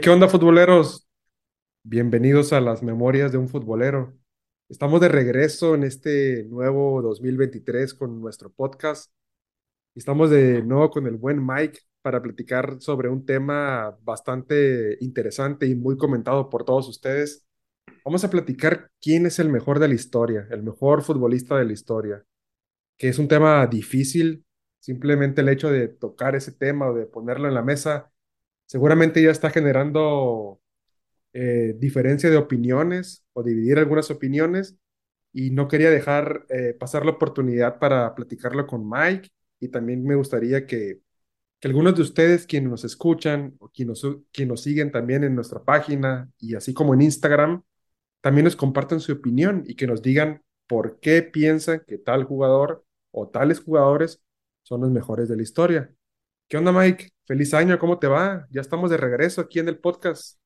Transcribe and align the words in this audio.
¿qué 0.00 0.10
onda, 0.10 0.28
futboleros? 0.28 1.06
Bienvenidos 1.82 2.52
a 2.52 2.60
las 2.60 2.82
memorias 2.82 3.32
de 3.32 3.38
un 3.38 3.48
futbolero. 3.48 4.14
Estamos 4.68 5.00
de 5.00 5.08
regreso 5.08 5.74
en 5.74 5.84
este 5.84 6.44
nuevo 6.44 7.00
2023 7.02 7.94
con 7.94 8.20
nuestro 8.20 8.52
podcast. 8.52 9.12
Estamos 9.94 10.30
de 10.30 10.62
nuevo 10.62 10.90
con 10.90 11.06
el 11.06 11.16
buen 11.16 11.44
Mike 11.44 11.78
para 12.02 12.20
platicar 12.20 12.76
sobre 12.80 13.08
un 13.08 13.24
tema 13.24 13.96
bastante 14.02 14.98
interesante 15.00 15.66
y 15.66 15.74
muy 15.74 15.96
comentado 15.96 16.50
por 16.50 16.64
todos 16.64 16.88
ustedes. 16.88 17.46
Vamos 18.04 18.24
a 18.24 18.30
platicar 18.30 18.90
quién 19.00 19.24
es 19.24 19.38
el 19.38 19.48
mejor 19.48 19.78
de 19.78 19.88
la 19.88 19.94
historia, 19.94 20.46
el 20.50 20.62
mejor 20.62 21.02
futbolista 21.02 21.56
de 21.56 21.64
la 21.64 21.72
historia, 21.72 22.24
que 22.98 23.08
es 23.08 23.18
un 23.18 23.28
tema 23.28 23.66
difícil. 23.66 24.44
Simplemente 24.80 25.40
el 25.40 25.48
hecho 25.48 25.70
de 25.70 25.88
tocar 25.88 26.36
ese 26.36 26.52
tema 26.52 26.90
o 26.90 26.94
de 26.94 27.06
ponerlo 27.06 27.48
en 27.48 27.54
la 27.54 27.62
mesa 27.62 28.12
seguramente 28.66 29.22
ya 29.22 29.30
está 29.30 29.50
generando 29.50 30.60
eh, 31.32 31.74
diferencia 31.78 32.30
de 32.30 32.36
opiniones 32.36 33.24
o 33.32 33.42
dividir 33.42 33.78
algunas 33.78 34.10
opiniones 34.10 34.76
y 35.32 35.50
no 35.50 35.68
quería 35.68 35.90
dejar 35.90 36.46
eh, 36.48 36.74
pasar 36.74 37.04
la 37.04 37.12
oportunidad 37.12 37.78
para 37.78 38.14
platicarlo 38.14 38.66
con 38.66 38.88
Mike 38.88 39.30
y 39.60 39.68
también 39.68 40.04
me 40.04 40.14
gustaría 40.14 40.66
que, 40.66 41.00
algunos 41.62 41.96
de 41.96 42.02
ustedes 42.02 42.46
quienes 42.46 42.70
nos 42.70 42.84
escuchan 42.84 43.56
o 43.58 43.68
quienes 43.70 44.04
nos, 44.04 44.18
quienes 44.32 44.50
nos 44.50 44.62
siguen 44.62 44.92
también 44.92 45.24
en 45.24 45.34
nuestra 45.34 45.64
página 45.64 46.30
y 46.38 46.54
así 46.54 46.72
como 46.72 46.94
en 46.94 47.02
Instagram, 47.02 47.64
también 48.20 48.44
nos 48.44 48.56
compartan 48.56 49.00
su 49.00 49.12
opinión 49.12 49.64
y 49.66 49.74
que 49.74 49.88
nos 49.88 50.00
digan 50.00 50.42
por 50.68 51.00
qué 51.00 51.22
piensan 51.22 51.82
que 51.86 51.98
tal 51.98 52.24
jugador 52.24 52.84
o 53.10 53.28
tales 53.28 53.60
jugadores 53.60 54.22
son 54.62 54.82
los 54.82 54.90
mejores 54.90 55.28
de 55.28 55.36
la 55.36 55.42
historia. 55.42 55.94
¿Qué 56.48 56.56
onda, 56.56 56.72
Mike? 56.72 57.15
Feliz 57.26 57.52
año, 57.54 57.76
¿cómo 57.80 57.98
te 57.98 58.06
va? 58.06 58.46
Ya 58.50 58.60
estamos 58.60 58.88
de 58.88 58.96
regreso 58.96 59.40
aquí 59.40 59.58
en 59.58 59.66
el 59.66 59.78
podcast. 59.78 60.38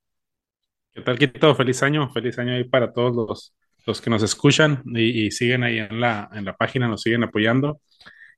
¿Qué 0.93 1.03
tal, 1.03 1.19
Quito? 1.19 1.55
Feliz 1.55 1.83
año, 1.83 2.11
feliz 2.11 2.39
año 2.39 2.55
ahí 2.55 2.65
para 2.65 2.91
todos 2.91 3.15
los, 3.15 3.55
los 3.87 4.01
que 4.01 4.09
nos 4.09 4.23
escuchan 4.23 4.83
y, 4.87 5.31
siguen 5.31 5.63
ahí 5.63 5.79
en 5.79 6.01
la, 6.01 6.31
en 6.33 6.47
la 6.47 6.57
página, 6.57 6.89
nos 6.89 7.03
siguen 7.03 7.23
apoyando. 7.23 7.83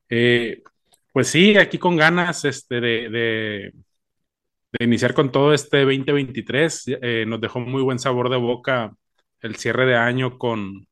Eh, 0.08 0.60
pues 1.12 1.28
sí, 1.28 1.56
aquí 1.56 1.78
con 1.78 1.96
ganas 1.96 2.44
este, 2.44 2.80
de, 2.80 3.10
de, 3.10 3.72
de 4.72 4.84
iniciar 4.84 5.14
con 5.14 5.30
todo 5.30 5.54
este 5.54 5.84
2023. 5.84 6.84
Eh, 7.00 7.24
nos 7.28 7.40
dejó 7.40 7.60
muy 7.60 7.82
buen 7.82 8.00
sabor 8.00 8.28
de 8.28 8.38
boca 8.38 8.92
el 9.40 9.54
cierre 9.54 9.86
de 9.86 9.94
año 9.94 10.36
con, 10.36 10.88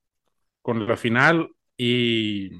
con 0.62 0.86
la 0.86 0.96
final 0.96 1.50
y 1.76 2.50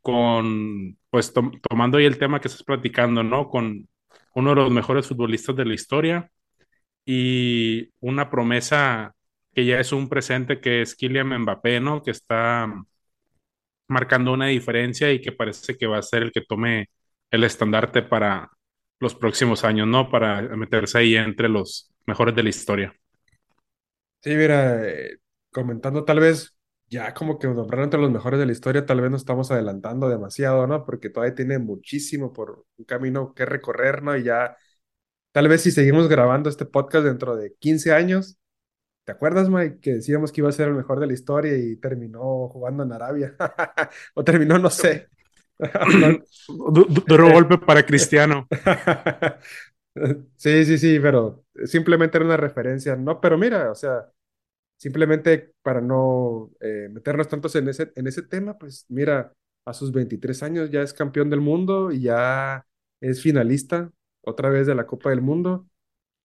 con, 0.00 0.96
pues 1.10 1.32
tom- 1.32 1.52
tomando 1.68 1.98
ahí 1.98 2.04
el 2.06 2.18
tema 2.18 2.40
que 2.40 2.48
estás 2.48 2.62
platicando, 2.64 3.22
¿no? 3.22 3.48
Con 3.48 3.88
uno 4.34 4.50
de 4.50 4.56
los 4.56 4.70
mejores 4.70 5.08
futbolistas 5.08 5.56
de 5.56 5.64
la 5.64 5.74
historia 5.74 6.30
y 7.06 7.90
una 8.00 8.30
promesa 8.30 9.14
que 9.54 9.66
ya 9.66 9.80
es 9.80 9.92
un 9.92 10.08
presente 10.08 10.60
que 10.60 10.82
es 10.82 10.96
Kylian 10.96 11.28
Mbappé, 11.42 11.80
¿no? 11.80 12.02
Que 12.02 12.12
está 12.12 12.68
marcando 13.88 14.32
una 14.32 14.46
diferencia 14.46 15.12
y 15.12 15.20
que 15.20 15.32
parece 15.32 15.76
que 15.76 15.86
va 15.86 15.98
a 15.98 16.02
ser 16.02 16.22
el 16.22 16.32
que 16.32 16.42
tome 16.42 16.88
el 17.30 17.44
estandarte 17.44 18.02
para 18.02 18.50
los 19.00 19.14
próximos 19.14 19.64
años, 19.64 19.86
¿no? 19.88 20.10
Para 20.10 20.42
meterse 20.56 20.98
ahí 20.98 21.16
entre 21.16 21.48
los 21.48 21.92
mejores 22.06 22.34
de 22.34 22.42
la 22.42 22.48
historia. 22.50 22.94
Sí, 24.22 24.30
mira, 24.36 24.86
eh, 24.86 25.16
comentando 25.50 26.04
tal 26.04 26.20
vez 26.20 26.54
ya 26.90 27.14
como 27.14 27.38
que 27.38 27.46
nombrar 27.48 27.84
entre 27.84 28.00
los 28.00 28.10
mejores 28.10 28.40
de 28.40 28.46
la 28.46 28.52
historia, 28.52 28.84
tal 28.86 29.00
vez 29.00 29.10
nos 29.10 29.22
estamos 29.22 29.50
adelantando 29.50 30.08
demasiado, 30.08 30.66
¿no? 30.66 30.84
Porque 30.84 31.10
todavía 31.10 31.34
tiene 31.36 31.58
muchísimo 31.58 32.32
por 32.32 32.66
un 32.78 32.84
camino 32.84 33.34
que 33.34 33.46
recorrer, 33.46 34.02
¿no? 34.02 34.16
Y 34.16 34.24
ya, 34.24 34.56
tal 35.32 35.48
vez 35.48 35.62
si 35.62 35.70
seguimos 35.72 36.08
grabando 36.08 36.50
este 36.50 36.66
podcast 36.66 37.04
dentro 37.06 37.36
de 37.36 37.54
15 37.58 37.92
años, 37.92 38.38
¿te 39.04 39.12
acuerdas, 39.12 39.50
Mike, 39.50 39.80
que 39.80 39.94
decíamos 39.94 40.32
que 40.32 40.40
iba 40.42 40.50
a 40.50 40.52
ser 40.52 40.68
el 40.68 40.74
mejor 40.74 41.00
de 41.00 41.06
la 41.08 41.14
historia 41.14 41.56
y 41.58 41.76
terminó 41.76 42.48
jugando 42.48 42.84
en 42.84 42.92
Arabia? 42.92 43.36
O 44.14 44.24
terminó, 44.24 44.58
no 44.58 44.70
sé. 44.70 45.08
Duro 47.06 47.32
golpe 47.32 47.58
para 47.58 47.84
Cristiano. 47.86 48.48
Sí, 50.36 50.64
sí, 50.64 50.78
sí, 50.78 51.00
pero 51.00 51.44
simplemente 51.64 52.16
era 52.16 52.24
una 52.24 52.36
referencia, 52.36 52.96
¿no? 52.96 53.20
Pero 53.20 53.36
mira, 53.36 53.70
o 53.70 53.74
sea, 53.74 54.06
simplemente 54.80 55.52
para 55.62 55.82
no 55.82 56.52
eh, 56.60 56.88
meternos 56.92 57.28
tantos 57.28 57.56
en 57.56 57.68
ese, 57.68 57.92
en 57.96 58.08
ese 58.08 58.22
tema, 58.24 58.58
pues 58.58 58.86
mira, 58.90 59.34
a 59.66 59.74
sus 59.74 59.92
23 59.92 60.42
años 60.44 60.70
ya 60.72 60.82
es 60.82 60.94
campeón 60.94 61.30
del 61.30 61.42
mundo 61.42 61.92
y 61.92 62.02
ya 62.02 62.66
es 63.00 63.22
finalista 63.22 63.92
otra 64.22 64.50
vez 64.50 64.66
de 64.68 64.76
la 64.76 64.86
Copa 64.88 65.10
del 65.10 65.22
Mundo. 65.22 65.68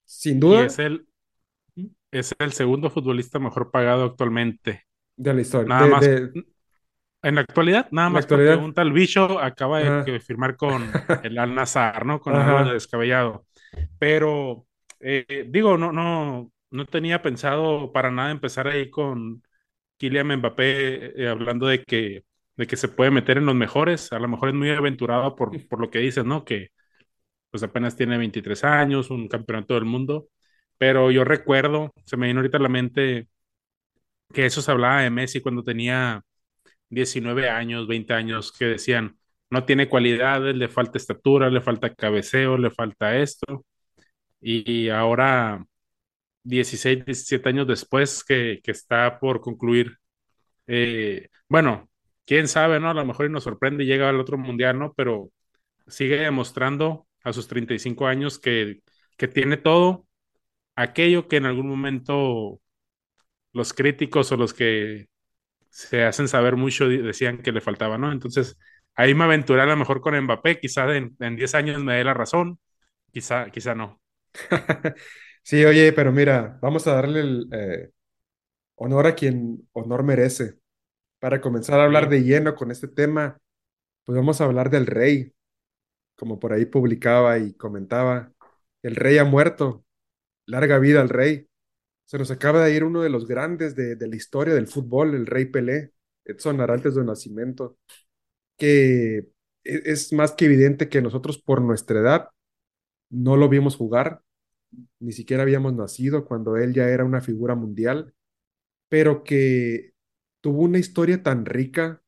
Sin 0.05 0.39
Y 0.39 0.55
duda, 0.55 0.61
es 0.61 0.79
el, 0.79 1.07
es 2.11 2.35
el 2.39 2.53
segundo 2.53 2.89
futbolista 2.89 3.39
mejor 3.39 3.71
pagado 3.71 4.05
actualmente. 4.05 4.83
de 5.17 5.33
la 5.33 5.41
historia, 5.41 5.73
Nada 5.73 5.87
de, 5.87 5.87
más 5.87 6.11
de 6.11 6.33
En 7.23 7.35
la 7.35 7.41
actualidad, 7.41 7.87
nada 7.91 8.09
más 8.09 8.27
porque 8.27 8.53
actualidad. 8.53 8.55
un 8.55 8.73
tal 8.73 8.93
bicho 8.93 9.39
acaba 9.39 9.79
de 9.79 10.19
firmar 10.19 10.55
con 10.57 10.99
el 11.21 11.37
Al 11.39 11.55
Nassr, 11.55 12.05
¿no? 12.05 12.19
Con 12.21 12.35
Ajá. 12.35 12.73
descabellado. 12.73 13.47
Pero, 13.99 14.67
eh, 14.99 15.47
digo, 15.49 15.77
no, 15.77 15.91
no, 15.91 16.51
no 16.75 16.85
tenía 16.85 17.21
pensado 17.21 17.91
para 17.91 18.11
nada 18.11 18.31
empezar 18.31 18.67
ahí 18.67 18.89
con 18.89 19.43
Kylian 19.97 20.37
Mbappé 20.39 21.23
eh, 21.23 21.29
hablando 21.29 21.67
de 21.67 21.83
que, 21.83 22.25
de 22.57 22.67
que 22.67 22.77
se 22.77 22.89
puede 22.89 23.11
meter 23.11 23.37
en 23.37 23.45
los 23.47 23.55
mejores. 23.55 24.11
A 24.13 24.19
lo 24.19 24.27
mejor 24.29 24.49
es 24.49 24.55
muy 24.55 24.69
aventurado 24.71 25.35
por, 25.35 25.67
por 25.67 25.81
lo 25.81 25.89
que 25.91 25.99
dices, 25.99 26.25
¿no? 26.25 26.45
Que 26.45 26.69
pues 27.51 27.63
apenas 27.63 27.95
tiene 27.95 28.17
23 28.17 28.63
años, 28.65 29.09
un 29.11 29.27
campeonato 29.29 29.75
del 29.75 29.85
mundo. 29.85 30.29
Pero 30.77 31.11
yo 31.11 31.23
recuerdo, 31.25 31.93
se 32.05 32.17
me 32.17 32.27
vino 32.27 32.39
ahorita 32.41 32.57
a 32.57 32.61
la 32.61 32.69
mente 32.69 33.27
que 34.33 34.45
eso 34.45 34.61
se 34.61 34.71
hablaba 34.71 35.01
de 35.01 35.09
Messi 35.09 35.41
cuando 35.41 35.63
tenía 35.63 36.21
19 36.89 37.49
años, 37.49 37.87
20 37.87 38.13
años, 38.13 38.51
que 38.51 38.65
decían, 38.65 39.17
no 39.49 39.65
tiene 39.65 39.89
cualidades, 39.89 40.55
le 40.55 40.69
falta 40.69 40.97
estatura, 40.97 41.49
le 41.49 41.61
falta 41.61 41.93
cabeceo, 41.95 42.57
le 42.57 42.71
falta 42.71 43.17
esto. 43.17 43.65
Y 44.41 44.89
ahora, 44.89 45.65
16, 46.45 47.05
17 47.05 47.49
años 47.49 47.67
después 47.67 48.23
que, 48.25 48.61
que 48.63 48.71
está 48.71 49.19
por 49.19 49.41
concluir, 49.41 49.97
eh, 50.67 51.29
bueno, 51.49 51.89
quién 52.25 52.47
sabe, 52.47 52.79
¿no? 52.79 52.89
A 52.89 52.93
lo 52.93 53.05
mejor 53.05 53.27
y 53.27 53.29
nos 53.29 53.43
sorprende 53.43 53.83
y 53.83 53.87
llega 53.87 54.09
al 54.09 54.19
otro 54.19 54.37
mundial, 54.37 54.79
¿no? 54.79 54.93
Pero 54.95 55.31
sigue 55.87 56.17
demostrando 56.19 57.07
a 57.23 57.33
sus 57.33 57.47
35 57.47 58.07
años 58.07 58.39
que, 58.39 58.81
que 59.17 59.27
tiene 59.29 59.57
todo 59.57 60.07
aquello 60.75 61.27
que 61.27 61.37
en 61.37 61.45
algún 61.47 61.69
momento 61.69 62.61
los 63.53 63.73
críticos 63.73 64.31
o 64.31 64.37
los 64.37 64.53
que 64.53 65.07
se 65.69 66.03
hacen 66.05 66.27
saber 66.27 66.55
mucho, 66.57 66.87
decían 66.89 67.39
que 67.41 67.51
le 67.51 67.61
faltaba, 67.61 67.97
¿no? 67.97 68.11
Entonces, 68.11 68.57
ahí 68.95 69.15
me 69.15 69.25
aventuré 69.25 69.61
a 69.61 69.65
lo 69.65 69.77
mejor 69.77 70.01
con 70.01 70.19
Mbappé, 70.21 70.59
quizá 70.59 70.95
en, 70.95 71.15
en 71.19 71.35
10 71.35 71.55
años 71.55 71.83
me 71.83 71.95
dé 71.95 72.03
la 72.03 72.13
razón, 72.15 72.59
quizá, 73.13 73.49
quizá 73.51 73.75
no. 73.75 74.01
Sí, 75.47 75.63
oye, 75.63 75.93
pero 75.93 76.11
mira, 76.11 76.57
vamos 76.61 76.87
a 76.87 76.93
darle 76.95 77.19
el 77.19 77.47
eh, 77.51 77.91
honor 78.75 79.07
a 79.07 79.15
quien 79.15 79.67
honor 79.73 80.03
merece. 80.03 80.59
Para 81.19 81.41
comenzar 81.41 81.79
a 81.79 81.85
hablar 81.85 82.09
de 82.09 82.23
lleno 82.23 82.55
con 82.55 82.71
este 82.71 82.87
tema, 82.89 83.39
pues 84.05 84.17
vamos 84.17 84.41
a 84.41 84.45
hablar 84.45 84.69
del 84.71 84.87
rey. 84.87 85.33
como 86.15 86.39
por 86.39 86.53
ahí 86.53 86.65
publicaba 86.65 87.39
y 87.39 87.53
comentaba, 87.55 88.33
el 88.83 88.95
rey 88.95 89.17
ha 89.19 89.25
muerto, 89.25 89.85
larga 90.47 90.79
vida 90.79 91.01
al 91.01 91.09
rey. 91.09 91.47
Se 92.05 92.17
nos 92.19 92.31
acaba 92.31 92.65
de 92.65 92.75
ir 92.75 92.83
uno 92.85 93.01
de 93.03 93.09
los 93.09 93.27
grandes 93.27 93.75
de, 93.75 93.95
de 93.97 94.07
la 94.09 94.15
historia 94.17 94.53
del 94.55 94.67
fútbol, 94.67 95.15
el 95.15 95.27
rey 95.27 95.45
Pelé, 95.47 95.93
Edson 96.25 96.61
Arantes 96.61 96.95
de 96.95 97.05
Nacimiento, 97.05 97.77
que 98.57 99.17
e- 99.19 99.27
es 99.85 100.13
más 100.13 100.33
que 100.33 100.45
evidente 100.45 100.89
que 100.89 101.01
nosotros 101.01 101.39
por 101.41 101.61
nuestra 101.61 101.99
edad 101.99 102.29
no 103.11 103.37
lo 103.37 103.49
vimos 103.49 103.75
jugar, 103.77 104.21
ni 104.99 105.11
siquiera 105.11 105.43
habíamos 105.43 105.73
nacido 105.73 106.25
cuando 106.25 106.57
él 106.57 106.73
ya 106.73 106.89
era 106.89 107.05
una 107.05 107.21
figura 107.21 107.55
mundial, 107.55 108.13
pero 108.89 109.23
que 109.23 109.93
tuvo 110.41 110.63
una 110.63 110.79
historia 110.79 111.23
tan 111.23 111.45
rica 111.45 112.01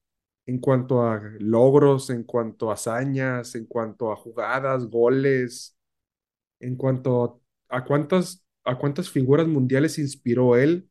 en 0.46 0.60
cuanto 0.60 1.04
a 1.04 1.22
logros, 1.40 2.10
en 2.10 2.24
cuanto 2.24 2.72
a 2.72 2.76
hazañas, 2.76 3.56
en 3.56 3.66
cuanto 3.66 4.12
a 4.12 4.16
jugadas, 4.16 4.88
goles, 4.88 5.78
en 6.60 6.76
cuanto 6.76 7.42
a 7.70 7.86
cuántas, 7.86 8.46
a 8.64 8.78
cuántas 8.78 9.10
figuras 9.10 9.48
mundiales 9.48 10.00
inspiró 10.00 10.56
él 10.56 10.90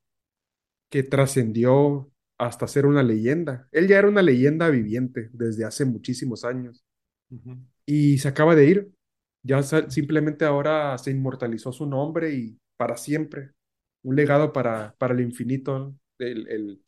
que 0.90 1.02
trascendió 1.02 2.10
hasta 2.38 2.68
ser 2.68 2.86
una 2.86 3.02
leyenda. 3.02 3.68
Él 3.72 3.88
ya 3.88 3.98
era 3.98 4.08
una 4.08 4.22
leyenda 4.22 4.68
viviente 4.70 5.30
desde 5.32 5.64
hace 5.64 5.84
muchísimos 5.84 6.44
años 6.44 6.84
y 7.86 8.18
se 8.18 8.28
acaba 8.28 8.54
de 8.54 8.66
ir. 8.66 8.95
Ya 9.46 9.62
simplemente 9.62 10.44
ahora 10.44 10.98
se 10.98 11.12
inmortalizó 11.12 11.72
su 11.72 11.86
nombre 11.86 12.34
y 12.34 12.58
para 12.76 12.96
siempre. 12.96 13.52
Un 14.02 14.16
legado 14.16 14.52
para, 14.52 14.94
para 14.98 15.14
el 15.14 15.20
infinito, 15.20 15.94
el, 16.18 16.80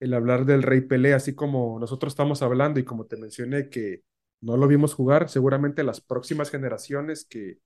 el, 0.00 0.14
hablar 0.14 0.44
del 0.44 0.62
Rey 0.64 0.80
Pelé, 0.82 1.14
así 1.14 1.34
como 1.34 1.78
nosotros 1.78 2.12
estamos 2.12 2.42
hablando 2.42 2.80
y 2.80 2.84
como 2.84 3.06
te 3.06 3.16
mencioné 3.16 3.68
que 3.68 4.02
no 4.40 4.56
lo 4.56 4.66
vimos 4.66 4.94
jugar, 4.94 5.28
seguramente 5.28 5.84
las 5.84 6.00
próximas 6.00 6.50
generaciones 6.50 7.24
que 7.24 7.58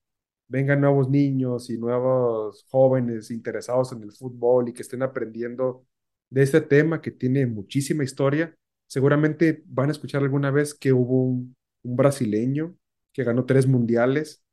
vengan 0.49 0.83
nuevos 0.83 1.09
niños 1.09 1.71
y 1.71 1.79
nuevos 1.79 2.67
jóvenes 2.71 3.31
interesados 3.31 3.93
en 3.93 4.03
el 4.03 4.13
fútbol 4.13 4.69
y 4.69 4.75
que 4.75 4.83
estén 4.83 5.03
aprendiendo 5.03 5.87
de 6.31 6.43
este 6.43 6.61
tema 6.61 7.01
que 7.01 7.11
tiene 7.11 7.47
muchísima 7.47 8.05
historia, 8.05 8.55
seguramente 8.87 9.63
van 9.67 9.89
a 9.89 9.93
escuchar 9.93 10.23
alguna 10.23 10.51
vez 10.51 10.75
que 10.75 10.93
hubo 10.93 11.25
un 11.25 11.57
brasileño 11.83 12.77
que 13.17 13.25
ganó 13.25 13.47
tres 13.47 13.69
mundiales, 13.69 14.45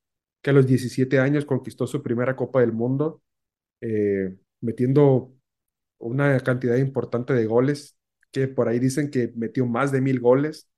que 0.44 0.52
a 0.52 0.54
los 0.54 0.68
17 0.68 1.20
años 1.20 1.46
conquistó 1.46 1.88
su 1.88 2.04
primera 2.04 2.38
Copa 2.38 2.62
del 2.62 2.74
Mundo, 2.74 3.24
eh, 3.82 4.38
metiendo 4.62 5.34
una 6.00 6.40
cantidad 6.42 6.78
importante 6.78 7.34
de 7.34 7.46
goles, 7.48 7.98
que 8.32 8.48
por 8.50 8.70
ahí 8.70 8.80
dicen 8.80 9.12
que 9.12 9.34
metió 9.36 9.66
más 9.68 9.92
de 9.92 10.02
mil 10.02 10.20
goles. 10.22 10.70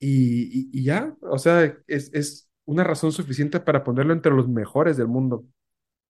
Y, 0.00 0.82
ya, 0.84 1.16
o 1.22 1.38
sea, 1.38 1.76
es, 1.86 2.12
es 2.14 2.48
una 2.66 2.84
razón 2.84 3.12
suficiente 3.12 3.60
para 3.60 3.84
ponerlo 3.84 4.12
entre 4.12 4.32
los 4.32 4.48
mejores 4.48 4.96
del 4.96 5.08
mundo. 5.08 5.46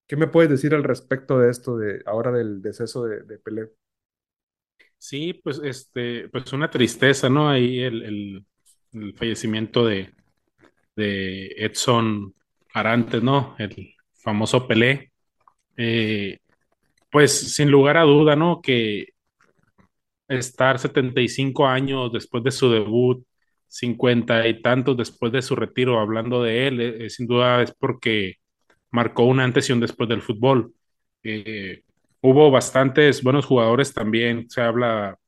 ¿Qué 0.08 0.16
me 0.16 0.28
puedes 0.28 0.50
decir 0.50 0.74
al 0.74 0.84
respecto 0.84 1.38
de 1.40 1.50
esto, 1.50 1.78
de 1.78 2.02
ahora 2.06 2.32
del 2.32 2.62
deceso 2.62 3.04
de, 3.06 3.22
de 3.24 3.38
Pelé? 3.38 3.70
Sí, 4.98 5.32
pues 5.34 5.60
este, 5.62 6.28
pues 6.28 6.52
una 6.52 6.70
tristeza, 6.70 7.28
¿no? 7.28 7.48
Ahí 7.48 7.80
el- 7.80 8.44
el 8.92 9.14
fallecimiento 9.16 9.84
de, 9.86 10.12
de 10.98 11.46
Edson 11.56 12.34
Arantes, 12.74 13.22
¿no? 13.22 13.54
El 13.58 13.94
famoso 14.14 14.66
Pelé. 14.68 15.12
Eh, 15.76 16.38
pues 17.10 17.54
sin 17.54 17.70
lugar 17.70 17.96
a 17.98 18.02
duda, 18.02 18.36
¿no? 18.36 18.60
Que 18.62 19.08
estar 20.28 20.78
75 20.78 21.66
años 21.66 22.12
después 22.12 22.44
de 22.44 22.50
su 22.50 22.70
debut, 22.70 23.24
50 23.68 24.48
y 24.48 24.62
tantos 24.62 24.96
después 24.96 25.32
de 25.32 25.42
su 25.42 25.56
retiro, 25.56 26.00
hablando 26.00 26.42
de 26.42 26.68
él, 26.68 26.80
eh, 26.80 27.10
sin 27.10 27.26
duda 27.26 27.62
es 27.62 27.72
porque 27.78 28.36
marcó 28.90 29.24
un 29.24 29.40
antes 29.40 29.68
y 29.70 29.72
un 29.72 29.80
después 29.80 30.08
del 30.08 30.22
fútbol. 30.22 30.74
Eh, 31.22 31.82
hubo 32.20 32.50
bastantes 32.50 33.22
buenos 33.22 33.46
jugadores 33.46 33.94
también, 33.94 34.48
se 34.50 34.62
habla 34.62 35.18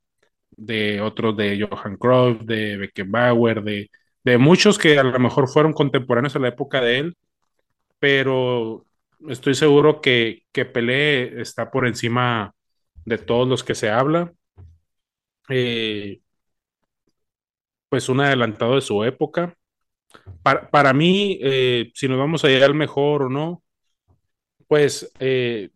de 0.51 1.01
otros 1.01 1.37
de 1.37 1.67
Johan 1.69 1.97
Cruyff, 1.97 2.43
de 2.43 2.77
Beckenbauer, 2.79 3.63
de, 3.63 3.91
de 4.25 4.39
muchos 4.39 4.79
que 4.79 4.99
a 4.99 5.03
lo 5.03 5.19
mejor 5.19 5.49
fueron 5.49 5.73
contemporáneos 5.73 6.37
a 6.37 6.41
la 6.41 6.49
época 6.49 6.81
de 6.81 6.99
él, 6.99 7.17
pero 7.99 8.85
estoy 9.29 9.55
seguro 9.55 10.01
que, 10.01 10.45
que 10.53 10.65
Pelé 10.65 11.41
está 11.41 11.71
por 11.71 11.87
encima 11.87 12.55
de 13.05 13.19
todos 13.19 13.49
los 13.49 13.65
que 13.65 13.75
se 13.75 13.91
habla. 13.91 14.33
Eh, 15.49 16.21
pues 17.89 18.09
un 18.09 18.21
adelantado 18.21 18.77
de 18.77 18.81
su 18.81 19.05
época. 19.05 19.55
Para, 20.43 20.71
para 20.71 20.93
mí, 20.95 21.39
eh, 21.43 21.91
si 21.95 22.09
nos 22.09 22.19
vamos 22.19 22.45
a 22.45 22.49
llegar 22.49 22.75
mejor 22.75 23.25
o 23.25 23.29
no, 23.29 23.63
pues 24.69 25.13
eh, 25.21 25.71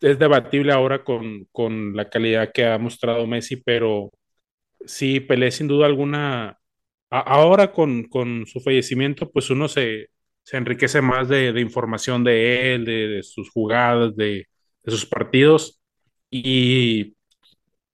es 0.00 0.18
debatible 0.18 0.72
ahora 0.72 1.04
con, 1.04 1.46
con 1.52 1.96
la 1.96 2.10
calidad 2.10 2.52
que 2.52 2.66
ha 2.66 2.78
mostrado 2.78 3.26
Messi, 3.26 3.56
pero 3.56 4.10
sí, 4.86 5.20
Pelé 5.20 5.50
sin 5.52 5.68
duda 5.68 5.86
alguna, 5.86 6.59
ahora 7.10 7.72
con, 7.72 8.04
con 8.04 8.46
su 8.46 8.60
fallecimiento, 8.60 9.30
pues 9.30 9.50
uno 9.50 9.68
se, 9.68 10.08
se 10.42 10.56
enriquece 10.56 11.00
más 11.02 11.28
de, 11.28 11.52
de 11.52 11.60
información 11.60 12.24
de 12.24 12.74
él, 12.74 12.84
de, 12.84 13.08
de 13.08 13.22
sus 13.22 13.50
jugadas, 13.50 14.16
de, 14.16 14.46
de 14.84 14.90
sus 14.92 15.06
partidos. 15.06 15.80
Y 16.30 17.16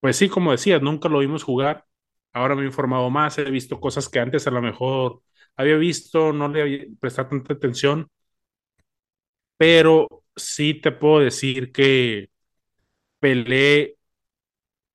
pues 0.01 0.17
sí, 0.17 0.29
como 0.29 0.53
decías, 0.53 0.83
nunca 0.83 1.09
lo 1.09 1.19
vimos 1.21 1.45
jugar. 1.45 1.85
Ahora 2.33 2.55
me 2.55 2.63
he 2.63 2.67
informado 2.67 3.11
más, 3.11 3.39
he 3.39 3.45
visto 3.51 3.81
cosas 3.81 4.09
que 4.09 4.21
antes 4.21 4.47
a 4.47 4.51
lo 4.51 4.63
mejor 4.63 5.23
había 5.57 5.77
visto, 5.77 6.33
no 6.33 6.49
le 6.49 6.63
había 6.63 6.85
prestado 7.01 7.29
tanta 7.31 7.55
atención, 7.55 8.09
pero 9.57 10.25
sí 10.37 10.75
te 10.81 10.93
puedo 10.93 11.21
decir 11.21 11.73
que 11.73 12.31
Pelé 13.21 13.97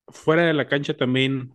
fuera 0.08 0.44
de 0.46 0.54
la 0.54 0.68
cancha 0.68 0.96
también 0.96 1.54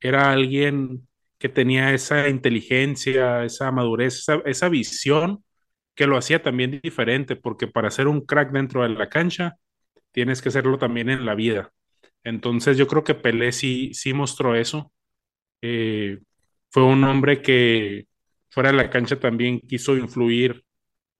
era 0.00 0.32
alguien 0.32 1.07
que 1.38 1.48
tenía 1.48 1.92
esa 1.94 2.28
inteligencia, 2.28 3.44
esa 3.44 3.70
madurez, 3.72 4.18
esa, 4.20 4.36
esa 4.46 4.68
visión 4.68 5.44
que 5.94 6.06
lo 6.06 6.16
hacía 6.16 6.42
también 6.42 6.80
diferente, 6.82 7.36
porque 7.36 7.66
para 7.68 7.90
ser 7.90 8.08
un 8.08 8.22
crack 8.26 8.52
dentro 8.52 8.82
de 8.82 8.90
la 8.90 9.08
cancha, 9.08 9.56
tienes 10.12 10.42
que 10.42 10.50
serlo 10.52 10.78
también 10.78 11.10
en 11.10 11.26
la 11.26 11.34
vida. 11.36 11.72
Entonces 12.24 12.76
yo 12.78 12.86
creo 12.88 13.04
que 13.04 13.14
Pelé 13.16 13.52
sí, 13.52 13.94
sí 13.94 14.12
mostró 14.14 14.54
eso. 14.56 14.92
Eh, 15.62 16.18
fue 16.70 16.84
un 16.84 17.02
hombre 17.04 17.42
que 17.42 18.06
fuera 18.50 18.70
de 18.70 18.76
la 18.76 18.90
cancha 18.90 19.18
también 19.20 19.60
quiso 19.60 19.96
influir, 19.96 20.64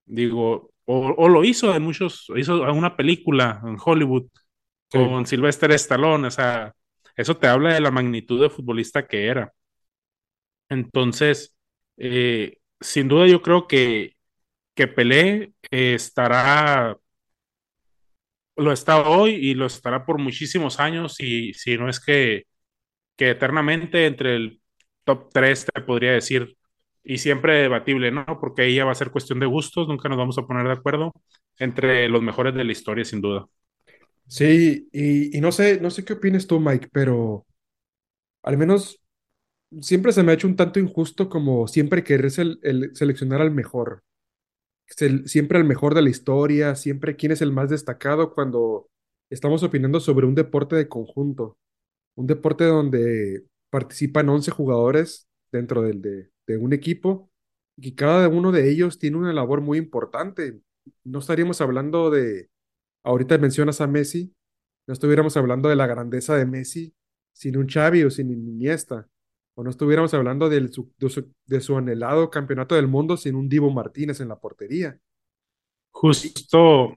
digo, 0.06 0.72
o, 0.86 1.14
o 1.18 1.28
lo 1.28 1.44
hizo 1.44 1.74
en 1.74 1.82
muchos, 1.82 2.26
hizo 2.36 2.62
una 2.72 2.96
película 2.96 3.60
en 3.64 3.76
Hollywood 3.84 4.28
Sí, 4.90 4.98
con 4.98 5.26
Sylvester 5.26 5.72
Stallone, 5.72 6.28
o 6.28 6.30
sea, 6.30 6.74
eso 7.16 7.36
te 7.38 7.48
habla 7.48 7.74
de 7.74 7.80
la 7.80 7.90
magnitud 7.90 8.40
de 8.42 8.50
futbolista 8.50 9.06
que 9.06 9.26
era. 9.28 9.52
Entonces, 10.68 11.54
eh, 11.96 12.58
sin 12.80 13.08
duda 13.08 13.26
yo 13.26 13.42
creo 13.42 13.66
que, 13.68 14.16
que 14.74 14.88
Pelé 14.88 15.54
eh, 15.70 15.94
estará, 15.94 16.98
lo 18.56 18.72
está 18.72 19.08
hoy 19.08 19.34
y 19.34 19.54
lo 19.54 19.66
estará 19.66 20.04
por 20.04 20.18
muchísimos 20.18 20.80
años 20.80 21.20
y 21.20 21.54
si 21.54 21.76
no 21.78 21.88
es 21.88 22.00
que, 22.00 22.44
que 23.16 23.30
eternamente 23.32 24.06
entre 24.06 24.36
el 24.36 24.62
top 25.04 25.30
3 25.32 25.66
te 25.66 25.82
podría 25.82 26.12
decir, 26.12 26.56
y 27.04 27.18
siempre 27.18 27.54
debatible, 27.62 28.12
¿no? 28.12 28.26
Porque 28.40 28.62
ahí 28.62 28.76
ya 28.76 28.84
va 28.86 28.92
a 28.92 28.94
ser 28.96 29.10
cuestión 29.12 29.40
de 29.40 29.46
gustos, 29.46 29.88
nunca 29.88 30.08
nos 30.08 30.18
vamos 30.18 30.38
a 30.38 30.46
poner 30.46 30.66
de 30.66 30.72
acuerdo 30.74 31.12
entre 31.58 32.08
los 32.08 32.22
mejores 32.22 32.54
de 32.54 32.64
la 32.64 32.72
historia, 32.72 33.04
sin 33.04 33.20
duda. 33.22 33.46
sí, 34.26 34.88
y, 34.92 35.36
y 35.36 35.40
no 35.40 35.52
sé, 35.52 35.80
no 35.80 35.90
sé 35.90 36.04
qué 36.04 36.14
opinas 36.14 36.46
tú, 36.46 36.60
Mike, 36.60 36.88
pero 36.92 37.46
al 38.42 38.58
menos 38.58 39.00
siempre 39.80 40.12
se 40.12 40.22
me 40.22 40.32
ha 40.32 40.34
hecho 40.34 40.46
un 40.48 40.56
tanto 40.56 40.80
injusto 40.80 41.28
como 41.28 41.66
siempre 41.68 42.04
querer 42.04 42.32
el, 42.38 42.58
el 42.62 42.96
seleccionar 42.96 43.40
al 43.42 43.50
mejor, 43.50 44.02
siempre 45.26 45.58
al 45.58 45.64
mejor 45.64 45.94
de 45.94 46.02
la 46.02 46.10
historia, 46.10 46.74
siempre 46.74 47.16
quién 47.16 47.32
es 47.32 47.42
el 47.42 47.52
más 47.52 47.70
destacado 47.70 48.34
cuando 48.34 48.88
estamos 49.30 49.62
opinando 49.62 50.00
sobre 50.00 50.26
un 50.26 50.34
deporte 50.34 50.76
de 50.76 50.88
conjunto. 50.88 51.58
un 52.16 52.26
deporte 52.28 52.64
donde 52.64 53.44
participan 53.70 54.28
11 54.30 54.50
jugadores 54.52 55.28
dentro 55.52 55.82
del, 55.82 56.02
de, 56.02 56.30
de 56.46 56.58
un 56.58 56.72
equipo 56.74 57.30
y 57.76 57.94
cada 57.94 58.28
uno 58.28 58.52
de 58.52 58.70
ellos 58.70 58.98
tiene 58.98 59.18
una 59.18 59.32
labor 59.32 59.60
muy 59.62 59.78
importante. 59.78 60.60
No 61.04 61.20
estaríamos 61.20 61.60
hablando 61.60 62.10
de, 62.10 62.50
ahorita 63.04 63.38
mencionas 63.38 63.80
a 63.80 63.86
Messi, 63.88 64.34
no 64.86 64.94
estuviéramos 64.94 65.36
hablando 65.36 65.68
de 65.68 65.76
la 65.76 65.86
grandeza 65.86 66.36
de 66.36 66.46
Messi 66.46 66.94
sin 67.32 67.56
un 67.56 67.68
Xavi 67.68 68.04
o 68.04 68.10
sin 68.10 68.30
Iniesta, 68.32 69.08
o 69.58 69.64
no 69.64 69.70
estuviéramos 69.70 70.14
hablando 70.14 70.48
del 70.48 70.72
su- 70.72 70.92
de, 70.98 71.10
su, 71.10 71.32
de 71.46 71.60
su 71.60 71.76
anhelado 71.76 72.30
campeonato 72.30 72.74
del 72.76 72.86
mundo 72.88 73.16
sin 73.16 73.34
un 73.34 73.48
Divo 73.48 73.70
Martínez 73.72 74.20
en 74.20 74.28
la 74.28 74.38
portería. 74.38 74.98
Justo 75.90 76.94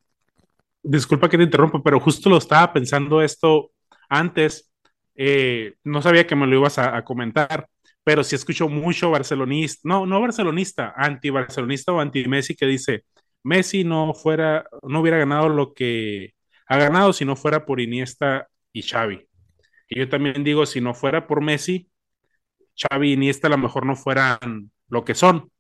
Disculpa 0.84 1.30
que 1.30 1.38
te 1.38 1.44
interrumpa, 1.44 1.82
pero 1.84 2.00
justo 2.00 2.30
lo 2.30 2.38
estaba 2.38 2.74
pensando 2.74 3.22
esto 3.22 3.72
antes. 4.10 4.72
Eh, 5.16 5.76
no 5.84 6.02
sabía 6.02 6.28
que 6.28 6.36
me 6.36 6.48
lo 6.48 6.58
ibas 6.58 6.80
a, 6.80 6.98
a 6.98 7.06
comentar, 7.06 7.68
pero 8.04 8.24
sí 8.24 8.36
escucho 8.36 8.70
mucho 8.70 9.12
barcelonista, 9.12 9.82
no, 9.86 10.06
no 10.08 10.22
barcelonista, 10.22 10.94
anti-barcelonista 10.98 11.92
o 11.94 12.00
anti-Messi 12.02 12.56
que 12.56 12.66
dice, 12.68 13.06
Messi 13.44 13.84
no 13.84 14.14
fuera, 14.16 14.66
no 14.84 15.02
hubiera 15.02 15.18
ganado 15.20 15.50
lo 15.50 15.74
que 15.74 16.34
ha 16.68 16.78
ganado 16.78 17.14
si 17.14 17.26
no 17.26 17.36
fuera 17.36 17.66
por 17.66 17.82
Iniesta 17.82 18.48
y 18.74 18.84
Xavi. 18.84 19.28
Y 19.90 20.00
yo 20.00 20.10
también 20.10 20.44
digo, 20.44 20.66
si 20.66 20.82
no 20.82 20.94
fuera 20.96 21.28
por 21.28 21.42
Messi, 21.42 21.91
Xavi 22.76 23.10
y 23.10 23.14
Iniesta 23.14 23.48
a 23.48 23.52
lo 23.52 23.58
mejor 23.58 23.86
no 23.86 23.96
fueran 23.96 24.72
lo 24.90 25.06
que 25.06 25.16
son, 25.16 25.52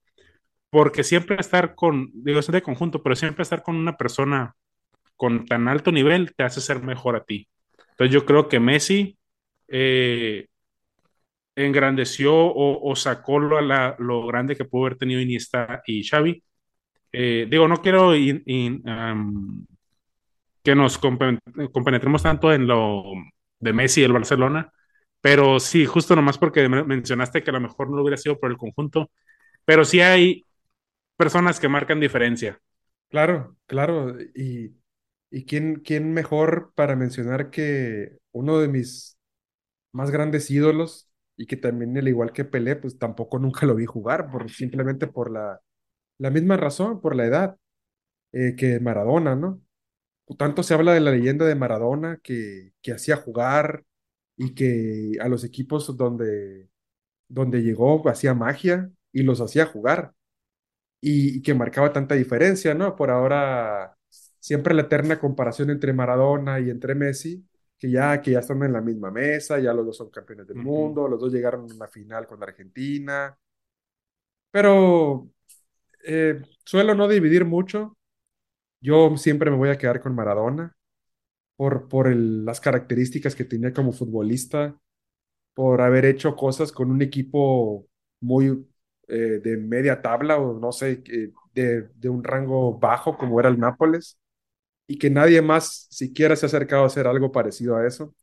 porque 0.70 1.03
siempre 1.03 1.38
estar 1.39 1.75
con, 1.75 2.12
digo, 2.13 2.39
es 2.39 2.48
de 2.48 2.62
conjunto, 2.62 3.03
pero 3.03 3.15
siempre 3.15 3.44
estar 3.44 3.63
con 3.63 3.75
una 3.75 3.98
persona 3.98 4.56
con 5.15 5.46
tan 5.46 5.68
alto 5.68 5.91
nivel 5.91 6.34
te 6.36 6.44
hace 6.44 6.62
ser 6.62 6.82
mejor 6.82 7.15
a 7.15 7.24
ti. 7.24 7.48
Entonces 7.91 8.13
yo 8.13 8.25
creo 8.25 8.48
que 8.48 8.60
Messi 8.60 9.18
eh, 9.68 10.48
engrandeció 11.56 12.34
o, 12.34 12.96
sacó 12.96 13.39
lo, 13.39 13.62
lo, 13.62 14.25
grande 14.27 14.56
que 14.56 14.65
pudo 14.65 14.86
haber 14.86 14.98
tenido 14.98 15.22
Iniesta 15.22 15.82
y 15.86 16.03
Xavi. 16.03 16.44
Eh, 17.12 17.48
digo, 17.50 17.68
no 17.68 17.82
quiero 17.82 18.13
que 20.63 20.75
nos 20.75 20.98
compenetremos 20.98 22.24
tanto 22.24 22.53
en 22.53 22.68
lo 22.68 23.03
de 23.60 23.74
Messi 23.74 24.01
y 24.01 24.06
el 24.06 24.13
Barcelona, 24.13 24.72
pero 25.22 25.60
sí, 25.60 25.86
justo 25.86 26.16
nomás 26.16 26.38
porque 26.38 26.68
mencionaste 26.70 27.44
que 27.44 27.50
a 27.51 27.54
lo 27.54 27.62
mejor 27.62 27.90
no 27.90 27.98
lo 27.98 28.04
hubiera 28.04 28.18
sido 28.18 28.40
por 28.40 28.51
el 28.51 28.58
conjunto, 28.58 29.12
pero 29.66 29.86
sí 29.86 30.01
hay 30.01 30.46
personas 31.18 31.60
que 31.60 31.70
marcan 31.70 32.00
diferencia. 32.00 32.60
Claro, 33.10 33.58
claro. 33.68 34.16
Y, 34.36 34.75
y 35.32 35.46
quién, 35.46 35.78
quién 35.82 36.13
mejor 36.13 36.72
para 36.75 36.96
mencionar 36.96 37.50
que 37.51 38.18
uno 38.32 38.60
de 38.60 38.68
mis 38.70 39.18
más 39.92 40.12
grandes 40.12 40.50
ídolos 40.51 41.10
y 41.38 41.48
que 41.48 41.58
también, 41.58 41.98
al 41.98 42.08
igual 42.08 42.34
que 42.34 42.46
Pelé, 42.46 42.75
pues 42.75 42.98
tampoco 43.00 43.40
nunca 43.40 43.66
lo 43.66 43.75
vi 43.75 43.86
jugar, 43.86 44.30
por, 44.32 44.50
simplemente 44.51 45.08
por 45.08 45.32
la, 45.32 45.62
la 46.20 46.30
misma 46.32 46.58
razón, 46.58 47.01
por 47.01 47.16
la 47.16 47.25
edad, 47.25 47.58
eh, 48.34 48.56
que 48.58 48.80
Maradona, 48.80 49.36
¿no? 49.36 49.62
Tanto 50.38 50.63
se 50.63 50.74
habla 50.74 50.94
de 50.94 51.01
la 51.01 51.12
leyenda 51.12 51.46
de 51.46 51.56
Maradona 51.56 52.20
que, 52.24 52.74
que 52.82 52.94
hacía 52.94 53.18
jugar 53.18 53.84
y 54.41 54.53
que 54.55 55.17
a 55.21 55.29
los 55.29 55.43
equipos 55.43 55.95
donde, 55.98 56.69
donde 57.29 57.63
llegó 57.63 58.07
hacía 58.10 58.33
magia 58.36 58.91
y 59.13 59.24
los 59.24 59.41
hacía 59.41 59.65
jugar 59.67 60.13
y, 61.01 61.38
y 61.39 61.41
que 61.41 61.53
marcaba 61.53 61.93
tanta 61.93 62.15
diferencia, 62.15 62.74
¿no? 62.74 62.95
Por 62.95 63.12
ahora, 63.12 63.98
siempre 64.39 64.74
la 64.74 64.83
eterna 64.83 65.19
comparación 65.19 65.69
entre 65.71 65.93
Maradona 65.93 66.60
y 66.60 66.69
entre 66.69 66.95
Messi, 66.95 67.45
que 67.77 67.91
ya, 67.91 68.21
que 68.21 68.31
ya 68.31 68.39
están 68.39 68.63
en 68.63 68.74
la 68.74 68.81
misma 68.81 69.12
mesa, 69.12 69.60
ya 69.60 69.74
los 69.74 69.86
dos 69.86 69.98
son 69.98 70.10
campeones 70.12 70.48
del 70.48 70.60
mundo, 70.60 71.07
los 71.07 71.19
dos 71.19 71.33
llegaron 71.33 71.69
a 71.71 71.75
una 71.75 71.88
final 71.88 72.27
con 72.27 72.43
Argentina, 72.43 73.38
pero 74.51 75.29
eh, 76.05 76.41
suelo 76.65 76.95
no 76.95 77.07
dividir 77.07 77.45
mucho. 77.45 77.98
Yo 78.81 79.17
siempre 79.17 79.51
me 79.51 79.57
voy 79.57 79.69
a 79.69 79.77
quedar 79.77 80.01
con 80.01 80.15
Maradona 80.15 80.75
por, 81.55 81.88
por 81.89 82.08
el- 82.08 82.46
las 82.46 82.60
características 82.62 83.36
que 83.36 83.46
tenía 83.46 83.74
como 83.74 83.91
futbolista, 83.93 84.77
por 85.53 85.81
haber 85.81 86.05
hecho 86.05 86.36
cosas 86.36 86.72
con 86.72 86.91
un 86.91 87.01
equipo 87.01 87.88
muy 88.22 88.65
eh, 89.08 89.41
de 89.43 89.58
media 89.58 90.01
tabla 90.01 90.38
o 90.39 90.60
no 90.60 90.72
sé, 90.72 91.03
eh, 91.08 91.31
de, 91.53 91.84
de 91.96 92.10
un 92.10 92.24
rango 92.24 92.77
bajo 92.79 93.17
como 93.17 93.39
era 93.39 93.50
el 93.50 93.60
Nápoles, 93.60 94.20
y 94.88 94.98
que 95.00 95.10
nadie 95.12 95.41
más 95.41 95.88
siquiera 95.91 96.36
se 96.36 96.46
ha 96.46 96.50
acercado 96.50 96.84
a 96.84 96.88
hacer 96.88 97.08
algo 97.08 97.31
parecido 97.31 97.77
a 97.77 97.88
eso, 97.88 98.15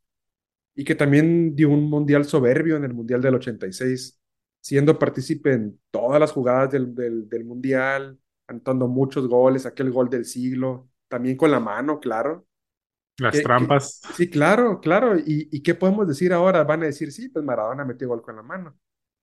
y 0.75 0.83
que 0.85 0.95
también 0.95 1.55
dio 1.55 1.69
un 1.69 1.89
mundial 1.89 2.25
soberbio 2.25 2.77
en 2.77 2.85
el 2.85 2.93
Mundial 2.93 3.21
del 3.21 3.35
86, 3.35 4.19
siendo 4.61 4.99
partícipe 4.99 5.53
en 5.53 5.79
todas 5.91 6.19
las 6.19 6.31
jugadas 6.31 6.71
del, 6.71 6.93
del, 6.95 7.29
del 7.29 7.45
mundial, 7.45 8.19
anotando 8.47 8.87
muchos 8.87 9.27
goles, 9.27 9.65
aquel 9.65 9.91
gol 9.91 10.09
del 10.09 10.25
siglo, 10.25 10.89
también 11.07 11.37
con 11.37 11.51
la 11.51 11.59
mano, 11.59 11.99
claro 11.99 12.47
Las 13.19 13.41
trampas. 13.43 14.01
sí, 14.15 14.29
claro, 14.29 14.79
claro. 14.79 15.17
¿Y, 15.17 15.49
y 15.51 15.61
qué 15.63 15.75
podemos 15.75 16.07
decir 16.07 16.33
ahora? 16.33 16.63
Van 16.63 16.83
a 16.83 16.87
decir, 16.87 17.11
sí, 17.11 17.29
pues 17.29 17.43
Maradona 17.45 17.85
metió 17.85 18.07
gol 18.07 18.21
con 18.21 18.35
la 18.35 18.43
mano. 18.43 18.77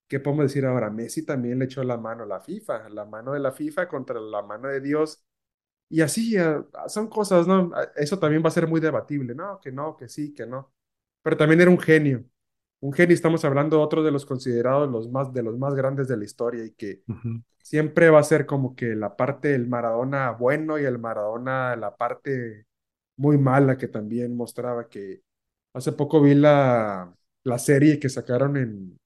¿Qué 0.08 0.20
podemos 0.20 0.44
decir 0.46 0.64
ahora? 0.66 0.90
Messi 0.90 1.24
también 1.24 1.58
le 1.58 1.64
echó 1.64 1.82
la 1.82 1.96
mano 1.96 2.22
a 2.24 2.26
la 2.26 2.40
FIFA, 2.40 2.88
la 2.90 3.04
mano 3.04 3.32
de 3.32 3.40
la 3.40 3.52
FIFA 3.52 3.88
contra 3.88 4.20
la 4.20 4.42
mano 4.42 4.68
de 4.68 4.80
Dios. 4.80 5.24
Y 5.88 6.00
así, 6.02 6.36
son 6.88 7.08
cosas, 7.08 7.46
¿no? 7.46 7.70
Ah, 7.74 7.88
Eso 7.96 8.18
también 8.18 8.42
va 8.44 8.48
a 8.48 8.52
ser 8.52 8.66
muy 8.68 8.80
debatible, 8.80 9.34
¿no? 9.34 9.60
Que 9.60 9.72
no, 9.72 9.96
que 9.96 10.08
sí, 10.08 10.34
que 10.34 10.46
no. 10.46 10.72
Pero 11.22 11.36
también 11.36 11.60
era 11.60 11.70
un 11.70 11.78
genio. 11.80 12.24
Un 12.80 12.92
genio, 12.92 13.14
estamos 13.14 13.44
hablando 13.44 13.78
de 13.78 13.82
otro 13.84 14.02
de 14.04 14.10
los 14.12 14.26
considerados 14.26 14.90
los 14.90 15.10
más, 15.10 15.32
de 15.32 15.42
los 15.42 15.58
más 15.58 15.74
grandes 15.74 16.08
de 16.08 16.16
la 16.16 16.24
historia 16.24 16.64
y 16.64 16.72
que 16.72 17.02
siempre 17.62 18.10
va 18.10 18.20
a 18.20 18.24
ser 18.24 18.46
como 18.46 18.76
que 18.76 18.94
la 18.94 19.16
parte 19.16 19.48
del 19.48 19.66
Maradona 19.68 20.30
bueno 20.32 20.78
y 20.78 20.84
el 20.84 20.98
Maradona 20.98 21.74
la 21.76 21.96
parte 21.96 22.66
muy 23.16 23.38
mala 23.38 23.76
que 23.78 23.88
también 23.88 24.36
mostraba 24.36 24.88
que 24.88 25.22
hace 25.74 25.92
poco 25.92 26.20
vi 26.22 26.34
la, 26.34 27.14
la 27.44 27.58
serie 27.58 27.98
que 28.00 28.08
sacaron 28.08 28.56
en, 28.56 28.98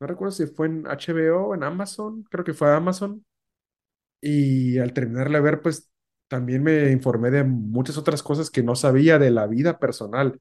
no 0.00 0.06
recuerdo 0.06 0.32
si 0.32 0.46
fue 0.46 0.66
en 0.66 0.86
HBO 0.86 1.48
o 1.48 1.54
en 1.54 1.62
Amazon, 1.62 2.24
creo 2.30 2.44
que 2.44 2.54
fue 2.54 2.72
Amazon, 2.72 3.24
y 4.20 4.78
al 4.78 4.92
terminarla 4.92 5.38
de 5.38 5.44
ver, 5.44 5.62
pues 5.62 5.90
también 6.28 6.62
me 6.62 6.90
informé 6.90 7.30
de 7.30 7.44
muchas 7.44 7.98
otras 7.98 8.22
cosas 8.22 8.50
que 8.50 8.62
no 8.62 8.74
sabía 8.76 9.18
de 9.18 9.30
la 9.30 9.46
vida 9.46 9.78
personal 9.78 10.40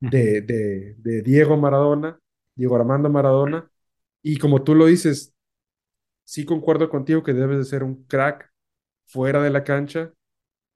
de, 0.00 0.42
de, 0.42 0.96
de 0.98 1.22
Diego 1.22 1.56
Maradona, 1.56 2.20
Diego 2.56 2.76
Armando 2.76 3.10
Maradona, 3.10 3.70
y 4.22 4.38
como 4.38 4.64
tú 4.64 4.74
lo 4.74 4.86
dices, 4.86 5.34
sí 6.24 6.44
concuerdo 6.44 6.90
contigo 6.90 7.22
que 7.22 7.32
debes 7.34 7.58
de 7.58 7.64
ser 7.64 7.82
un 7.84 8.04
crack 8.04 8.52
fuera 9.06 9.42
de 9.42 9.50
la 9.50 9.64
cancha 9.64 10.12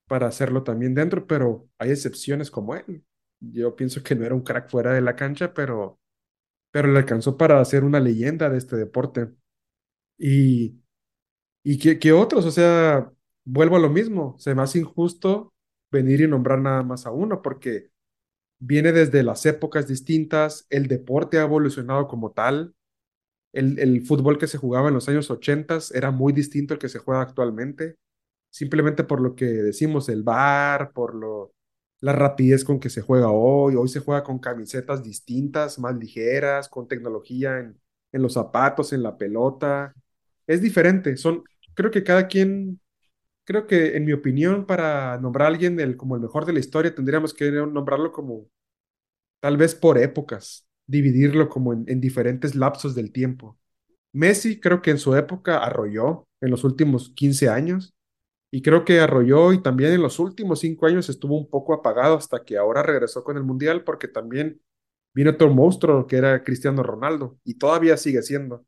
para 0.07 0.27
hacerlo 0.29 0.63
también 0.65 0.95
dentro, 0.95 1.27
pero 1.27 1.69
hay 1.79 1.91
excepciones 1.91 2.51
como 2.51 2.75
él. 2.75 3.05
Yo 3.41 3.77
pienso 3.77 4.03
que 4.03 4.15
no 4.15 4.25
era 4.25 4.35
un 4.35 4.43
crack 4.43 4.71
fuera 4.71 4.93
de 4.93 5.01
la 5.01 5.17
cancha, 5.17 5.55
pero, 5.55 6.01
pero 6.73 6.89
le 6.89 6.99
alcanzó 6.99 7.37
para 7.39 7.65
ser 7.65 7.85
una 7.85 8.01
leyenda 8.01 8.51
de 8.51 8.59
este 8.59 8.77
deporte. 8.77 9.31
Y, 10.19 10.81
y 11.65 11.79
que, 11.79 11.99
que 11.99 12.13
otros, 12.13 12.45
o 12.47 12.51
sea, 12.51 13.13
vuelvo 13.45 13.77
a 13.77 13.81
lo 13.81 13.91
mismo, 13.91 14.37
se 14.39 14.55
me 14.55 14.63
hace 14.63 14.81
injusto 14.81 15.55
venir 15.93 16.21
y 16.23 16.29
nombrar 16.29 16.61
nada 16.61 16.83
más 16.83 17.07
a 17.07 17.11
uno, 17.13 17.43
porque 17.43 17.91
viene 18.61 18.93
desde 18.93 19.23
las 19.23 19.47
épocas 19.47 19.89
distintas, 19.89 20.67
el 20.71 20.89
deporte 20.89 21.39
ha 21.39 21.43
evolucionado 21.45 22.09
como 22.09 22.33
tal, 22.33 22.75
el, 23.53 23.79
el 23.79 24.03
fútbol 24.03 24.39
que 24.39 24.49
se 24.49 24.59
jugaba 24.59 24.89
en 24.89 24.95
los 24.95 25.09
años 25.09 25.31
80 25.31 25.79
era 25.95 26.11
muy 26.11 26.33
distinto 26.33 26.75
al 26.75 26.81
que 26.81 26.89
se 26.89 26.99
juega 26.99 27.23
actualmente 27.23 27.97
simplemente 28.55 29.03
por 29.03 29.21
lo 29.21 29.35
que 29.35 29.47
decimos, 29.47 30.09
el 30.09 30.23
VAR, 30.23 30.93
por 30.93 31.17
lo, 31.17 31.53
la 32.01 32.13
rapidez 32.13 32.65
con 32.65 32.79
que 32.79 32.89
se 32.89 33.03
juega 33.03 33.31
hoy. 33.31 33.75
Hoy 33.75 33.89
se 33.89 33.99
juega 33.99 34.23
con 34.23 34.39
camisetas 34.39 35.03
distintas, 35.03 35.77
más 35.81 35.97
ligeras, 35.97 36.69
con 36.69 36.87
tecnología 36.87 37.59
en, 37.59 37.81
en 38.13 38.23
los 38.23 38.35
zapatos, 38.35 38.93
en 38.93 39.03
la 39.03 39.19
pelota. 39.19 39.93
Es 40.47 40.63
diferente. 40.63 41.17
Son, 41.17 41.43
creo 41.75 41.91
que 41.91 42.05
cada 42.05 42.29
quien, 42.29 42.81
creo 43.45 43.67
que 43.67 43.97
en 43.97 44.05
mi 44.05 44.13
opinión, 44.13 44.67
para 44.67 45.19
nombrar 45.19 45.47
a 45.47 45.49
alguien 45.51 45.81
el, 45.81 45.97
como 45.97 46.15
el 46.15 46.23
mejor 46.23 46.47
de 46.47 46.53
la 46.53 46.61
historia, 46.61 46.95
tendríamos 46.95 47.35
que 47.35 47.51
nombrarlo 47.51 48.13
como 48.13 48.47
tal 49.41 49.57
vez 49.57 49.75
por 49.75 49.99
épocas, 49.99 50.65
dividirlo 50.87 51.49
como 51.49 51.73
en, 51.73 51.85
en 51.89 52.01
diferentes 52.01 52.55
lapsos 52.55 52.95
del 52.95 53.11
tiempo. 53.11 53.59
Messi 54.13 54.61
creo 54.61 54.81
que 54.81 54.93
en 54.93 54.99
su 54.99 55.17
época 55.17 55.59
arrolló 55.59 56.29
en 56.41 56.53
los 56.53 56.63
últimos 56.63 57.11
15 57.17 57.49
años 57.49 57.94
y 58.55 58.63
creo 58.63 58.85
que 58.85 59.01
arrolló 59.01 59.53
y 59.53 59.61
también 59.61 59.95
en 59.95 60.01
los 60.03 60.21
últimos 60.21 60.61
cinco 60.61 60.87
años 60.87 61.09
estuvo 61.09 61.37
un 61.37 61.51
poco 61.51 61.75
apagado 61.75 62.17
hasta 62.17 62.45
que 62.45 62.57
ahora 62.57 62.85
regresó 62.85 63.25
con 63.25 63.37
el 63.37 63.43
Mundial 63.43 63.83
porque 63.83 64.07
también 64.07 64.61
vino 65.13 65.33
otro 65.33 65.51
monstruo 65.53 66.07
que 66.07 66.19
era 66.19 66.45
Cristiano 66.45 66.85
Ronaldo 66.85 67.37
y 67.43 67.59
todavía 67.59 67.97
sigue 67.97 68.23
siendo. 68.23 68.65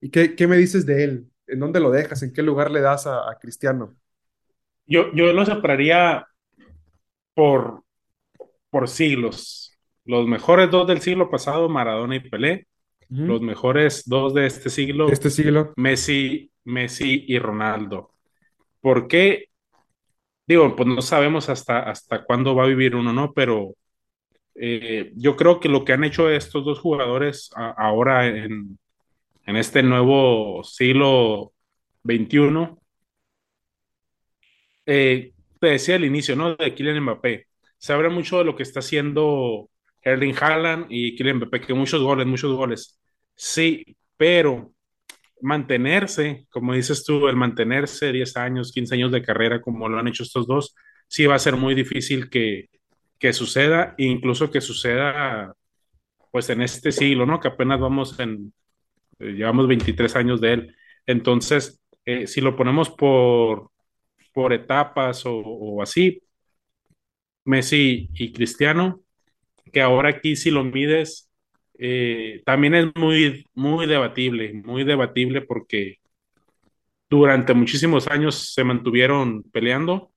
¿Y 0.00 0.10
qué, 0.10 0.34
qué 0.34 0.48
me 0.48 0.56
dices 0.56 0.84
de 0.84 1.04
él? 1.04 1.30
¿En 1.46 1.60
dónde 1.60 1.78
lo 1.78 1.92
dejas? 1.92 2.24
¿En 2.24 2.32
qué 2.32 2.42
lugar 2.42 2.72
le 2.72 2.80
das 2.80 3.06
a, 3.06 3.30
a 3.30 3.38
Cristiano? 3.38 3.94
Yo, 4.88 5.12
yo 5.14 5.32
lo 5.32 5.46
separaría 5.46 6.26
por, 7.32 7.84
por 8.68 8.88
siglos. 8.88 9.78
Los 10.04 10.26
mejores 10.26 10.72
dos 10.72 10.88
del 10.88 11.02
siglo 11.02 11.30
pasado, 11.30 11.68
Maradona 11.68 12.16
y 12.16 12.28
Pelé. 12.28 12.66
Los 13.08 13.42
mejores 13.42 14.02
dos 14.06 14.34
de 14.34 14.46
este 14.46 14.70
siglo, 14.70 15.08
este 15.08 15.30
siglo. 15.30 15.72
Messi, 15.76 16.50
Messi 16.64 17.26
y 17.28 17.38
Ronaldo. 17.38 18.10
¿Por 18.80 19.08
qué? 19.08 19.46
Digo, 20.46 20.74
pues 20.76 20.88
no 20.88 21.02
sabemos 21.02 21.48
hasta, 21.48 21.80
hasta 21.90 22.24
cuándo 22.24 22.54
va 22.54 22.64
a 22.64 22.66
vivir 22.68 22.96
uno, 22.96 23.12
¿no? 23.12 23.32
Pero 23.32 23.76
eh, 24.56 25.12
yo 25.16 25.36
creo 25.36 25.60
que 25.60 25.68
lo 25.68 25.84
que 25.84 25.92
han 25.94 26.04
hecho 26.04 26.30
estos 26.30 26.64
dos 26.64 26.80
jugadores 26.80 27.50
ahora 27.56 28.28
en, 28.28 28.78
en 29.46 29.56
este 29.56 29.82
nuevo 29.82 30.64
siglo 30.64 31.52
XXI, 32.04 32.78
eh, 34.86 35.32
te 35.60 35.66
decía 35.68 35.96
al 35.96 36.04
inicio, 36.04 36.36
¿no? 36.36 36.56
De 36.56 36.74
Kylian 36.74 37.00
Mbappé. 37.02 37.46
Se 37.78 37.92
habla 37.92 38.08
mucho 38.10 38.38
de 38.38 38.44
lo 38.44 38.56
que 38.56 38.62
está 38.62 38.80
haciendo 38.80 39.70
Erling 40.02 40.34
Haaland 40.40 40.86
y 40.90 41.16
Kylian 41.16 41.36
Mbappé, 41.38 41.60
que 41.60 41.74
muchos 41.74 42.02
goles, 42.02 42.26
muchos 42.26 42.54
goles. 42.56 43.00
Sí, 43.34 43.96
pero 44.16 44.72
mantenerse, 45.42 46.46
como 46.50 46.74
dices 46.74 47.04
tú, 47.04 47.28
el 47.28 47.36
mantenerse 47.36 48.12
10 48.12 48.36
años, 48.36 48.72
15 48.72 48.94
años 48.94 49.12
de 49.12 49.22
carrera 49.22 49.60
como 49.60 49.88
lo 49.88 49.98
han 49.98 50.08
hecho 50.08 50.22
estos 50.22 50.46
dos, 50.46 50.74
sí 51.08 51.26
va 51.26 51.36
a 51.36 51.38
ser 51.38 51.56
muy 51.56 51.74
difícil 51.74 52.30
que, 52.30 52.68
que 53.18 53.32
suceda, 53.32 53.94
e 53.98 54.04
incluso 54.04 54.50
que 54.50 54.60
suceda 54.60 55.54
pues 56.32 56.50
en 56.50 56.62
este 56.62 56.92
siglo, 56.92 57.26
¿no? 57.26 57.40
Que 57.40 57.48
apenas 57.48 57.80
vamos 57.80 58.18
en, 58.20 58.52
eh, 59.18 59.32
llevamos 59.32 59.68
23 59.68 60.16
años 60.16 60.40
de 60.40 60.52
él. 60.54 60.76
Entonces, 61.06 61.80
eh, 62.04 62.26
si 62.26 62.40
lo 62.40 62.56
ponemos 62.56 62.90
por, 62.90 63.70
por 64.32 64.52
etapas 64.52 65.26
o, 65.26 65.36
o 65.38 65.82
así, 65.82 66.22
Messi 67.44 68.08
y 68.14 68.32
Cristiano, 68.32 69.02
que 69.72 69.80
ahora 69.82 70.10
aquí 70.10 70.36
si 70.36 70.50
lo 70.50 70.64
mides, 70.64 71.29
eh, 71.80 72.42
también 72.44 72.74
es 72.74 72.86
muy, 72.94 73.46
muy 73.54 73.86
debatible, 73.86 74.52
muy 74.54 74.84
debatible 74.84 75.42
porque 75.42 75.98
durante 77.08 77.54
muchísimos 77.54 78.06
años 78.08 78.52
se 78.54 78.64
mantuvieron 78.64 79.42
peleando, 79.44 80.12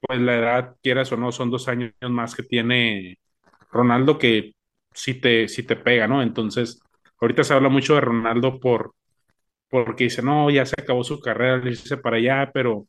pues 0.00 0.20
la 0.20 0.36
edad, 0.38 0.76
quieras 0.82 1.12
o 1.12 1.16
no, 1.16 1.32
son 1.32 1.50
dos 1.50 1.68
años 1.68 1.92
más 2.02 2.34
que 2.36 2.42
tiene 2.44 3.18
Ronaldo 3.72 4.18
que 4.18 4.54
sí 4.94 5.14
te, 5.14 5.48
sí 5.48 5.64
te 5.64 5.76
pega, 5.76 6.08
¿no? 6.08 6.22
Entonces, 6.22 6.80
ahorita 7.20 7.44
se 7.44 7.54
habla 7.54 7.68
mucho 7.70 7.94
de 7.94 8.02
Ronaldo 8.02 8.60
por, 8.60 8.94
porque 9.70 10.04
dice, 10.04 10.22
no, 10.22 10.50
ya 10.50 10.66
se 10.66 10.76
acabó 10.80 11.04
su 11.04 11.20
carrera, 11.20 11.58
le 11.58 11.72
hice 11.72 11.96
para 11.98 12.18
allá, 12.18 12.50
pero 12.52 12.86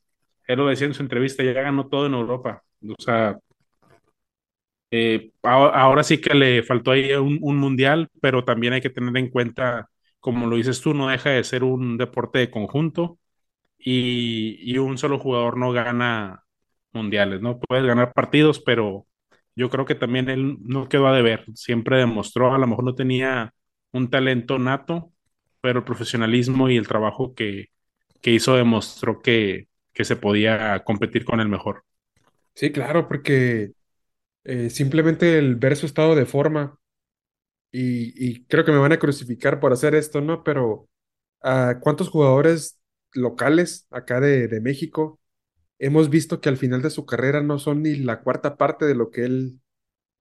él 0.47 0.59
lo 0.59 0.67
decía 0.67 0.87
en 0.87 0.93
su 0.93 1.03
entrevista, 1.03 1.43
ya 1.43 1.53
ganó 1.53 1.87
todo 1.89 2.07
en 2.07 2.13
Europa. 2.15 2.63
O 2.87 3.01
sea, 3.01 3.37
eh, 4.91 5.31
ahora, 5.43 6.03
sí 6.03 6.19
que 6.21 6.33
le 6.35 6.63
faltó 6.63 6.91
ahí 6.91 7.13
un, 7.13 7.39
un 7.41 7.57
mundial, 7.57 8.09
pero 8.21 8.43
también 8.45 8.73
hay 8.73 8.81
que 8.81 8.89
tener 8.89 9.15
en 9.17 9.29
cuenta, 9.29 9.89
como 10.19 10.47
lo 10.47 10.57
dices 10.57 10.81
tú, 10.81 10.93
no 10.93 11.09
deja 11.09 11.29
de 11.31 11.43
ser 11.43 11.63
un 11.63 11.97
deporte 11.97 12.39
de 12.39 12.51
conjunto 12.51 13.19
y, 13.77 14.57
y 14.71 14.77
un 14.77 14.97
solo 14.97 15.19
jugador 15.19 15.57
no 15.57 15.71
gana 15.71 16.43
mundiales, 16.93 17.41
¿no? 17.41 17.59
Puedes 17.59 17.85
ganar 17.85 18.13
partidos, 18.13 18.59
pero 18.59 19.07
yo 19.55 19.69
creo 19.69 19.85
que 19.85 19.95
también 19.95 20.29
él 20.29 20.57
no 20.61 20.89
quedó 20.89 21.07
a 21.07 21.15
deber. 21.15 21.45
Siempre 21.55 21.97
demostró, 21.97 22.53
a 22.53 22.57
lo 22.59 22.67
mejor 22.67 22.83
no 22.85 22.95
tenía 22.95 23.53
un 23.91 24.09
talento 24.09 24.59
nato, 24.59 25.11
pero 25.61 25.79
el 25.79 25.85
profesionalismo 25.85 26.69
y 26.69 26.77
el 26.77 26.87
trabajo 26.87 27.33
que, 27.35 27.67
que 28.21 28.31
hizo 28.31 28.55
demostró 28.55 29.21
que, 29.21 29.67
que 29.93 30.05
se 30.05 30.15
podía 30.17 30.83
competir 30.83 31.25
con 31.25 31.39
el 31.41 31.49
mejor. 31.49 31.83
Sí, 32.55 32.71
claro, 32.71 33.07
porque 33.07 33.71
eh, 34.43 34.69
simplemente 34.69 35.37
el 35.37 35.55
ver 35.55 35.75
su 35.77 35.85
estado 35.85 36.15
de 36.15 36.25
forma, 36.25 36.79
y, 37.71 38.45
creo 38.45 38.65
que 38.65 38.71
me 38.71 38.77
van 38.79 38.91
a 38.91 38.99
crucificar 38.99 39.59
por 39.59 39.73
hacer 39.73 39.95
esto, 39.95 40.21
¿no? 40.21 40.43
Pero 40.43 40.89
¿a 41.41 41.79
cuántos 41.81 42.09
jugadores 42.09 42.79
locales 43.13 43.87
acá 43.91 44.19
de, 44.21 44.47
de 44.47 44.61
México 44.61 45.19
hemos 45.79 46.09
visto 46.09 46.41
que 46.41 46.49
al 46.49 46.57
final 46.57 46.81
de 46.81 46.91
su 46.91 47.05
carrera 47.05 47.41
no 47.41 47.59
son 47.59 47.83
ni 47.83 47.95
la 47.95 48.21
cuarta 48.21 48.57
parte 48.57 48.85
de 48.85 48.95
lo 48.95 49.11
que 49.11 49.25
él, 49.25 49.61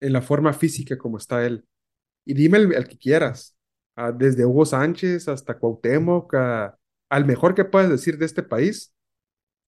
en 0.00 0.12
la 0.14 0.22
forma 0.22 0.52
física 0.54 0.98
como 0.98 1.18
está 1.18 1.46
él? 1.46 1.66
Y 2.26 2.34
dime 2.34 2.58
el, 2.58 2.88
que 2.88 2.98
quieras, 2.98 3.56
ah, 3.96 4.12
desde 4.12 4.46
Hugo 4.46 4.66
Sánchez 4.66 5.28
hasta 5.28 5.58
Cuauhtémoc, 5.58 6.34
a- 6.34 6.78
al 7.10 7.26
mejor 7.26 7.54
que 7.54 7.64
puedas 7.64 7.90
decir 7.90 8.18
de 8.18 8.26
este 8.26 8.42
país, 8.42 8.94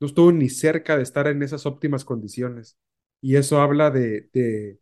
no 0.01 0.07
estuvo 0.09 0.33
ni 0.33 0.49
cerca 0.51 0.97
de 0.97 1.03
estar 1.03 1.27
en 1.29 1.43
esas 1.43 1.67
óptimas 1.67 2.05
condiciones. 2.05 2.77
Y 3.23 3.37
eso 3.37 3.61
habla 3.63 3.91
de, 3.91 4.29
de, 4.35 4.81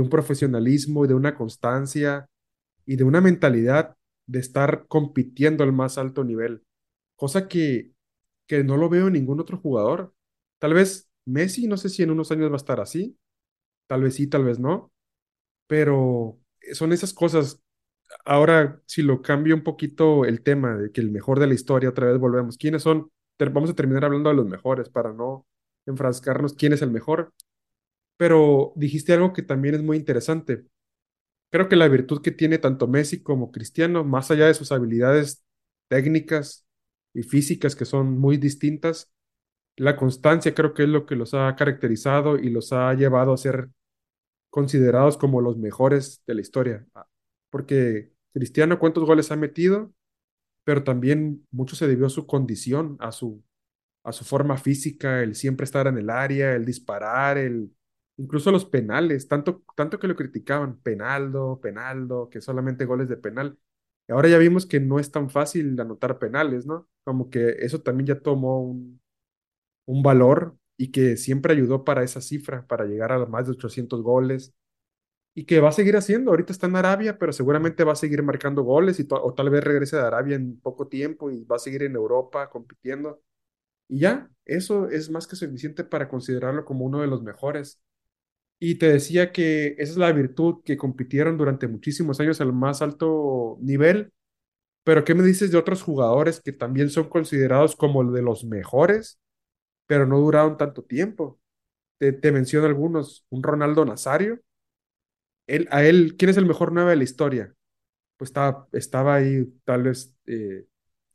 un 0.00 0.10
profesionalismo 0.10 1.04
y 1.04 1.08
de 1.08 1.14
una 1.14 1.34
constancia 1.34 2.28
y 2.86 2.96
de 2.96 3.04
una 3.04 3.20
mentalidad 3.20 3.96
de 4.26 4.40
estar 4.40 4.86
compitiendo 4.88 5.64
al 5.64 5.72
más 5.72 5.98
alto 5.98 6.24
nivel, 6.24 6.64
cosa 7.16 7.48
que, 7.48 7.94
que 8.46 8.64
no 8.64 8.76
lo 8.76 8.88
veo 8.90 9.08
en 9.08 9.14
ningún 9.14 9.40
otro 9.40 9.58
jugador. 9.58 10.14
Tal 10.60 10.74
vez 10.74 11.10
Messi, 11.26 11.68
no 11.68 11.76
sé 11.78 11.88
si 11.90 12.02
en 12.02 12.10
unos 12.10 12.30
años 12.32 12.50
va 12.50 12.54
a 12.54 12.58
estar 12.58 12.80
así, 12.80 13.18
tal 13.88 14.02
vez 14.02 14.16
sí, 14.16 14.28
tal 14.28 14.44
vez 14.44 14.58
no, 14.60 14.92
pero 15.66 16.40
son 16.72 16.92
esas 16.92 17.12
cosas. 17.14 17.60
Ahora, 18.24 18.82
si 18.86 19.02
lo 19.02 19.22
cambio 19.22 19.54
un 19.54 19.64
poquito 19.64 20.24
el 20.24 20.42
tema 20.42 20.76
de 20.76 20.92
que 20.92 21.00
el 21.00 21.10
mejor 21.10 21.40
de 21.40 21.46
la 21.48 21.54
historia, 21.54 21.90
otra 21.90 22.06
vez 22.08 22.18
volvemos. 22.18 22.56
¿Quiénes 22.58 22.82
son? 22.82 23.10
Vamos 23.38 23.70
a 23.70 23.74
terminar 23.74 24.04
hablando 24.04 24.30
de 24.30 24.36
los 24.36 24.46
mejores 24.46 24.88
para 24.88 25.12
no 25.12 25.46
enfrascarnos 25.86 26.54
quién 26.54 26.72
es 26.72 26.82
el 26.82 26.90
mejor. 26.90 27.32
Pero 28.18 28.74
dijiste 28.76 29.14
algo 29.14 29.34
que 29.34 29.42
también 29.44 29.76
es 29.76 29.84
muy 29.84 29.98
interesante. 29.98 30.66
Creo 31.50 31.68
que 31.68 31.76
la 31.76 31.88
virtud 31.88 32.22
que 32.22 32.30
tiene 32.32 32.58
tanto 32.58 32.88
Messi 32.88 33.22
como 33.22 33.52
Cristiano, 33.52 34.04
más 34.04 34.30
allá 34.30 34.46
de 34.46 34.54
sus 34.54 34.72
habilidades 34.72 35.44
técnicas 35.88 36.66
y 37.14 37.22
físicas 37.22 37.76
que 37.76 37.86
son 37.86 38.18
muy 38.18 38.36
distintas, 38.36 39.10
la 39.76 39.96
constancia 39.96 40.54
creo 40.54 40.74
que 40.74 40.84
es 40.84 40.88
lo 40.90 41.06
que 41.06 41.16
los 41.16 41.34
ha 41.34 41.54
caracterizado 41.56 42.38
y 42.38 42.50
los 42.50 42.72
ha 42.72 42.94
llevado 42.94 43.32
a 43.32 43.38
ser 43.38 43.70
considerados 44.50 45.16
como 45.18 45.40
los 45.40 45.56
mejores 45.58 46.22
de 46.26 46.34
la 46.34 46.40
historia. 46.40 46.86
Ah, 46.94 47.06
Porque 47.50 48.12
Cristiano, 48.32 48.78
¿cuántos 48.78 49.04
goles 49.04 49.30
ha 49.32 49.36
metido? 49.36 49.92
Pero 50.64 50.84
también 50.84 51.46
mucho 51.50 51.76
se 51.76 51.88
debió 51.88 52.06
a 52.06 52.10
su 52.10 52.26
condición, 52.26 52.96
a 53.00 53.12
su, 53.12 53.42
a 54.04 54.12
su 54.12 54.24
forma 54.24 54.58
física, 54.58 55.22
el 55.22 55.34
siempre 55.36 55.64
estar 55.64 55.86
en 55.88 55.98
el 55.98 56.10
área, 56.10 56.54
el 56.54 56.64
disparar, 56.66 57.38
el, 57.38 57.72
incluso 58.18 58.52
los 58.52 58.66
penales, 58.66 59.28
tanto, 59.28 59.64
tanto 59.76 60.00
que 60.00 60.08
lo 60.08 60.16
criticaban, 60.16 60.78
penaldo, 60.80 61.60
penaldo, 61.62 62.30
que 62.30 62.42
solamente 62.42 62.86
goles 62.86 63.08
de 63.10 63.18
penal. 63.18 63.58
Y 64.08 64.12
ahora 64.12 64.28
ya 64.30 64.38
vimos 64.38 64.66
que 64.66 64.80
no 64.80 65.00
es 65.00 65.12
tan 65.12 65.30
fácil 65.30 65.80
anotar 65.80 66.18
penales, 66.20 66.66
¿no? 66.66 66.88
Como 67.04 67.30
que 67.30 67.50
eso 67.60 67.82
también 67.82 68.08
ya 68.08 68.20
tomó 68.20 68.60
un, 68.62 69.02
un 69.86 70.02
valor 70.02 70.56
y 70.76 70.90
que 70.92 71.16
siempre 71.16 71.52
ayudó 71.54 71.84
para 71.84 72.04
esa 72.04 72.20
cifra, 72.20 72.66
para 72.66 72.84
llegar 72.86 73.12
a 73.12 73.26
más 73.26 73.46
de 73.46 73.52
800 73.52 74.02
goles 74.02 74.54
y 75.34 75.44
que 75.46 75.60
va 75.60 75.68
a 75.70 75.72
seguir 75.72 75.96
haciendo. 75.96 76.30
Ahorita 76.30 76.52
está 76.52 76.66
en 76.66 76.76
Arabia, 76.76 77.18
pero 77.18 77.32
seguramente 77.32 77.84
va 77.84 77.92
a 77.92 77.96
seguir 77.96 78.22
marcando 78.22 78.62
goles 78.62 78.98
y 79.00 79.06
o 79.10 79.34
tal 79.34 79.50
vez 79.50 79.62
regrese 79.64 79.96
de 79.96 80.02
Arabia 80.02 80.36
en 80.36 80.58
poco 80.60 80.88
tiempo 80.88 81.30
y 81.30 81.44
va 81.44 81.56
a 81.56 81.58
seguir 81.58 81.82
en 81.84 81.94
Europa 81.96 82.50
compitiendo. 82.50 83.22
Y 83.88 84.00
ya, 84.00 84.30
eso 84.46 84.88
es 84.90 85.10
más 85.10 85.26
que 85.26 85.36
suficiente 85.36 85.84
para 85.84 86.08
considerarlo 86.08 86.64
como 86.64 86.86
uno 86.86 87.00
de 87.02 87.08
los 87.08 87.22
mejores. 87.22 87.80
Y 88.60 88.76
te 88.76 88.88
decía 88.92 89.32
que 89.32 89.68
esa 89.78 89.92
es 89.92 89.96
la 89.98 90.12
virtud 90.12 90.62
que 90.64 90.76
compitieron 90.76 91.36
durante 91.38 91.68
muchísimos 91.68 92.20
años 92.20 92.40
al 92.40 92.52
más 92.52 92.82
alto 92.82 93.58
nivel. 93.60 94.12
Pero 94.84 95.04
¿qué 95.04 95.14
me 95.14 95.24
dices 95.24 95.52
de 95.52 95.58
otros 95.58 95.82
jugadores 95.82 96.40
que 96.40 96.52
también 96.52 96.90
son 96.90 97.08
considerados 97.10 97.76
como 97.76 98.04
de 98.12 98.22
los 98.22 98.44
mejores, 98.44 99.20
pero 99.86 100.06
no 100.06 100.18
duraron 100.20 100.56
tanto 100.58 100.84
tiempo? 100.84 101.40
Te, 101.98 102.12
te 102.12 102.32
menciono 102.32 102.66
algunos, 102.66 103.26
un 103.30 103.42
Ronaldo 103.42 103.84
Nazario 103.84 104.40
él, 105.46 105.68
a 105.70 105.82
él, 105.84 106.16
¿quién 106.18 106.30
es 106.30 106.36
el 106.36 106.46
mejor 106.46 106.72
9 106.72 106.90
de 106.90 106.96
la 106.96 107.04
historia? 107.04 107.54
Pues 108.18 108.30
estaba, 108.30 108.68
estaba 108.72 109.16
ahí, 109.16 109.46
tal 109.64 109.84
vez, 109.84 110.14
eh, 110.26 110.66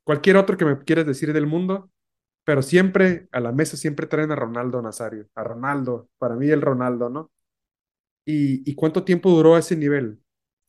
cualquier 0.05 0.37
otro 0.37 0.57
que 0.57 0.65
me 0.65 0.79
quieras 0.83 1.07
decir 1.07 1.33
del 1.33 1.47
mundo, 1.47 1.91
pero 2.45 2.63
siempre 2.63 3.29
a 3.33 3.41
la 3.41 3.53
mesa 3.53 3.77
siempre 3.77 4.07
traen 4.07 4.31
a 4.33 4.37
Ronaldo 4.37 4.81
Nazario, 4.83 5.27
a 5.35 5.45
Ronaldo, 5.45 6.09
para 6.19 6.35
mí 6.37 6.49
el 6.49 6.63
Ronaldo, 6.63 7.09
¿no? 7.09 7.31
¿Y, 8.25 8.69
y 8.69 8.75
cuánto 8.75 9.03
tiempo 9.03 9.29
duró 9.29 9.57
ese 9.57 9.75
nivel? 9.75 10.21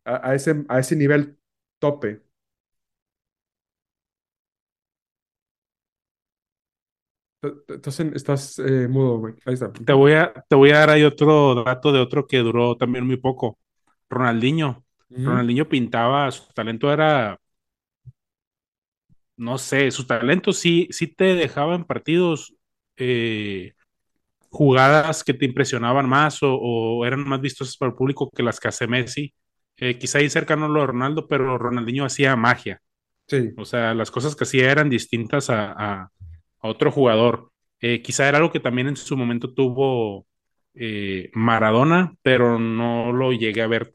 A, 0.04 0.30
a 0.30 0.34
ese, 0.34 0.64
a 0.68 0.78
ese 0.80 0.96
nivel 0.96 1.38
tope. 1.78 2.22
Entonces 7.68 8.12
estás 8.14 8.58
eh, 8.58 8.88
mudo, 8.88 9.18
güey. 9.18 9.34
Ahí 9.44 9.54
está. 9.54 9.70
Te 9.72 9.92
voy 9.92 10.12
a, 10.12 10.32
te 10.48 10.56
voy 10.56 10.70
a 10.70 10.78
dar 10.78 10.90
ahí 10.90 11.02
otro 11.04 11.62
dato 11.62 11.92
de 11.92 12.00
otro 12.00 12.26
que 12.26 12.38
duró 12.38 12.76
también 12.76 13.06
muy 13.06 13.16
poco. 13.18 13.58
Ronaldinho. 14.08 14.84
Ronaldinho 15.10 15.68
pintaba, 15.68 16.30
su 16.30 16.52
talento 16.52 16.92
era, 16.92 17.38
no 19.36 19.58
sé, 19.58 19.90
su 19.90 20.06
talento 20.06 20.52
sí, 20.52 20.88
sí 20.90 21.08
te 21.08 21.34
dejaba 21.34 21.74
en 21.74 21.84
partidos 21.84 22.54
eh, 22.96 23.74
jugadas 24.54 25.24
que 25.24 25.34
te 25.34 25.46
impresionaban 25.46 26.08
más 26.08 26.42
o, 26.42 26.54
o 26.56 27.06
eran 27.06 27.28
más 27.28 27.40
vistosas 27.42 27.76
para 27.76 27.90
el 27.92 27.96
público 27.96 28.30
que 28.34 28.42
las 28.44 28.60
que 28.60 28.68
hace 28.68 28.86
Messi. 28.88 29.34
Eh, 29.78 29.98
quizá 29.98 30.18
ahí 30.18 30.30
cercano 30.30 30.66
a 30.66 30.68
lo 30.68 30.80
de 30.82 30.86
Ronaldo, 30.88 31.28
pero 31.28 31.58
Ronaldinho 31.58 32.04
hacía 32.06 32.36
magia. 32.36 32.80
Sí, 33.28 33.54
O 33.56 33.64
sea, 33.64 33.94
las 33.94 34.10
cosas 34.10 34.34
que 34.36 34.44
hacía 34.44 34.70
eran 34.70 34.90
distintas 34.90 35.50
a, 35.50 35.72
a- 35.72 36.02
a 36.60 36.68
otro 36.68 36.90
jugador. 36.90 37.50
Eh, 37.80 38.02
quizá 38.02 38.28
era 38.28 38.38
algo 38.38 38.50
que 38.52 38.60
también 38.60 38.88
en 38.88 38.96
su 38.96 39.16
momento 39.16 39.52
tuvo 39.54 40.26
eh, 40.74 41.30
Maradona, 41.34 42.14
pero 42.22 42.58
no 42.58 43.12
lo 43.12 43.32
llegué 43.32 43.62
a 43.62 43.66
ver 43.68 43.92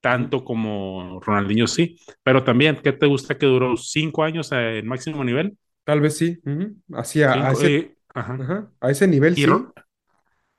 tanto 0.00 0.44
como 0.44 1.20
Ronaldinho 1.22 1.66
sí. 1.68 1.98
Pero 2.22 2.44
también, 2.44 2.78
¿qué 2.82 2.92
te 2.92 3.06
gusta 3.06 3.38
que 3.38 3.46
duró 3.46 3.76
cinco 3.76 4.24
años 4.24 4.52
en 4.52 4.86
máximo 4.88 5.24
nivel? 5.24 5.58
Tal 5.84 6.00
vez 6.00 6.16
sí. 6.18 6.38
ujú. 6.44 6.76
Así 6.94 7.22
a, 7.22 7.50
ese, 7.52 7.96
ajá. 8.14 8.38
ajá, 8.38 8.72
a 8.80 8.90
ese 8.90 9.06
nivel 9.08 9.36
Y, 9.36 9.46
sí. 9.46 9.72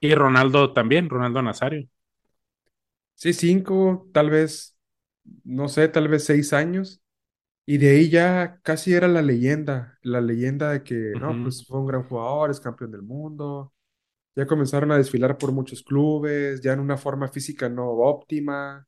Y 0.01 0.13
Ronaldo 0.15 0.73
también, 0.73 1.09
Ronaldo 1.09 1.41
Nazario. 1.41 1.87
Sí, 3.15 3.33
cinco, 3.33 4.09
tal 4.13 4.29
vez, 4.31 4.75
no 5.43 5.67
sé, 5.69 5.87
tal 5.87 6.07
vez 6.07 6.25
seis 6.25 6.53
años. 6.53 7.01
Y 7.65 7.77
de 7.77 7.91
ahí 7.91 8.09
ya 8.09 8.59
casi 8.63 8.93
era 8.93 9.07
la 9.07 9.21
leyenda, 9.21 9.99
la 10.03 10.21
leyenda 10.21 10.71
de 10.71 10.83
que, 10.83 11.15
no, 11.19 11.39
pues 11.41 11.65
fue 11.67 11.79
un 11.79 11.87
gran 11.87 12.03
jugador, 12.03 12.51
es 12.51 12.59
campeón 12.59 12.91
del 12.91 13.03
mundo. 13.03 13.73
Ya 14.35 14.47
comenzaron 14.47 14.91
a 14.91 14.97
desfilar 14.97 15.37
por 15.37 15.51
muchos 15.53 15.83
clubes, 15.83 16.61
ya 16.61 16.73
en 16.73 16.79
una 16.81 16.97
forma 16.97 17.29
física 17.29 17.69
no 17.69 17.89
óptima. 17.91 18.87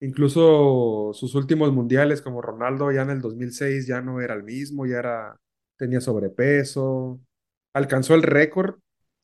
Incluso 0.00 1.12
sus 1.14 1.34
últimos 1.34 1.72
mundiales, 1.72 2.22
como 2.22 2.42
Ronaldo, 2.42 2.92
ya 2.92 3.02
en 3.02 3.10
el 3.10 3.20
2006 3.20 3.86
ya 3.86 4.00
no 4.00 4.20
era 4.20 4.34
el 4.34 4.44
mismo, 4.44 4.86
ya 4.86 4.98
era, 4.98 5.40
tenía 5.76 6.00
sobrepeso. 6.00 7.20
Alcanzó 7.74 8.14
el 8.14 8.22
récord, 8.22 8.76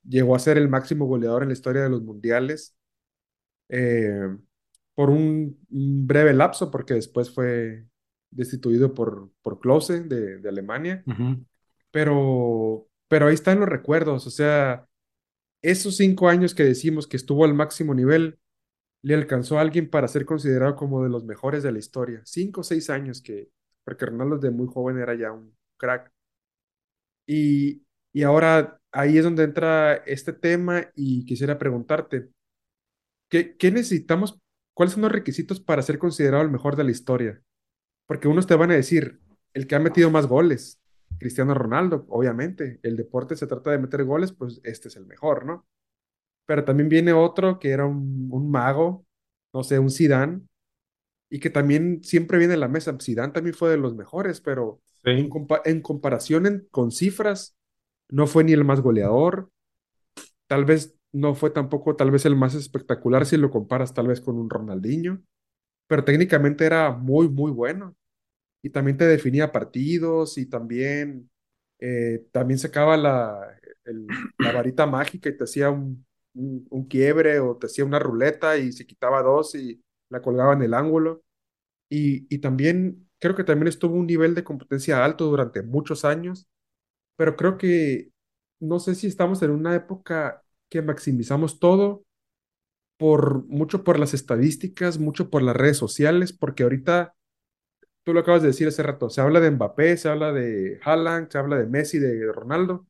llegó 0.09 0.37
a 0.37 0.39
ser 0.39 0.59
el 0.59 0.69
máximo 0.69 1.07
goleador 1.07 1.43
en 1.43 1.49
la 1.49 1.55
historia 1.55 1.83
de 1.83 1.91
los 1.91 2.03
mundiales 2.03 2.77
eh, 3.69 4.37
por 4.95 5.11
un, 5.11 5.59
un 5.71 6.07
breve 6.07 6.33
lapso, 6.33 6.71
porque 6.71 6.95
después 6.95 7.31
fue 7.35 7.87
destituido 8.31 8.95
por, 8.95 9.31
por 9.43 9.61
Klose 9.61 10.03
de, 10.03 10.39
de 10.39 10.49
Alemania, 10.49 11.07
pero, 11.91 12.89
pero 13.09 13.27
ahí 13.29 13.35
están 13.35 13.61
los 13.61 13.69
recuerdos, 13.69 14.27
o 14.27 14.31
sea, 14.31 14.87
esos 15.63 15.97
cinco 15.97 16.29
años 16.29 16.55
que 16.55 16.65
decimos 16.65 17.07
que 17.07 17.17
estuvo 17.17 17.45
al 17.45 17.55
máximo 17.55 17.95
nivel, 17.95 18.39
le 19.03 19.15
alcanzó 19.15 19.59
a 19.59 19.63
alguien 19.63 19.89
para 19.91 20.09
ser 20.09 20.27
considerado 20.27 20.77
como 20.77 21.03
de 21.03 21.11
los 21.11 21.25
mejores 21.25 21.63
de 21.63 21.73
la 21.73 21.79
historia. 21.79 22.23
Cinco 22.25 22.63
o 22.63 22.65
seis 22.65 22.91
años 22.91 23.23
que, 23.23 23.51
porque 23.85 24.07
Ronaldo 24.07 24.39
de 24.39 24.51
muy 24.51 24.67
joven 24.67 24.99
era 24.99 25.15
ya 25.15 25.33
un 25.33 25.57
crack. 25.77 26.13
Y, 27.27 27.83
y 28.13 28.23
ahora 28.23 28.81
ahí 28.99 29.19
es 29.19 29.25
donde 29.25 29.45
entra 29.45 29.95
este 30.07 30.33
tema 30.33 30.87
y 30.95 31.25
quisiera 31.25 31.59
preguntarte. 31.59 32.29
¿Qué, 33.29 33.57
qué 33.57 33.71
necesitamos? 33.71 34.39
¿Cuáles 34.75 34.93
son 34.95 35.03
los 35.03 35.13
requisitos 35.13 35.61
para 35.61 35.83
ser 35.83 35.99
considerado 35.99 36.43
el 36.43 36.51
mejor 36.51 36.77
de 36.77 36.85
la 36.85 36.91
historia? 36.91 37.41
Porque 38.07 38.29
unos 38.29 38.47
te 38.47 38.55
van 38.57 38.71
a 38.71 38.75
decir, 38.75 39.21
el 39.55 39.67
que 39.67 39.75
ha 39.75 39.81
metido 39.81 40.11
más 40.11 40.27
goles, 40.27 40.81
Cristiano 41.19 41.55
Ronaldo, 41.55 42.07
obviamente. 42.09 42.79
El 42.83 42.97
deporte 42.97 43.37
se 43.37 43.47
trata 43.47 43.71
de 43.71 43.79
meter 43.79 44.05
goles, 44.05 44.33
pues 44.33 44.61
este 44.65 44.89
es 44.89 44.97
el 44.97 45.07
mejor, 45.07 45.47
¿no? 45.47 45.67
Pero 46.47 46.65
también 46.65 46.89
viene 46.89 47.13
otro 47.13 47.59
que 47.59 47.71
era 47.71 47.87
un, 47.87 48.29
un 48.31 48.51
mago, 48.51 49.07
no 49.53 49.65
sé, 49.65 49.79
un 49.79 49.91
Zidane, 49.91 50.43
y 51.31 51.41
que 51.41 51.51
también 51.51 52.03
siempre 52.05 52.39
viene 52.39 52.55
a 52.55 52.59
la 52.59 52.69
mesa. 52.69 52.97
Zidane 53.01 53.33
también 53.33 53.55
fue 53.55 53.71
de 53.71 53.79
los 53.79 53.97
mejores, 53.97 54.41
pero 54.41 54.81
en, 55.15 55.27
Sí, 55.27 55.31
compa- 55.31 55.63
en 55.65 55.81
comparación 55.81 56.47
en- 56.47 56.69
con 56.71 56.93
cifras, 56.93 57.56
no 58.11 58.27
fue 58.27 58.45
ni 58.45 58.53
el 58.53 58.65
más 58.65 58.81
goleador, 58.81 59.51
tal 60.47 60.65
vez 60.65 60.97
no 61.13 61.35
fue 61.35 61.51
tampoco 61.51 61.97
tal 61.97 62.11
vez 62.11 62.25
el 62.27 62.37
más 62.37 62.55
espectacular 62.55 63.27
si 63.27 63.37
lo 63.37 63.51
comparas 63.51 63.95
tal 63.95 64.09
vez 64.09 64.21
con 64.21 64.37
un 64.39 64.51
Ronaldinho, 64.51 65.23
pero 65.89 66.05
técnicamente 66.05 66.67
era 66.67 66.93
muy, 66.93 67.29
muy 67.29 67.51
bueno. 67.53 67.97
Y 68.63 68.71
también 68.71 68.97
te 68.99 69.07
definía 69.07 69.53
partidos 69.53 70.39
y 70.39 70.47
también, 70.47 71.31
eh, 71.81 72.27
también 72.33 72.59
sacaba 72.59 72.97
la, 72.97 73.41
el- 73.85 74.21
la 74.39 74.53
varita 74.53 74.87
mágica 74.87 75.29
y 75.31 75.37
te 75.37 75.45
hacía 75.45 75.71
un, 75.71 76.07
un, 76.35 76.87
quiebre 76.89 77.41
o 77.41 77.57
te 77.57 77.67
hacía 77.67 77.85
una 77.85 77.99
ruleta 78.01 78.57
y 78.59 78.73
se 78.73 78.87
quitaba 78.87 79.23
dos 79.23 79.55
y 79.55 79.83
la 80.11 80.23
colgaba 80.23 80.55
en 80.55 80.63
el 80.63 80.75
ángulo. 80.75 81.25
Y, 81.89 82.27
y 82.35 82.39
también 82.41 83.09
creo 83.21 83.35
que 83.37 83.45
también 83.45 83.69
estuvo 83.69 83.95
un 83.97 84.07
nivel 84.07 84.35
de 84.35 84.45
competencia 84.45 85.05
alto 85.05 85.27
durante 85.27 85.63
muchos 85.63 86.05
años, 86.05 86.49
pero 87.17 87.37
creo 87.37 87.59
que 87.59 88.11
no 88.61 88.79
sé 88.81 88.95
si 88.95 89.07
estamos 89.07 89.43
en 89.43 89.51
una 89.51 89.75
época 89.75 90.43
que 90.71 90.83
maximizamos 90.83 91.59
todo 91.61 92.05
por 92.99 93.47
mucho 93.47 93.85
por 93.85 93.99
las 93.99 94.15
estadísticas, 94.15 94.99
mucho 94.99 95.31
por 95.31 95.43
las 95.43 95.57
redes 95.57 95.77
sociales, 95.79 96.33
porque 96.33 96.63
ahorita 96.63 97.15
tú 98.05 98.15
lo 98.15 98.21
acabas 98.21 98.43
de 98.43 98.49
decir 98.49 98.69
hace 98.69 98.83
rato, 98.83 99.11
se 99.11 99.21
habla 99.21 99.41
de 99.41 99.51
Mbappé, 99.51 99.97
se 99.97 100.09
habla 100.09 100.33
de 100.33 100.81
Haaland, 100.85 101.31
se 101.31 101.39
habla 101.39 101.59
de 101.59 101.67
Messi, 101.67 101.99
de 101.99 102.33
Ronaldo, 102.33 102.87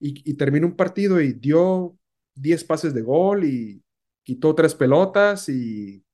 y, 0.00 0.28
y 0.30 0.34
termina 0.34 0.66
un 0.66 0.76
partido 0.76 1.20
y 1.20 1.34
dio 1.34 1.96
10 2.34 2.64
pases 2.64 2.94
de 2.94 3.02
gol 3.02 3.44
y 3.44 3.82
quitó 4.24 4.54
tres 4.54 4.74
pelotas 4.74 5.48
y 5.48 6.04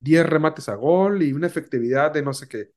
10 0.00 0.26
remates 0.26 0.68
a 0.68 0.74
gol 0.76 1.22
y 1.22 1.32
una 1.32 1.46
efectividad 1.48 2.12
de 2.12 2.22
no 2.22 2.34
sé 2.34 2.48
qué. 2.48 2.72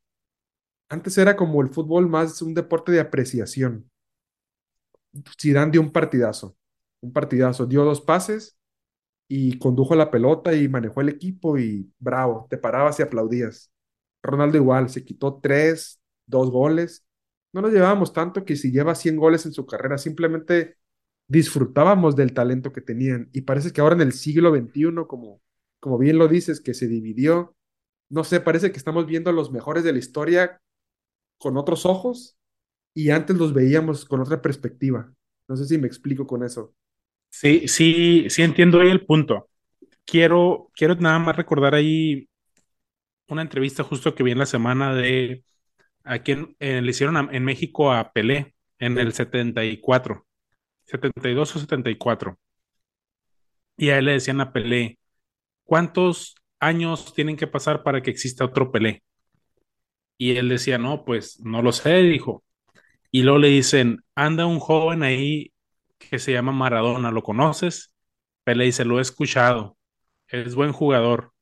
Antes 0.89 1.17
era 1.17 1.35
como 1.35 1.61
el 1.61 1.69
fútbol 1.69 2.07
más 2.09 2.41
un 2.43 2.53
deporte 2.53 2.91
de 2.91 2.99
apreciación. 2.99 3.89
Zidane 5.39 5.71
dio 5.71 5.81
un 5.81 5.91
partidazo, 5.91 6.55
un 7.01 7.13
partidazo, 7.13 7.65
dio 7.65 7.83
dos 7.83 8.01
pases 8.01 8.57
y 9.27 9.59
condujo 9.59 9.95
la 9.95 10.11
pelota 10.11 10.53
y 10.55 10.67
manejó 10.67 11.01
el 11.01 11.09
equipo 11.09 11.57
y 11.57 11.91
bravo, 11.99 12.47
te 12.49 12.57
parabas 12.57 12.99
y 12.99 13.03
aplaudías. 13.03 13.71
Ronaldo 14.23 14.57
igual, 14.57 14.89
se 14.89 15.05
quitó 15.05 15.39
tres, 15.41 16.01
dos 16.25 16.51
goles. 16.51 17.05
No 17.53 17.61
nos 17.61 17.71
llevábamos 17.71 18.13
tanto 18.13 18.45
que 18.45 18.55
si 18.55 18.71
lleva 18.71 18.95
100 18.95 19.17
goles 19.17 19.45
en 19.45 19.53
su 19.53 19.65
carrera, 19.65 19.97
simplemente 19.97 20.77
disfrutábamos 21.27 22.15
del 22.15 22.33
talento 22.33 22.73
que 22.73 22.81
tenían. 22.81 23.29
Y 23.33 23.41
parece 23.41 23.71
que 23.71 23.81
ahora 23.81 23.95
en 23.95 24.01
el 24.01 24.13
siglo 24.13 24.51
XXI, 24.55 25.05
como, 25.07 25.41
como 25.79 25.97
bien 25.97 26.17
lo 26.17 26.27
dices, 26.27 26.61
que 26.61 26.73
se 26.73 26.87
dividió, 26.87 27.55
no 28.09 28.23
sé, 28.23 28.41
parece 28.41 28.71
que 28.71 28.77
estamos 28.77 29.05
viendo 29.05 29.29
a 29.29 29.33
los 29.33 29.51
mejores 29.51 29.83
de 29.83 29.93
la 29.93 29.99
historia 29.99 30.61
con 31.37 31.57
otros 31.57 31.85
ojos 31.85 32.38
y 33.05 33.09
antes 33.11 33.37
los 33.37 33.53
veíamos 33.53 34.05
con 34.05 34.21
otra 34.21 34.41
perspectiva. 34.41 35.11
No 35.47 35.55
sé 35.57 35.65
si 35.65 35.77
me 35.77 35.87
explico 35.87 36.27
con 36.27 36.43
eso. 36.43 36.73
sí, 37.29 37.67
sí, 37.67 38.25
sí 38.29 38.41
entiendo 38.43 38.79
ahí 38.81 38.89
el 38.89 39.05
punto. 39.05 39.49
Quiero, 40.05 40.71
quiero 40.75 40.95
nada 40.95 41.19
más 41.19 41.35
recordar 41.37 41.75
ahí 41.75 42.29
una 43.27 43.41
entrevista 43.43 43.83
justo 43.83 44.15
que 44.15 44.23
vi 44.23 44.31
en 44.31 44.39
la 44.39 44.45
semana 44.45 44.93
de 44.95 45.43
a 46.03 46.19
quien 46.23 46.55
eh, 46.59 46.81
le 46.81 46.91
hicieron 46.91 47.33
en 47.33 47.45
México 47.45 47.91
a 47.93 48.11
Pelé 48.13 48.55
en 48.79 48.99
el 48.99 49.13
Sí. 49.13 49.13
setenta 49.13 49.65
y 49.65 49.79
cuatro, 49.81 50.27
setenta 50.85 51.29
y 51.29 51.35
dos 51.35 51.55
o 51.55 51.59
74. 51.59 52.39
Y 53.77 53.89
a 53.89 53.97
él 53.97 54.05
le 54.05 54.11
decían 54.13 54.41
a 54.41 54.51
Pelé, 54.53 54.99
¿cuántos 55.65 56.35
años 56.59 57.13
tienen 57.15 57.37
que 57.37 57.47
pasar 57.47 57.83
para 57.83 58.01
que 58.03 58.11
exista 58.11 58.45
otro 58.45 58.71
Pelé? 58.71 59.03
Y 60.19 60.35
él 60.37 60.49
decía, 60.49 60.77
no, 60.77 61.03
pues 61.05 61.39
no 61.39 61.61
lo 61.63 61.71
sé, 61.71 61.95
dijo. 62.03 62.43
Y 63.11 63.23
luego 63.23 63.39
le 63.39 63.49
dicen, 63.49 64.03
anda 64.15 64.45
un 64.45 64.59
joven 64.59 65.03
ahí 65.03 65.53
que 65.97 66.19
se 66.19 66.31
llama 66.33 66.51
Maradona, 66.51 67.11
¿lo 67.11 67.23
conoces? 67.23 67.95
Pelé 68.43 68.65
dice, 68.65 68.85
lo 68.85 68.99
he 68.99 69.01
escuchado, 69.01 69.77
es 70.27 70.55
buen 70.55 70.73
jugador. 70.73 71.33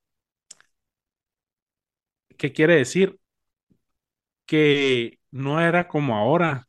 ¿Qué 2.37 2.53
quiere 2.53 2.75
decir? 2.75 3.19
Que 4.45 5.19
no 5.31 5.59
era 5.61 5.87
como 5.87 6.15
ahora. 6.15 6.67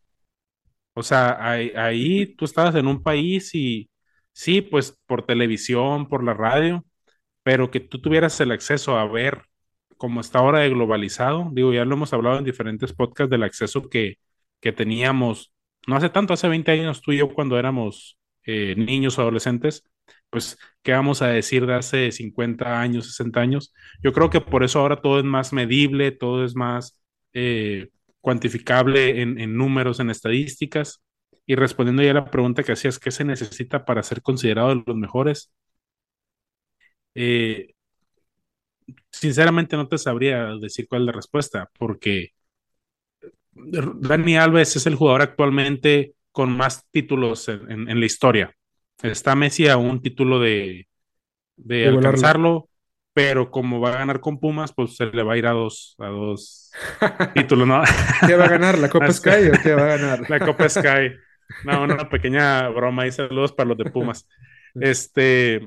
O 0.94 1.02
sea, 1.02 1.38
ahí, 1.50 2.34
tú 2.36 2.44
estabas 2.44 2.74
en 2.74 2.86
un 2.88 3.02
país 3.02 3.54
y 3.54 3.90
sí, 4.32 4.62
pues 4.62 4.98
por 5.06 5.24
televisión, 5.26 6.08
por 6.08 6.24
la 6.24 6.34
radio, 6.34 6.84
pero 7.44 7.70
que 7.70 7.80
tú 7.80 8.00
tuvieras 8.00 8.40
el 8.40 8.52
acceso 8.52 8.98
a 8.98 9.06
ver 9.08 9.44
cómo 9.96 10.20
está 10.20 10.40
ahora 10.40 10.60
de 10.60 10.70
globalizado. 10.70 11.50
Digo, 11.52 11.72
ya 11.72 11.84
lo 11.84 11.94
hemos 11.96 12.12
hablado 12.12 12.38
en 12.38 12.44
diferentes 12.44 12.92
podcasts 12.94 13.30
del 13.30 13.44
acceso 13.44 13.88
que, 13.90 14.18
que 14.60 14.72
teníamos, 14.72 15.52
no 15.86 15.96
hace 15.96 16.10
tanto, 16.10 16.34
hace 16.34 16.48
20 16.48 16.70
años 16.72 17.02
tú 17.02 17.12
y 17.12 17.18
yo 17.18 17.32
cuando 17.32 17.58
éramos 17.58 18.18
eh, 18.44 18.74
niños 18.76 19.18
o 19.18 19.22
adolescentes, 19.22 19.84
pues, 20.30 20.58
¿qué 20.82 20.92
vamos 20.92 21.22
a 21.22 21.28
decir 21.28 21.66
de 21.66 21.74
hace 21.74 22.12
50 22.12 22.80
años, 22.80 23.06
60 23.08 23.40
años? 23.40 23.72
Yo 24.02 24.12
creo 24.12 24.30
que 24.30 24.40
por 24.40 24.64
eso 24.64 24.80
ahora 24.80 25.00
todo 25.00 25.18
es 25.18 25.24
más 25.24 25.52
medible, 25.52 26.12
todo 26.12 26.44
es 26.44 26.54
más 26.54 27.00
eh, 27.32 27.88
cuantificable 28.20 29.22
en, 29.22 29.56
números, 29.56 30.00
en 30.00 30.10
estadísticas. 30.10 31.02
Y 31.46 31.54
respondiendo 31.54 32.02
ya 32.02 32.10
a 32.10 32.14
la 32.14 32.30
pregunta 32.30 32.62
que 32.62 32.72
hacías, 32.72 32.98
¿qué 32.98 33.10
se 33.10 33.24
necesita 33.24 33.84
para 33.84 34.02
ser 34.02 34.22
considerado 34.22 34.68
de 34.70 34.82
los 34.86 34.96
mejores? 34.96 35.52
Eh, 37.14 37.74
sinceramente 39.10 39.76
no 39.76 39.88
te 39.88 39.98
sabría 39.98 40.54
decir 40.60 40.86
cuál 40.88 41.02
es 41.02 41.06
la 41.06 41.12
respuesta, 41.12 41.70
porque 41.78 42.32
Dani 43.66 44.36
Alves 44.36 44.76
es 44.76 44.86
el 44.86 44.94
jugador 44.94 45.22
actualmente 45.22 46.14
con 46.32 46.56
más 46.56 46.86
títulos 46.90 47.48
en, 47.48 47.70
en- 47.70 47.88
en 47.90 48.00
la 48.00 48.06
historia. 48.06 48.54
Está 49.02 49.34
Messi 49.36 49.68
a 49.68 49.76
un 49.76 50.02
título 50.02 50.40
de, 50.40 50.88
de 51.56 51.86
De 51.86 51.90
volarlo. 51.90 52.30
alcanzarlo, 52.30 52.70
pero 53.14 53.50
como 53.50 53.80
va 53.80 53.90
a 53.90 53.98
ganar 53.98 54.20
con 54.20 54.40
Pumas, 54.40 54.72
pues 54.74 54.96
se 54.96 55.06
le 55.06 55.22
va 55.24 55.34
a 55.34 55.38
ir 55.38 55.46
a 55.46 55.52
dos, 55.52 55.96
a 55.98 56.08
dos 56.08 56.72
títulos, 57.34 57.66
¿no? 57.68 57.82
¿Qué 58.24 58.36
va 58.36 58.44
a 58.46 58.48
ganar? 58.48 58.78
¿La 58.78 58.88
Copa 58.90 59.12
Sky 59.12 59.50
o 59.52 59.60
qué 59.62 59.74
va 59.74 59.84
a 59.84 59.98
ganar? 59.98 60.24
La 60.28 60.40
Copa 60.42 60.68
Sky. 60.68 61.12
No, 61.62 61.82
una 61.84 62.08
pequeña 62.08 62.68
broma 62.68 63.06
y 63.06 63.12
saludos 63.12 63.52
para 63.52 63.68
los 63.70 63.78
de 63.78 63.86
Pumas. 63.86 64.28
Este, 64.78 65.60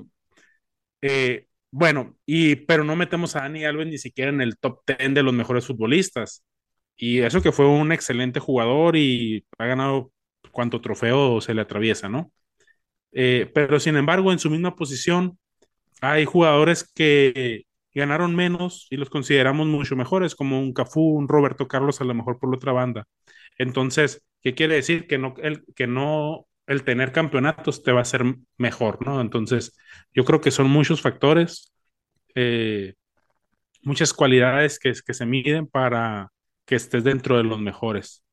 eh, 1.01 1.47
bueno, 1.71 2.17
y, 2.25 2.55
pero 2.57 2.83
no 2.83 2.95
metemos 2.95 3.35
a 3.35 3.41
Dani 3.41 3.65
Alves 3.65 3.87
ni 3.87 3.97
siquiera 3.97 4.31
en 4.31 4.41
el 4.41 4.57
top 4.57 4.81
10 4.87 5.13
de 5.13 5.23
los 5.23 5.33
mejores 5.33 5.65
futbolistas. 5.67 6.43
Y 7.01 7.21
eso 7.21 7.41
que 7.41 7.51
fue 7.51 7.67
un 7.67 7.91
excelente 7.91 8.39
jugador 8.39 8.95
y 8.95 9.43
ha 9.57 9.65
ganado 9.65 10.11
cuanto 10.51 10.81
trofeo 10.81 11.41
se 11.41 11.55
le 11.55 11.61
atraviesa, 11.61 12.09
¿no? 12.09 12.31
Eh, 13.13 13.49
pero 13.55 13.79
sin 13.79 13.97
embargo, 13.97 14.31
en 14.31 14.39
su 14.39 14.51
misma 14.51 14.75
posición, 14.75 15.39
hay 16.01 16.25
jugadores 16.25 16.91
que 16.93 17.65
ganaron 17.95 18.35
menos 18.35 18.87
y 18.91 18.97
los 18.97 19.09
consideramos 19.09 19.67
mucho 19.67 19.95
mejores, 19.95 20.35
como 20.35 20.59
un 20.59 20.73
Cafú, 20.73 21.17
un 21.17 21.27
Roberto 21.27 21.67
Carlos, 21.67 22.01
a 22.01 22.05
lo 22.05 22.13
mejor 22.13 22.39
por 22.39 22.51
la 22.51 22.57
otra 22.57 22.71
banda. 22.73 23.07
Entonces, 23.57 24.23
¿qué 24.43 24.55
quiere 24.55 24.75
decir? 24.75 25.07
Que 25.07 25.17
no 25.17 25.33
el, 25.41 25.65
que 25.75 25.87
no 25.87 26.47
el 26.67 26.83
tener 26.83 27.11
campeonatos 27.13 27.83
te 27.83 27.91
va 27.93 27.99
a 27.99 28.03
hacer 28.03 28.23
mejor, 28.57 29.05
¿no? 29.05 29.21
Entonces, 29.21 29.75
yo 30.13 30.25
creo 30.25 30.41
que 30.41 30.51
son 30.51 30.69
muchos 30.69 31.01
factores, 31.01 31.73
eh, 32.35 32.95
muchas 33.83 34.13
cualidades 34.13 34.79
que, 34.79 34.93
que 35.05 35.13
se 35.15 35.25
miden 35.25 35.67
para 35.67 36.29
que 36.65 36.75
estés 36.75 37.03
dentro 37.03 37.37
de 37.37 37.43
los 37.43 37.59
mejores. 37.59 38.23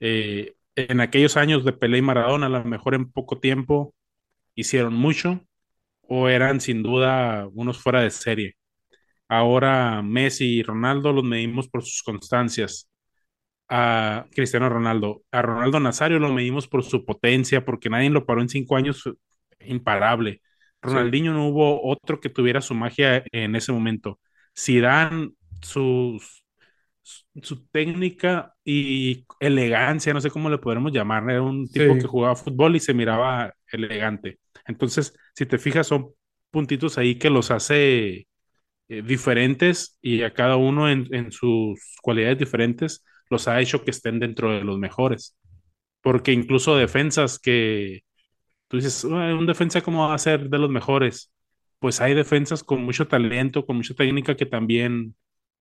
Eh, 0.00 0.54
en 0.76 1.00
aquellos 1.00 1.36
años 1.36 1.64
de 1.64 1.72
Pelé 1.72 1.98
y 1.98 2.02
Maradona, 2.02 2.46
a 2.46 2.48
lo 2.50 2.64
mejor 2.64 2.94
en 2.94 3.10
poco 3.10 3.38
tiempo 3.40 3.94
hicieron 4.54 4.94
mucho 4.94 5.42
o 6.02 6.28
eran 6.28 6.60
sin 6.60 6.82
duda 6.82 7.48
unos 7.54 7.78
fuera 7.82 8.02
de 8.02 8.10
serie. 8.10 8.56
Ahora 9.28 10.02
Messi 10.02 10.58
y 10.58 10.62
Ronaldo 10.62 11.12
los 11.12 11.24
medimos 11.24 11.68
por 11.68 11.82
sus 11.84 12.02
constancias. 12.02 12.88
A 13.68 14.26
Cristiano 14.32 14.68
Ronaldo, 14.68 15.24
a 15.32 15.42
Ronaldo 15.42 15.80
Nazario 15.80 16.20
lo 16.20 16.32
medimos 16.32 16.68
por 16.68 16.84
su 16.84 17.04
potencia, 17.04 17.64
porque 17.64 17.90
nadie 17.90 18.10
lo 18.10 18.24
paró 18.26 18.40
en 18.40 18.48
cinco 18.48 18.76
años, 18.76 19.02
imparable. 19.60 20.34
Sí, 20.34 20.40
Ronaldinho 20.82 21.32
no 21.32 21.48
hubo 21.48 21.82
otro 21.84 22.20
que 22.20 22.28
tuviera 22.30 22.60
su 22.60 22.74
magia 22.74 23.24
en 23.32 23.56
ese 23.56 23.72
momento. 23.72 24.20
Zidane, 24.56 25.30
sus, 25.62 26.44
su 27.42 27.66
técnica 27.68 28.54
y 28.64 29.26
elegancia, 29.40 30.14
no 30.14 30.20
sé 30.20 30.30
cómo 30.30 30.50
le 30.50 30.58
podremos 30.58 30.92
llamar, 30.92 31.28
era 31.30 31.42
un 31.42 31.70
tipo 31.70 31.98
que 31.98 32.06
jugaba 32.06 32.36
fútbol 32.36 32.76
y 32.76 32.80
se 32.80 32.94
miraba 32.94 33.54
elegante. 33.72 34.38
Entonces, 34.66 35.14
si 35.34 35.46
te 35.46 35.58
fijas, 35.58 35.86
son 35.88 36.12
puntitos 36.50 36.98
ahí 36.98 37.16
que 37.18 37.30
los 37.30 37.50
hace 37.50 38.26
eh, 38.88 39.02
diferentes 39.02 39.98
y 40.02 40.22
a 40.22 40.34
cada 40.34 40.56
uno 40.56 40.90
en, 40.90 41.12
en 41.14 41.32
sus 41.32 41.80
cualidades 42.02 42.38
diferentes 42.38 43.04
los 43.30 43.48
ha 43.48 43.60
hecho 43.60 43.84
que 43.84 43.90
estén 43.92 44.20
dentro 44.20 44.52
de 44.52 44.62
los 44.64 44.78
mejores. 44.78 45.36
porque 46.02 46.32
incluso 46.32 46.76
defensas 46.76 47.38
que 47.38 48.02
tú 48.68 48.76
dices, 48.78 49.04
un 49.04 49.46
defensa 49.46 49.80
cómo 49.82 50.08
va 50.08 50.14
a 50.14 50.18
ser 50.18 50.48
de 50.50 50.58
los 50.58 50.70
mejores, 50.70 51.32
pues 51.78 52.00
hay 52.00 52.14
defensas 52.14 52.64
con 52.64 52.84
mucho 52.84 53.08
talento, 53.08 53.66
con 53.66 53.76
mucha 53.76 53.94
técnica 53.94 54.36
que 54.36 54.46
también 54.46 55.16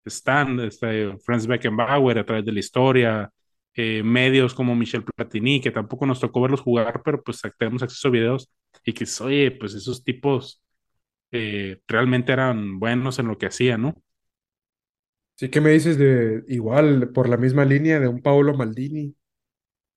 están, 0.10 0.60
este, 0.62 1.18
Franz 1.20 1.48
Beckenbauer 1.48 2.20
a 2.20 2.26
través 2.26 2.46
de 2.46 2.52
la 2.54 2.60
historia, 2.60 3.32
eh, 3.74 4.04
medios 4.04 4.54
como 4.54 4.76
Michel 4.76 5.04
Platini, 5.04 5.62
que 5.62 5.72
tampoco 5.72 6.06
nos 6.06 6.20
tocó 6.20 6.41
verlos 6.41 6.62
jugar, 6.62 7.02
pero 7.04 7.22
pues 7.24 7.41
tenemos 7.58 7.84
acceso 7.84 8.08
a 8.10 8.12
videos 8.12 8.50
y 8.86 8.94
que, 8.94 9.06
oye, 9.22 9.52
pues 9.52 9.74
esos 9.76 10.04
tipos 10.04 10.62
eh, 11.32 11.82
realmente 11.88 12.34
eran 12.34 12.80
buenos 12.80 13.20
en 13.20 13.28
lo 13.28 13.38
que 13.38 13.48
hacían, 13.48 13.82
¿no? 13.84 13.96
Sí, 15.38 15.50
¿qué 15.50 15.60
me 15.60 15.72
dices 15.72 15.98
de 15.98 16.44
igual 16.48 17.12
por 17.12 17.28
la 17.28 17.36
misma 17.38 17.65
línea 17.65 18.00
de 18.00 18.08
un 18.08 18.22
Paolo 18.22 18.54
Maldini, 18.56 19.15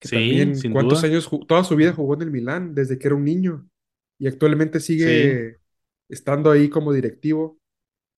que 0.01 0.09
Sí, 0.09 0.11
también 0.11 0.55
sin 0.55 0.73
cuántos 0.73 0.79
duda. 0.79 1.05
años, 1.05 1.31
toda 1.49 1.64
su 1.64 1.77
vida 1.77 1.92
jugó 1.94 2.14
en 2.14 2.23
el 2.23 2.31
Milán 2.33 2.75
desde 2.75 2.99
que 2.99 3.09
era 3.09 3.16
un 3.16 3.25
niño 3.25 3.68
y 4.18 4.29
actualmente 4.29 4.81
Sí, 4.97 5.11
sigue 5.21 5.59
estando 6.09 6.51
ahí 6.51 6.71
como 6.71 6.92
directivo 6.92 7.61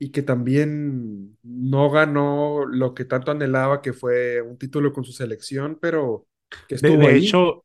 y 0.01 0.13
que 0.13 0.23
también 0.25 1.39
no 1.45 1.91
ganó 1.93 2.67
lo 2.67 2.95
que 2.95 3.07
tanto 3.07 3.33
anhelaba, 3.33 3.83
que 3.83 3.95
fue 3.95 4.43
un 4.43 4.59
título 4.59 4.93
con 4.95 5.05
su 5.05 5.13
selección, 5.13 5.79
pero 5.83 6.29
que 6.69 6.77
de, 6.79 6.97
estuvo 6.97 7.09
de 7.09 7.11
ahí. 7.11 7.17
hecho, 7.17 7.65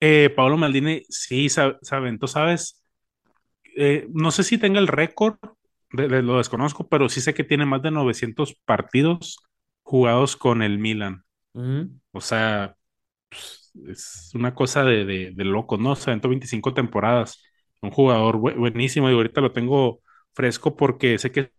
eh, 0.00 0.30
Paolo 0.34 0.56
Maldini 0.56 1.02
sí 1.08 1.48
sa- 1.48 1.78
se 1.82 1.94
aventó, 1.94 2.26
¿sabes? 2.26 2.82
Eh, 3.76 4.08
no 4.12 4.30
sé 4.30 4.44
si 4.44 4.58
tenga 4.58 4.80
el 4.80 4.88
récord, 4.88 5.36
de- 5.92 6.08
de- 6.08 6.22
lo 6.22 6.38
desconozco, 6.38 6.88
pero 6.88 7.08
sí 7.08 7.20
sé 7.20 7.34
que 7.34 7.44
tiene 7.44 7.66
más 7.66 7.82
de 7.82 7.90
900 7.90 8.54
partidos 8.64 9.38
jugados 9.82 10.36
con 10.36 10.62
el 10.62 10.78
Milan. 10.78 11.24
O 12.12 12.20
sea, 12.20 12.76
pues, 13.30 13.72
es 13.88 14.32
una 14.34 14.54
cosa 14.54 14.84
de, 14.84 15.04
de, 15.04 15.32
de 15.34 15.44
loco, 15.44 15.78
¿no? 15.78 15.96
Se 15.96 16.10
aventó 16.10 16.28
25 16.28 16.74
temporadas. 16.74 17.42
Un 17.82 17.90
jugador 17.90 18.36
bu- 18.38 18.56
buenísimo 18.58 19.10
y 19.10 19.14
ahorita 19.14 19.40
lo 19.40 19.52
tengo 19.52 20.02
fresco 20.34 20.76
porque 20.76 21.18
sé 21.18 21.32
que 21.32 21.52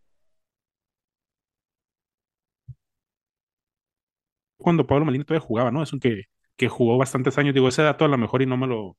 cuando 4.57 4.85
Pablo 4.87 5.05
Maldini 5.05 5.25
todavía 5.25 5.45
jugaba, 5.47 5.71
¿no? 5.71 5.83
Es 5.83 5.93
un 5.93 5.99
que, 5.99 6.23
que 6.55 6.69
jugó 6.69 6.97
bastantes 6.97 7.37
años. 7.37 7.53
Digo, 7.53 7.67
ese 7.67 7.81
dato 7.83 8.05
a 8.05 8.07
lo 8.07 8.17
mejor 8.17 8.41
y 8.41 8.45
no 8.45 8.57
me 8.57 8.67
lo 8.67 8.97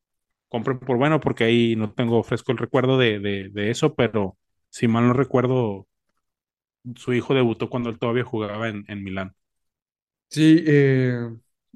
compro 0.49 0.79
por 0.81 0.97
bueno 0.99 1.21
porque 1.21 1.45
ahí 1.45 1.77
no 1.77 1.93
tengo 1.95 2.23
fresco 2.23 2.53
el 2.53 2.59
recuerdo 2.59 2.99
de, 2.99 3.19
de, 3.21 3.49
de 3.51 3.71
eso, 3.71 3.95
pero 3.95 4.37
si 4.71 4.89
mal 4.89 5.07
no 5.07 5.13
recuerdo, 5.15 5.87
su 6.97 7.13
hijo 7.13 7.35
debutó 7.35 7.69
cuando 7.69 7.91
él 7.91 7.99
todavía 7.99 8.23
jugaba 8.25 8.69
en, 8.69 8.85
en 8.89 9.03
Milán. 9.03 9.35
Sí, 10.31 10.65
eh, 10.67 11.29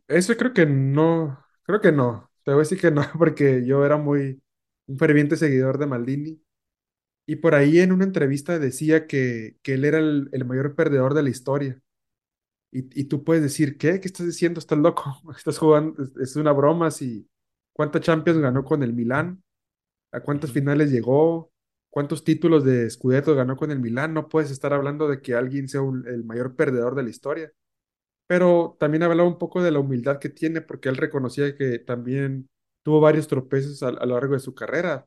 eso 0.09 0.35
creo 0.37 0.53
que 0.55 0.65
no, 0.67 1.45
creo 1.63 1.81
que 1.81 1.93
no, 1.93 2.31
te 2.43 2.53
voy 2.53 2.61
a 2.61 2.63
decir 2.63 2.81
que 2.81 2.91
no, 2.91 3.03
porque 3.19 3.65
yo 3.67 3.85
era 3.85 3.97
muy 3.99 4.43
un 4.87 4.99
ferviente 4.99 5.37
seguidor 5.37 5.79
de 5.79 5.87
Maldini 5.87 6.41
y 7.27 7.37
por 7.37 7.55
ahí 7.55 7.81
en 7.81 7.93
una 7.93 8.05
entrevista 8.05 8.59
decía 8.59 9.07
que, 9.07 9.57
que 9.63 9.75
él 9.75 9.85
era 9.85 9.99
el, 9.99 10.29
el 10.33 10.45
mayor 10.45 10.75
perdedor 10.77 11.15
de 11.15 11.23
la 11.23 11.31
historia. 11.31 11.81
Y, 12.73 13.01
y 13.01 13.05
tú 13.05 13.25
puedes 13.25 13.43
decir, 13.43 13.79
¿qué? 13.79 14.01
¿Qué 14.01 14.09
estás 14.09 14.27
diciendo? 14.27 14.61
¿Estás 14.61 14.79
loco? 14.79 15.05
Estás 15.37 15.59
jugando, 15.59 16.03
es, 16.21 16.37
una 16.37 16.53
broma. 16.53 16.91
Si, 16.91 17.29
¿cuántas 17.73 18.03
Champions 18.03 18.41
ganó 18.41 18.65
con 18.65 18.83
el 18.83 18.93
Milán? 18.93 19.43
¿A 20.13 20.21
cuántas 20.21 20.53
finales 20.53 20.91
llegó? 20.93 21.53
¿Cuántos 21.91 22.25
títulos 22.25 22.65
de 22.65 22.91
Scudetto 22.91 23.35
ganó 23.37 23.57
con 23.57 23.71
el 23.73 23.81
Milán? 23.81 24.15
No 24.15 24.29
puedes 24.29 24.51
estar 24.51 24.73
hablando 24.75 25.09
de 25.09 25.23
que 25.23 25.35
alguien 25.35 25.69
sea 25.69 25.83
un- 25.83 26.07
el 26.09 26.25
mayor 26.25 26.57
perdedor 26.57 26.95
de 26.97 27.05
la 27.05 27.11
historia. 27.11 27.53
Pero 28.27 28.77
también 28.81 29.03
hablaba 29.05 29.29
un 29.29 29.39
poco 29.39 29.63
de 29.63 29.71
la 29.71 29.79
humildad 29.81 30.19
que 30.19 30.29
tiene, 30.31 30.61
porque 30.61 30.89
él 30.89 30.97
reconocía 30.97 31.57
que 31.57 31.79
también 31.79 32.49
tuvo 32.83 33.01
varios 33.01 33.29
tropezones 33.29 33.83
a, 33.83 33.89
a 33.89 34.07
lo 34.07 34.15
largo 34.15 34.35
de 34.35 34.41
su 34.41 34.55
carrera. 34.55 35.07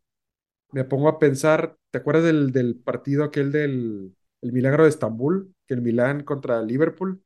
Me 0.71 0.83
pongo 0.83 1.09
a 1.09 1.19
pensar, 1.19 1.75
¿te 1.91 1.97
acuerdas 1.99 2.23
del, 2.25 2.51
del 2.51 2.75
partido 2.75 3.23
aquel 3.23 3.51
del 3.51 4.15
el 4.41 4.51
Milagro 4.53 4.83
de 4.83 4.89
Estambul? 4.89 5.53
Que 5.67 5.73
el 5.73 5.81
Milán 5.81 6.23
contra 6.23 6.61
Liverpool 6.61 7.21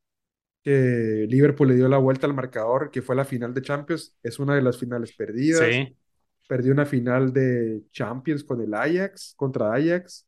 que 0.63 1.25
Liverpool 1.29 1.67
le 1.69 1.75
dio 1.75 1.87
la 1.89 1.97
vuelta 1.97 2.27
al 2.27 2.33
marcador, 2.33 2.91
que 2.91 3.01
fue 3.01 3.15
la 3.15 3.25
final 3.25 3.53
de 3.53 3.61
Champions, 3.61 4.17
es 4.23 4.39
una 4.39 4.55
de 4.55 4.61
las 4.61 4.77
finales 4.77 5.13
perdidas. 5.13 5.83
Sí, 5.83 5.97
Perdió 6.47 6.73
una 6.73 6.85
final 6.85 7.33
de 7.33 7.83
Champions 7.91 8.43
con 8.43 8.61
el 8.61 8.73
Ajax, 8.73 9.33
contra 9.37 9.73
Ajax. 9.73 10.27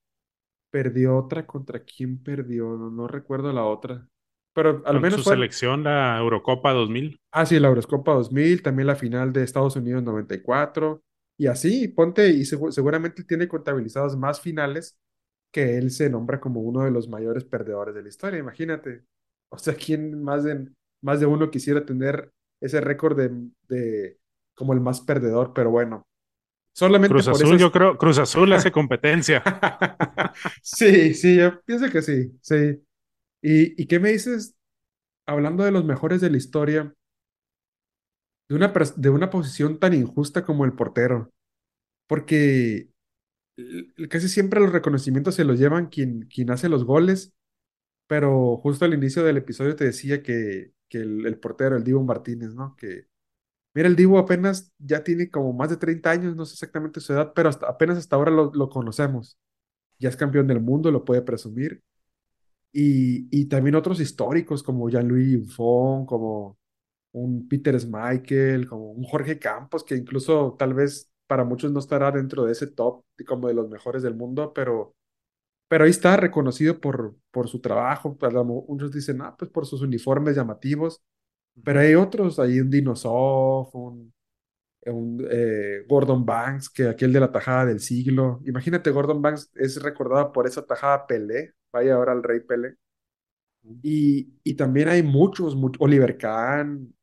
Perdió 0.71 1.17
otra, 1.17 1.45
¿contra 1.47 1.83
quién 1.83 2.21
perdió? 2.23 2.77
No, 2.77 2.91
no 2.91 3.07
recuerdo 3.07 3.53
la 3.53 3.65
otra. 3.65 4.07
Pero 4.53 4.81
al 4.87 4.99
con 4.99 5.01
menos 5.01 5.21
su 5.21 5.23
fue, 5.23 5.35
selección, 5.35 5.83
la 5.83 6.17
Eurocopa 6.17 6.73
2000. 6.73 7.19
ah, 7.31 7.45
sí, 7.45 7.59
la 7.59 7.67
Euroscopa 7.69 8.13
2000, 8.13 8.61
también 8.63 8.87
la 8.87 8.95
final 8.95 9.33
de 9.33 9.43
Estados 9.43 9.75
Unidos 9.75 10.03
94. 10.03 11.03
Y 11.37 11.47
así, 11.47 11.87
ponte, 11.89 12.29
y 12.29 12.41
segu- 12.43 12.71
seguramente 12.71 13.23
tiene 13.23 13.47
contabilizadas 13.47 14.15
más 14.17 14.39
finales 14.41 14.97
que 15.51 15.77
él 15.77 15.91
se 15.91 16.09
nombra 16.09 16.39
como 16.39 16.61
uno 16.61 16.83
de 16.83 16.91
los 16.91 17.07
mayores 17.09 17.45
perdedores 17.45 17.95
de 17.95 18.03
la 18.03 18.09
historia, 18.09 18.39
imagínate. 18.39 19.05
O 19.49 19.57
sea, 19.57 19.75
¿quién 19.75 20.21
más 20.23 20.43
de, 20.43 20.69
más 21.01 21.19
de 21.19 21.25
uno 21.27 21.51
quisiera 21.51 21.85
tener 21.85 22.31
ese 22.61 22.81
récord 22.81 23.17
de, 23.17 23.31
de 23.69 24.19
como 24.55 24.73
el 24.73 24.81
más 24.81 25.01
perdedor? 25.01 25.53
Pero 25.53 25.71
bueno, 25.71 26.07
solamente 26.73 27.23
Cruz 27.23 27.27
por 27.27 27.41
Azul, 27.41 27.57
yo 27.57 27.71
esas... 27.71 27.71
creo, 27.71 27.97
Cruz 27.97 28.17
Azul 28.19 28.51
hace 28.53 28.71
competencia. 28.71 29.43
Sí, 30.61 31.13
sí, 31.13 31.37
yo 31.37 31.61
pienso 31.63 31.89
que 31.89 32.01
sí, 32.01 32.37
sí. 32.41 32.55
¿Y, 33.41 33.81
y 33.83 33.87
qué 33.87 33.99
me 33.99 34.11
dices, 34.11 34.55
hablando 35.27 35.63
de 35.65 35.71
los 35.71 35.85
mejores 35.85 36.21
de 36.21 36.29
la 36.31 36.37
historia, 36.37 36.93
de 38.49 38.55
una, 38.55 38.73
de 38.95 39.09
una 39.09 39.29
posición 39.29 39.79
tan 39.79 39.93
injusta 39.93 40.45
como 40.45 40.65
el 40.65 40.73
portero? 40.73 41.31
Porque 42.07 42.89
casi 44.09 44.29
siempre 44.29 44.59
los 44.59 44.71
reconocimientos 44.71 45.35
se 45.35 45.45
los 45.45 45.59
llevan 45.59 45.87
quien, 45.87 46.23
quien 46.27 46.51
hace 46.51 46.69
los 46.69 46.83
goles 46.85 47.33
Pero 48.07 48.57
justo 48.59 48.85
al 48.85 48.95
inicio 48.95 49.23
del 49.23 49.37
episodio 49.37 49.75
te 49.75 49.85
decía 49.85 50.23
que, 50.23 50.73
que 50.89 50.99
el, 50.99 51.39
portero, 51.39 51.77
el 51.77 51.83
Dibu 51.85 52.03
Martínez, 52.03 52.53
¿no? 52.55 52.75
Que, 52.77 53.07
mira, 53.75 53.87
el 53.89 53.95
Dibu 53.97 54.17
apenas 54.19 54.73
ya 54.79 55.03
tiene 55.03 55.29
como 55.31 55.53
más 55.53 55.69
de 55.71 55.77
30 55.77 56.11
años, 56.11 56.35
no 56.35 56.45
sé 56.45 56.53
exactamente 56.55 57.01
su 57.01 57.13
edad, 57.13 57.33
pero 57.35 57.49
apenas 57.67 57.97
hasta 57.99 58.15
ahora 58.17 58.31
lo, 58.31 58.51
lo 58.53 58.69
conocemos. 58.69 59.37
Ya 59.99 60.09
es 60.09 60.17
campeón 60.17 60.47
del 60.47 60.61
mundo, 60.61 60.91
lo 60.91 61.05
puede 61.05 61.21
presumir. 61.23 61.83
Y, 62.71 63.27
y 63.31 63.45
también 63.47 63.75
otros 63.75 63.99
históricos 64.01 64.63
como 64.63 64.89
Jean-Louis 64.89 65.39
Buffon, 65.47 66.05
como 66.05 66.57
un 67.15 67.47
Peter 67.47 67.79
Schmeichel, 67.79 68.67
como 68.67 68.91
un 68.91 69.03
Jorge 69.05 69.39
Campos, 69.39 69.83
que 69.83 69.95
incluso 69.95 70.55
tal 70.59 70.73
vez 70.73 71.11
para 71.27 71.43
muchos 71.45 71.71
no 71.71 71.79
estará 71.79 72.11
dentro 72.11 72.45
de 72.45 72.51
ese 72.53 72.67
top 72.67 73.03
como 73.27 73.47
de 73.47 73.53
los 73.55 73.69
mejores 73.69 74.03
del 74.03 74.15
mundo, 74.15 74.53
pero 74.53 74.95
pero 75.67 75.83
ahí 75.85 75.89
está 75.91 76.17
reconocido 76.17 76.79
por, 76.79 77.15
por 77.31 77.47
su 77.47 77.59
trabajo. 77.61 78.17
Muchos 78.67 78.91
dicen, 78.91 79.21
ah, 79.21 79.35
pues 79.37 79.49
por 79.51 79.65
sus 79.65 79.81
uniformes 79.81 80.35
llamativos. 80.35 81.01
Pero 81.63 81.79
hay 81.81 81.95
otros, 81.95 82.39
hay 82.39 82.59
un 82.59 82.69
Dinosoft, 82.69 83.75
un, 83.75 84.13
un, 84.87 85.27
eh, 85.31 85.85
Gordon 85.87 86.25
Banks, 86.25 86.69
que 86.69 86.87
aquel 86.89 87.13
de 87.13 87.19
la 87.21 87.31
tajada 87.31 87.65
del 87.65 87.79
siglo. 87.81 88.41
Imagínate, 88.45 88.91
Gordon 88.91 89.21
Banks 89.21 89.51
es 89.55 89.81
recordado 89.83 90.31
por 90.33 90.47
esa 90.47 90.65
tajada 90.65 91.07
Pelé, 91.07 91.53
vaya 91.73 91.95
ahora 91.95 92.13
al 92.13 92.23
rey 92.23 92.41
Pelé. 92.41 92.75
Y, 93.83 94.29
y 94.43 94.53
también 94.55 94.89
hay 94.89 95.01
muchos, 95.03 95.55
much- 95.55 95.77
Oliver 95.79 96.17
Kahn, 96.17 96.94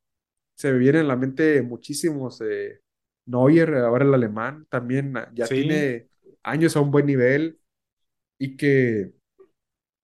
se 0.55 0.71
me 0.71 0.77
vienen 0.79 1.01
en 1.01 1.07
la 1.07 1.15
mente 1.15 1.61
muchísimos. 1.63 2.41
eh, 2.41 2.79
Neuer, 3.25 3.75
ahora 3.77 4.05
el 4.05 4.13
alemán, 4.13 4.67
también 4.69 5.13
ya 5.33 5.49
Sí, 5.49 5.53
tiene 5.53 6.09
años 6.43 6.75
a 6.75 6.81
un 6.81 6.91
buen 6.91 7.05
nivel 7.05 7.59
y 8.39 8.57
que 8.57 9.13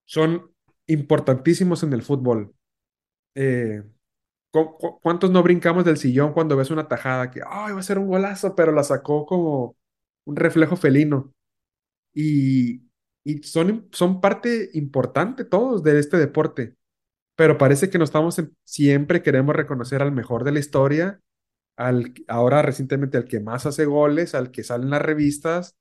son 0.05 0.51
importantísimos 0.87 1.83
en 1.83 1.93
el 1.93 2.01
fútbol. 2.03 2.53
Eh, 3.35 3.83
¿cu- 4.51 4.77
cu- 4.77 4.99
¿cuántos 5.01 5.31
no 5.31 5.43
brincamos 5.43 5.85
del 5.85 5.97
sillón 5.97 6.33
cuando 6.33 6.57
ves 6.57 6.71
una 6.71 6.87
tajada 6.87 7.31
que, 7.31 7.41
ay, 7.47 7.73
va 7.73 7.81
a 7.81 7.83
ser 7.83 7.99
un 7.99 8.07
golazo, 8.07 8.55
pero 8.55 8.71
la 8.71 8.83
sacó 8.83 9.25
como 9.27 9.77
un 10.25 10.35
reflejo 10.35 10.75
felino? 10.77 11.33
Y, 12.13 12.83
y 13.25 13.43
son, 13.43 13.89
son 13.93 14.21
parte 14.21 14.71
importante 14.75 15.45
todos 15.45 15.83
de 15.83 15.99
este 15.99 16.17
deporte, 16.17 16.75
pero 17.39 17.57
parece 17.57 17.89
que 17.89 17.97
no 17.99 18.03
estamos 18.05 18.39
en- 18.39 18.55
siempre 18.65 19.23
queremos 19.23 19.55
reconocer 19.55 20.03
al 20.03 20.11
mejor 20.13 20.43
de 20.43 20.51
la 20.53 20.59
historia, 20.59 21.21
al 21.77 22.13
ahora 22.27 22.61
recientemente 22.63 23.17
al 23.17 23.25
que 23.25 23.39
más 23.41 23.65
hace 23.67 23.85
goles, 23.85 24.35
al 24.35 24.51
que 24.51 24.63
sale 24.63 24.85
en 24.85 24.91
las 24.91 25.01
revistas, 25.03 25.77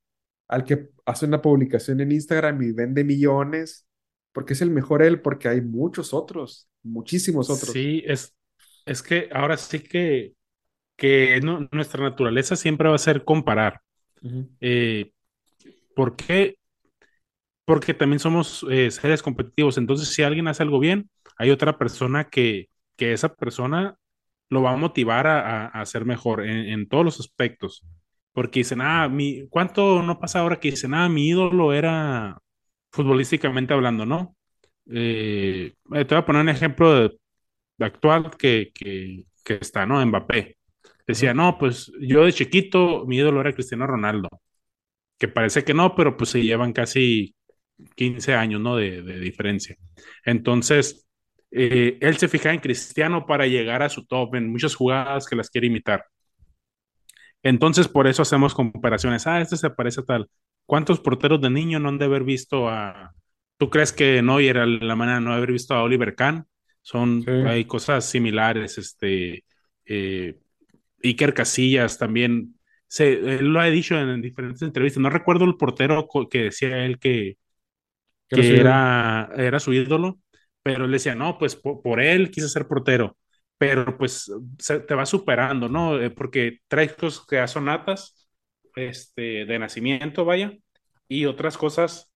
al 0.48 0.64
que 0.64 0.90
hace 1.06 1.26
una 1.26 1.42
publicación 1.42 2.00
en 2.00 2.12
Instagram 2.12 2.62
y 2.62 2.72
vende 2.72 3.04
millones, 3.04 3.86
porque 4.32 4.54
es 4.54 4.62
el 4.62 4.70
mejor 4.70 5.02
él, 5.02 5.22
porque 5.22 5.48
hay 5.48 5.62
muchos 5.62 6.14
otros, 6.14 6.70
muchísimos 6.84 7.50
otros. 7.50 7.90
sí, 7.90 8.02
es, 8.06 8.34
es 8.86 9.02
que 9.02 9.28
ahora 9.32 9.56
sí 9.56 9.80
que, 9.80 10.34
que 10.96 11.40
nu- 11.42 11.68
nuestra 11.72 12.02
naturaleza 12.04 12.56
siempre 12.56 12.88
va 12.90 12.96
a 12.96 12.98
ser 12.98 13.24
comparar. 13.24 13.82
Ujú, 14.22 14.48
Eh, 14.60 15.12
¿por 15.94 16.16
qué? 16.16 16.58
Porque 17.64 17.92
también 17.94 18.18
somos 18.18 18.64
eh, 18.70 18.90
seres 18.90 19.22
competitivos. 19.22 19.76
Entonces, 19.78 20.08
si 20.08 20.22
alguien 20.22 20.48
hace 20.48 20.62
algo 20.62 20.78
bien, 20.80 21.10
hay 21.38 21.50
otra 21.50 21.78
persona 21.78 22.28
que, 22.28 22.68
que 22.96 23.12
esa 23.12 23.34
persona 23.34 23.96
lo 24.50 24.62
va 24.62 24.72
a 24.72 24.76
motivar 24.76 25.26
a, 25.26 25.66
a, 25.66 25.80
a 25.80 25.86
ser 25.86 26.04
mejor 26.04 26.44
en, 26.44 26.56
en, 26.70 26.88
todos 26.88 27.04
los 27.04 27.20
aspectos. 27.20 27.84
Porque 28.32 28.60
dicen, 28.60 28.80
ah, 28.82 29.08
mi, 29.08 29.48
¿cuánto 29.48 30.02
no 30.02 30.18
pasa 30.20 30.40
ahora 30.40 30.60
que 30.60 30.70
dicen, 30.70 30.94
ah, 30.94 31.08
mi 31.08 31.28
ídolo 31.28 31.72
era 31.72 32.38
futbolísticamente 32.92 33.74
hablando, 33.74 34.06
¿no? 34.06 34.36
Eh, 34.90 35.74
te 35.90 36.04
voy 36.04 36.18
a 36.18 36.24
poner 36.26 36.42
un 36.42 36.48
ejemplo 36.48 36.94
de, 36.94 37.18
de 37.78 37.86
actual 37.86 38.30
que, 38.38 38.70
que, 38.74 39.24
que, 39.44 39.54
está, 39.60 39.86
¿no? 39.86 40.04
Mbappé. 40.04 40.56
Decía, 41.06 41.34
no, 41.34 41.58
pues 41.58 41.92
yo 42.00 42.24
de 42.24 42.32
chiquito, 42.32 43.06
mi 43.06 43.18
ídolo 43.18 43.40
era 43.40 43.52
Cristiano 43.54 43.86
Ronaldo. 43.86 44.28
Que 45.18 45.28
parece 45.28 45.64
que 45.64 45.74
no, 45.74 45.94
pero 45.94 46.16
pues 46.16 46.30
se 46.30 46.42
llevan 46.42 46.72
casi 46.72 47.34
15 47.96 48.34
años, 48.34 48.60
¿no? 48.60 48.76
De, 48.76 49.02
de 49.02 49.18
diferencia. 49.20 49.76
Entonces, 50.24 51.07
eh, 51.50 51.98
él 52.00 52.16
se 52.18 52.28
fija 52.28 52.52
en 52.52 52.60
Cristiano 52.60 53.26
para 53.26 53.46
llegar 53.46 53.82
a 53.82 53.88
su 53.88 54.06
top 54.06 54.34
en 54.36 54.50
muchas 54.50 54.74
jugadas 54.74 55.26
que 55.26 55.36
las 55.36 55.50
quiere 55.50 55.66
imitar. 55.68 56.04
Entonces, 57.42 57.88
por 57.88 58.06
eso 58.06 58.22
hacemos 58.22 58.54
comparaciones. 58.54 59.26
Ah, 59.26 59.40
este 59.40 59.56
se 59.56 59.70
parece 59.70 60.00
a 60.00 60.04
tal. 60.04 60.30
¿Cuántos 60.66 61.00
porteros 61.00 61.40
de 61.40 61.50
niño 61.50 61.78
no 61.78 61.88
han 61.88 61.98
de 61.98 62.04
haber 62.06 62.24
visto 62.24 62.68
a... 62.68 63.14
¿Tú 63.56 63.70
crees 63.70 63.92
que 63.92 64.22
no 64.22 64.38
era 64.40 64.66
la 64.66 64.96
manera 64.96 65.18
de 65.18 65.24
no 65.24 65.32
haber 65.32 65.52
visto 65.52 65.74
a 65.74 65.82
Oliver 65.82 66.14
Kahn? 66.14 66.46
Sí, 67.24 67.24
Son, 67.24 67.24
hay 67.44 67.64
cosas 67.64 68.04
similares, 68.08 68.78
este, 68.78 69.44
eh, 69.84 70.38
Iker 71.02 71.34
Casillas 71.34 71.98
también, 71.98 72.54
se, 72.86 73.12
él 73.12 73.46
lo 73.52 73.60
ha 73.60 73.66
dicho 73.66 73.98
en 73.98 74.22
diferentes 74.22 74.62
entrevistas, 74.62 75.02
no 75.02 75.10
recuerdo 75.10 75.44
el 75.44 75.56
portero 75.56 76.08
que 76.30 76.44
decía 76.44 76.84
él 76.86 76.98
que, 76.98 77.36
que 78.28 78.40
era 78.40 78.40
su 78.40 78.52
que 78.52 78.56
ídolo. 78.56 78.60
era, 78.60 79.30
era 79.36 79.60
su 79.60 79.72
ídolo, 79.72 80.20
pero 80.62 80.84
él 80.84 80.92
decía, 80.92 81.14
no, 81.14 81.38
pues 81.38 81.56
por, 81.56 82.00
él 82.00 82.30
quise 82.30 82.48
ser 82.48 82.66
portero, 82.66 83.16
pero 83.58 83.96
pues 83.98 84.30
se, 84.58 84.80
te 84.80 84.94
va 84.94 85.06
superando, 85.06 85.68
¿no? 85.68 86.00
Eh, 86.00 86.10
porque 86.10 86.60
traes 86.68 86.94
cosas 86.94 87.26
que 87.26 87.46
son 87.48 87.66
natas, 87.66 88.28
este, 88.76 89.44
de 89.46 89.58
nacimiento, 89.58 90.24
vaya, 90.24 90.52
y 91.08 91.26
otras 91.26 91.56
cosas 91.58 92.12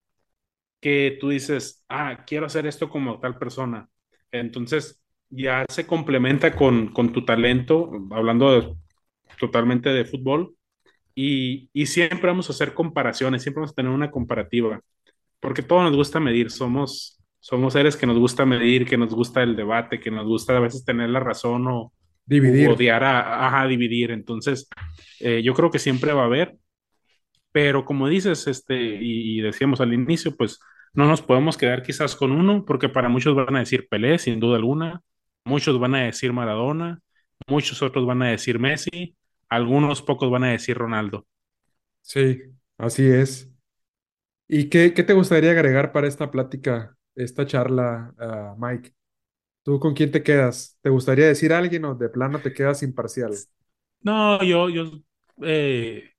que 0.81 1.17
tú 1.19 1.29
dices, 1.29 1.85
ah, 1.89 2.23
quiero 2.27 2.45
hacer 2.47 2.67
esto 2.67 2.89
como 2.89 3.19
tal 3.19 3.37
persona. 3.37 3.89
Entonces 4.31 5.01
ya 5.29 5.65
se 5.69 5.87
complementa 5.87 6.55
con, 6.55 6.93
con 6.93 7.13
tu 7.13 7.25
talento, 7.25 7.91
hablando 8.11 8.77
totalmente 9.39 9.89
de 9.89 10.05
fútbol, 10.05 10.55
y, 11.15 11.69
y 11.73 11.85
siempre 11.87 12.27
vamos 12.27 12.49
a 12.49 12.53
hacer 12.53 12.73
comparaciones, 12.73 13.43
siempre 13.43 13.61
vamos 13.61 13.71
a 13.71 13.75
tener 13.75 13.91
una 13.91 14.11
comparativa 14.11 14.81
porque 15.43 15.61
todo 15.61 15.83
nos 15.83 15.93
gusta 15.93 16.21
medir, 16.21 16.49
somos, 16.49 17.19
somos 17.43 17.73
seres 17.73 17.97
que 17.97 18.05
nos 18.05 18.17
gusta 18.17 18.45
medir, 18.45 18.85
que 18.85 18.95
nos 18.95 19.13
gusta 19.13 19.43
el 19.43 19.57
debate, 19.57 19.99
que 19.99 20.09
nos 20.09 20.25
gusta 20.25 20.55
a 20.55 20.61
veces 20.61 20.85
tener 20.85 21.09
la 21.09 21.19
razón 21.19 21.67
o 21.67 21.91
odiar 22.25 23.03
a, 23.03 23.67
dividir. 23.67 24.11
Entonces, 24.11 24.69
eh, 25.19 25.41
yo 25.43 25.53
creo 25.53 25.69
que 25.69 25.77
siempre 25.77 26.13
va 26.13 26.21
a 26.21 26.27
haber, 26.27 26.55
pero 27.51 27.83
como 27.83 28.07
dices, 28.07 28.47
este, 28.47 28.81
y, 28.81 29.37
y, 29.37 29.41
decíamos 29.41 29.81
al 29.81 29.93
inicio, 29.93 30.37
pues 30.37 30.57
no 30.93 31.05
nos 31.05 31.21
podemos 31.21 31.57
quedar 31.57 31.83
quizás 31.83 32.15
con 32.15 32.31
uno, 32.31 32.63
porque 32.63 32.87
para 32.87 33.09
muchos 33.09 33.35
van 33.35 33.57
a 33.57 33.59
decir 33.59 33.89
Pelé, 33.89 34.19
sin 34.19 34.39
duda 34.39 34.55
alguna, 34.55 35.01
muchos 35.43 35.77
van 35.81 35.95
a 35.95 36.03
decir 36.03 36.31
Maradona, 36.31 37.01
muchos 37.45 37.81
otros 37.81 38.05
van 38.05 38.21
a 38.21 38.29
decir 38.29 38.57
Messi, 38.57 39.17
algunos 39.49 40.01
pocos 40.01 40.31
van 40.31 40.45
a 40.45 40.51
decir 40.51 40.77
Ronaldo. 40.77 41.27
Sí, 42.03 42.41
así 42.77 43.05
es. 43.05 43.51
¿Y 44.47 44.69
qué, 44.69 44.93
qué 44.93 45.03
te 45.03 45.11
gustaría 45.11 45.51
agregar 45.51 45.91
para 45.91 46.07
esta 46.07 46.31
plática, 46.31 46.95
esta 47.15 47.45
charla, 47.45 48.13
Mike? 48.57 48.93
¿Tú 49.63 49.79
con 49.79 49.93
quién 49.93 50.11
te 50.11 50.23
quedas? 50.23 50.77
¿Te 50.81 50.89
gustaría 50.89 51.27
decir 51.27 51.53
a 51.53 51.59
alguien 51.59 51.85
o 51.85 51.95
de 51.95 52.09
plano 52.09 52.39
te 52.39 52.53
quedas 52.53 52.83
imparcial? 52.83 53.33
No, 54.01 54.43
yo, 54.43 54.69
yo 54.69 54.91
eh, 55.41 56.11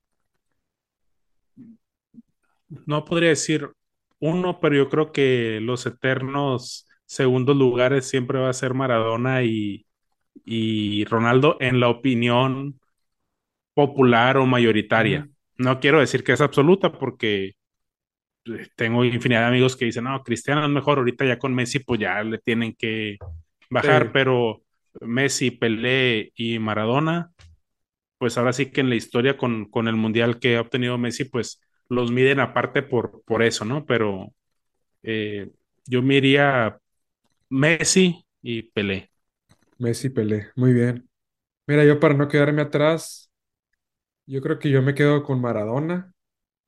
no 2.85 3.05
podría 3.05 3.29
decir 3.29 3.71
uno, 4.19 4.59
pero 4.59 4.75
yo 4.75 4.89
creo 4.89 5.11
que 5.11 5.59
los 5.61 5.85
eternos 5.85 6.87
segundos 7.05 7.55
lugares 7.55 8.07
siempre 8.07 8.39
va 8.39 8.49
a 8.49 8.53
ser 8.53 8.73
Maradona 8.73 9.43
y, 9.43 9.85
y 10.45 11.05
Ronaldo 11.05 11.57
en 11.59 11.79
la 11.79 11.89
opinión 11.89 12.79
popular 13.73 14.37
o 14.37 14.45
mayoritaria. 14.45 15.29
No 15.57 15.79
quiero 15.79 15.99
decir 15.99 16.23
que 16.23 16.33
es 16.33 16.41
absoluta 16.41 16.91
porque 16.91 17.53
tengo 18.75 19.03
infinidad 19.05 19.41
de 19.41 19.47
amigos 19.47 19.75
que 19.75 19.85
dicen, 19.85 20.05
no, 20.05 20.23
Cristiano 20.23 20.63
es 20.65 20.69
mejor, 20.71 20.99
ahorita 20.99 21.25
ya 21.25 21.39
con 21.39 21.53
Messi 21.55 21.79
pues 21.79 21.99
ya 21.99 22.23
le 22.23 22.37
tienen 22.39 22.75
que 22.75 23.17
bajar, 23.69 24.11
Sí, 24.11 24.13
pero 24.13 24.63
Messi, 25.01 25.51
Pelé 25.51 26.31
y 26.35 26.59
Maradona, 26.59 27.31
pues 28.17 28.37
ahora 28.37 28.53
sí 28.53 28.71
que 28.71 28.81
en 28.81 28.89
la 28.89 28.95
historia 28.95 29.37
con, 29.37 29.65
con 29.69 29.87
el 29.87 29.95
mundial 29.95 30.39
que 30.39 30.57
ha 30.57 30.61
obtenido 30.61 30.97
Messi, 30.97 31.25
pues 31.25 31.61
los 31.89 32.11
miden 32.11 32.39
aparte 32.39 32.83
por, 32.83 33.23
por 33.25 33.43
eso, 33.43 33.65
¿no? 33.65 33.85
Pero 33.85 34.33
eh, 35.03 35.51
yo 35.87 36.01
me 36.03 36.15
iría 36.17 36.79
Messi 37.49 38.25
y 38.43 38.63
Pelé. 38.63 39.11
Messi, 39.77 40.09
Pelé, 40.09 40.47
muy 40.55 40.73
bien. 40.73 41.09
Mira, 41.67 41.85
yo 41.85 41.99
para 42.01 42.15
no 42.15 42.27
quedarme 42.29 42.63
atrás, 42.63 43.31
yo 44.27 44.41
creo 44.41 44.59
que 44.59 44.71
yo 44.71 44.83
me 44.83 44.95
quedo 44.95 45.23
con 45.23 45.41
Maradona, 45.41 46.13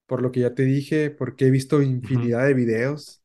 por 0.07 0.21
lo 0.23 0.31
que 0.33 0.41
ya 0.41 0.55
te 0.55 0.63
dije, 0.65 1.11
porque 1.11 1.47
he 1.47 1.51
visto 1.51 1.81
infinidad 1.83 2.45
de 2.47 2.55
videos, 2.55 3.23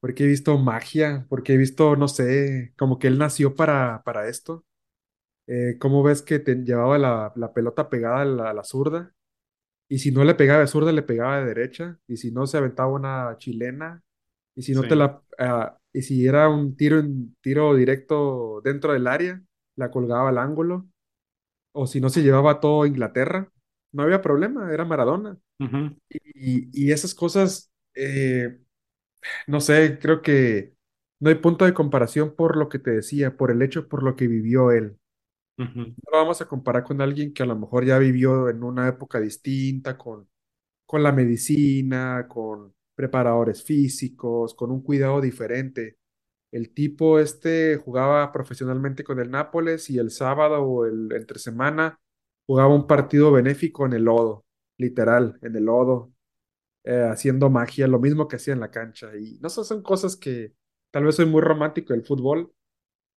porque 0.00 0.24
he 0.24 0.28
visto 0.28 0.58
magia, 0.58 1.26
porque 1.30 1.54
he 1.54 1.58
visto, 1.58 1.96
no 1.96 2.08
sé, 2.08 2.74
como 2.78 2.98
que 2.98 3.08
él 3.08 3.18
nació 3.18 3.54
para, 3.56 4.02
para 4.04 4.28
esto. 4.28 4.66
Eh, 5.46 5.76
¿cómo 5.78 6.02
ves 6.02 6.22
que 6.22 6.38
te 6.38 6.54
llevaba 6.56 6.98
la, 6.98 7.32
la 7.36 7.52
pelota 7.52 7.90
pegada 7.90 8.22
a 8.22 8.24
la, 8.24 8.50
a 8.50 8.54
la 8.54 8.64
zurda? 8.64 9.14
Y 9.88 9.98
si 9.98 10.10
no 10.12 10.24
le 10.24 10.34
pegaba 10.34 10.60
de 10.60 10.66
zurda, 10.66 10.92
le 10.92 11.02
pegaba 11.02 11.38
de 11.40 11.46
derecha. 11.46 11.98
Y 12.08 12.16
si 12.16 12.30
no, 12.32 12.46
se 12.46 12.58
aventaba 12.58 12.90
una 12.92 13.36
chilena. 13.38 14.02
Y 14.54 14.62
si 14.62 14.74
no 14.74 14.86
te 14.86 14.96
la... 14.96 15.22
ah, 15.38 15.78
y 15.92 16.02
si 16.02 16.26
era 16.26 16.48
un 16.48 16.76
tiro, 16.76 16.98
en, 17.00 17.36
tiro 17.40 17.74
directo 17.74 18.60
dentro 18.64 18.92
del 18.94 19.06
área, 19.06 19.42
la 19.76 19.90
colgaba 19.90 20.30
al 20.30 20.38
ángulo. 20.38 20.88
O 21.72 21.86
si 21.88 22.00
no, 22.00 22.10
se 22.10 22.22
llevaba 22.22 22.60
todo 22.60 22.86
Inglaterra. 22.86 23.50
No 23.94 24.04
había 24.04 24.22
problema, 24.22 24.72
era 24.74 24.84
Maradona. 24.86 25.38
Y, 26.10 26.70
y 26.88 26.92
esas 26.92 27.14
cosas, 27.14 27.72
eh, 27.94 28.60
no 29.48 29.60
sé, 29.60 29.98
creo 30.00 30.22
que 30.22 30.74
no 31.20 31.30
hay 31.30 31.36
punto 31.36 31.64
de 31.66 31.74
comparación 31.74 32.34
por 32.36 32.56
lo 32.56 32.68
que 32.68 32.78
te 32.80 32.92
decía, 32.92 33.36
por 33.36 33.50
el 33.50 33.62
hecho, 33.62 33.88
por 33.88 34.02
lo 34.04 34.16
que 34.16 34.28
vivió 34.28 34.72
él. 34.72 34.98
No 35.96 36.12
lo 36.12 36.18
vamos 36.18 36.40
a 36.40 36.46
comparar 36.48 36.84
con 36.84 37.00
alguien 37.00 37.32
que 37.32 37.42
a 37.42 37.46
lo 37.46 37.56
mejor 37.56 37.84
ya 37.84 37.98
vivió 37.98 38.48
en 38.48 38.62
una 38.64 38.88
época 38.88 39.20
distinta, 39.20 39.96
con 39.98 40.28
con 40.86 41.02
la 41.02 41.12
medicina, 41.12 42.28
con 42.28 42.74
preparadores 42.96 43.64
físicos, 43.64 44.54
con 44.54 44.70
un 44.72 44.82
cuidado 44.82 45.20
diferente. 45.20 45.98
El 46.52 46.74
tipo 46.74 47.18
este 47.20 47.76
jugaba 47.78 48.32
profesionalmente 48.32 49.04
con 49.04 49.20
el 49.20 49.30
Nápoles 49.30 49.90
y 49.90 49.98
el 49.98 50.10
sábado 50.12 50.62
o 50.64 50.86
el 50.86 51.12
entre 51.12 51.38
semana 51.40 52.00
jugaba 52.46 52.74
un 52.74 52.86
partido 52.86 53.32
benéfico 53.32 53.86
en 53.86 53.94
el 53.94 54.04
lodo, 54.04 54.44
literal, 54.78 55.38
en 55.42 55.56
el 55.56 55.64
lodo, 55.64 56.12
eh, 56.84 57.08
haciendo 57.10 57.50
magia, 57.50 57.88
lo 57.88 58.00
mismo 58.00 58.28
que 58.28 58.36
hacía 58.36 58.54
en 58.54 58.60
la 58.60 58.70
cancha. 58.72 59.10
Y 59.16 59.38
no 59.40 59.48
sé, 59.50 59.64
son 59.64 59.82
cosas 59.82 60.16
que 60.16 60.54
tal 60.90 61.04
vez 61.04 61.16
soy 61.16 61.26
muy 61.26 61.42
romántico 61.42 61.92
del 61.94 62.04
fútbol, 62.04 62.52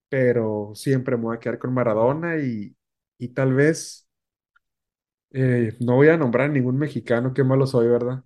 pero 0.09 0.73
siempre 0.75 1.17
me 1.17 1.25
voy 1.25 1.37
a 1.37 1.41
quedar 1.41 1.59
con 1.59 1.75
Maradona 1.75 2.39
y, 2.39 2.77
y 3.19 3.29
tal 3.31 3.55
vez 3.55 4.09
eh, 5.33 5.75
no 5.81 5.97
voy 5.97 6.09
a 6.09 6.17
nombrar 6.17 6.51
a 6.51 6.53
ningún 6.53 6.79
mexicano, 6.79 7.33
qué 7.35 7.45
malo 7.45 7.67
soy, 7.67 7.89
¿verdad? 7.89 8.25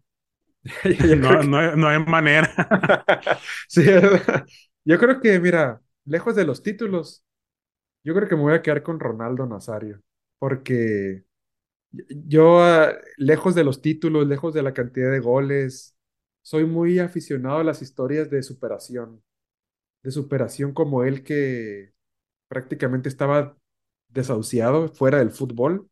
No, 1.18 1.42
que 1.42 1.44
no, 1.44 1.76
no 1.76 1.88
hay 1.88 1.98
manera. 2.04 2.50
sí, 3.68 3.84
¿verdad? 3.84 4.46
Yo 4.84 4.98
creo 4.98 5.20
que, 5.20 5.38
mira, 5.40 5.80
lejos 6.04 6.34
de 6.36 6.44
los 6.44 6.62
títulos, 6.62 7.24
yo 8.04 8.14
creo 8.14 8.28
que 8.28 8.36
me 8.36 8.42
voy 8.42 8.54
a 8.54 8.62
quedar 8.62 8.82
con 8.82 9.00
Ronaldo 9.00 9.46
Nazario, 9.46 10.00
porque 10.38 11.24
yo, 12.26 12.60
ah, 12.62 12.92
lejos 13.16 13.54
de 13.54 13.64
los 13.64 13.82
títulos, 13.82 14.26
lejos 14.26 14.54
de 14.54 14.62
la 14.62 14.74
cantidad 14.74 15.10
de 15.10 15.20
goles, 15.20 15.96
soy 16.42 16.64
muy 16.66 16.98
aficionado 16.98 17.58
a 17.58 17.64
las 17.64 17.82
historias 17.82 18.30
de 18.30 18.42
superación, 18.42 19.22
de 20.02 20.10
superación 20.10 20.72
como 20.74 21.04
él 21.04 21.22
que 21.24 21.92
prácticamente 22.48 23.08
estaba 23.08 23.56
desahuciado 24.08 24.88
fuera 24.88 25.18
del 25.18 25.30
fútbol 25.30 25.90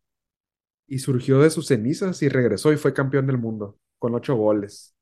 y 0.86 1.00
surgió 1.00 1.40
de 1.40 1.50
sus 1.50 1.66
cenizas 1.68 2.22
y 2.22 2.28
regresó 2.28 2.72
y 2.72 2.76
fue 2.76 2.94
campeón 2.94 3.26
del 3.26 3.38
mundo 3.38 3.78
con 3.98 4.14
ocho 4.14 4.36
goles, 4.36 4.94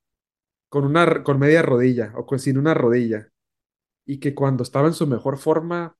con 0.68 0.84
una, 0.84 1.22
con 1.24 1.38
media 1.38 1.62
rodilla 1.62 2.12
o 2.16 2.38
sin 2.38 2.58
una 2.58 2.74
rodilla. 2.74 3.30
y 4.06 4.20
que 4.20 4.34
cuando 4.34 4.62
estaba 4.62 4.88
en 4.88 4.94
su 4.94 5.06
mejor 5.06 5.38
forma, 5.38 5.96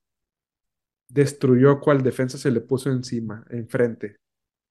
destruyó 1.07 1.79
cual 1.79 2.03
defensa 2.03 2.37
se 2.37 2.51
le 2.51 2.61
puso 2.61 2.91
encima, 2.91 3.45
enfrente. 3.49 4.17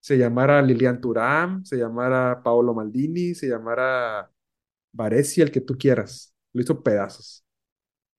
Se 0.00 0.18
llamara 0.18 0.62
Lilian 0.62 1.00
Thuram, 1.00 1.64
se 1.64 1.76
llamara 1.78 2.42
Paolo 2.42 2.74
Maldini, 2.74 3.34
se 3.34 3.48
llamara 3.48 4.30
Baresi, 4.92 5.42
el 5.42 5.52
que 5.52 5.60
tú 5.62 5.76
quieras. 5.78 6.34
Lo 6.52 6.62
hizo 6.62 6.82
pedazos. 6.82 7.44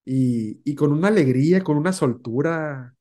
Y, 0.06 0.62
y 0.70 0.76
con 0.76 0.92
una 0.92 1.08
alegría, 1.10 1.64
con 1.64 1.78
una 1.78 1.94
soltura. 1.94 2.96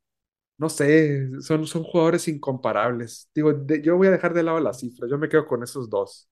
no 0.59 0.69
sé, 0.71 1.31
son, 1.43 1.67
son 1.67 1.85
jugadores 1.85 2.29
incomparables. 2.29 3.31
Digo, 3.35 3.67
yo 3.83 3.97
voy 3.97 4.09
a 4.09 4.11
dejar 4.13 4.35
de 4.35 4.43
lado 4.45 4.61
las 4.61 4.81
cifras, 4.81 5.11
yo 5.11 5.19
me 5.19 5.29
quedo 5.29 5.47
con 5.47 5.63
esos 5.63 5.91
dos. 5.91 6.29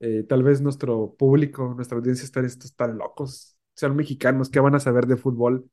Eh, 0.00 0.24
tal 0.28 0.42
vez 0.42 0.60
nuestro 0.60 1.14
público, 1.16 1.72
nuestra 1.74 1.96
audiencia 1.98 2.24
están 2.24 2.44
estos 2.44 2.74
tan 2.76 2.98
locos, 2.98 3.56
sean 3.74 3.96
mexicanos, 3.96 4.50
que 4.50 4.60
van 4.60 4.74
a 4.74 4.80
saber 4.80 5.06
de 5.06 5.16
fútbol? 5.16 5.70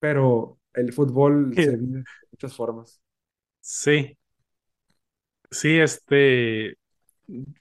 Pero 0.00 0.58
el 0.76 0.92
fútbol 0.92 1.58
se 1.60 1.76
vive 1.76 1.98
de 2.00 2.04
muchas 2.32 2.54
formas. 2.56 3.00
Sí, 3.60 4.16
sí, 5.50 5.78
este, 5.78 6.78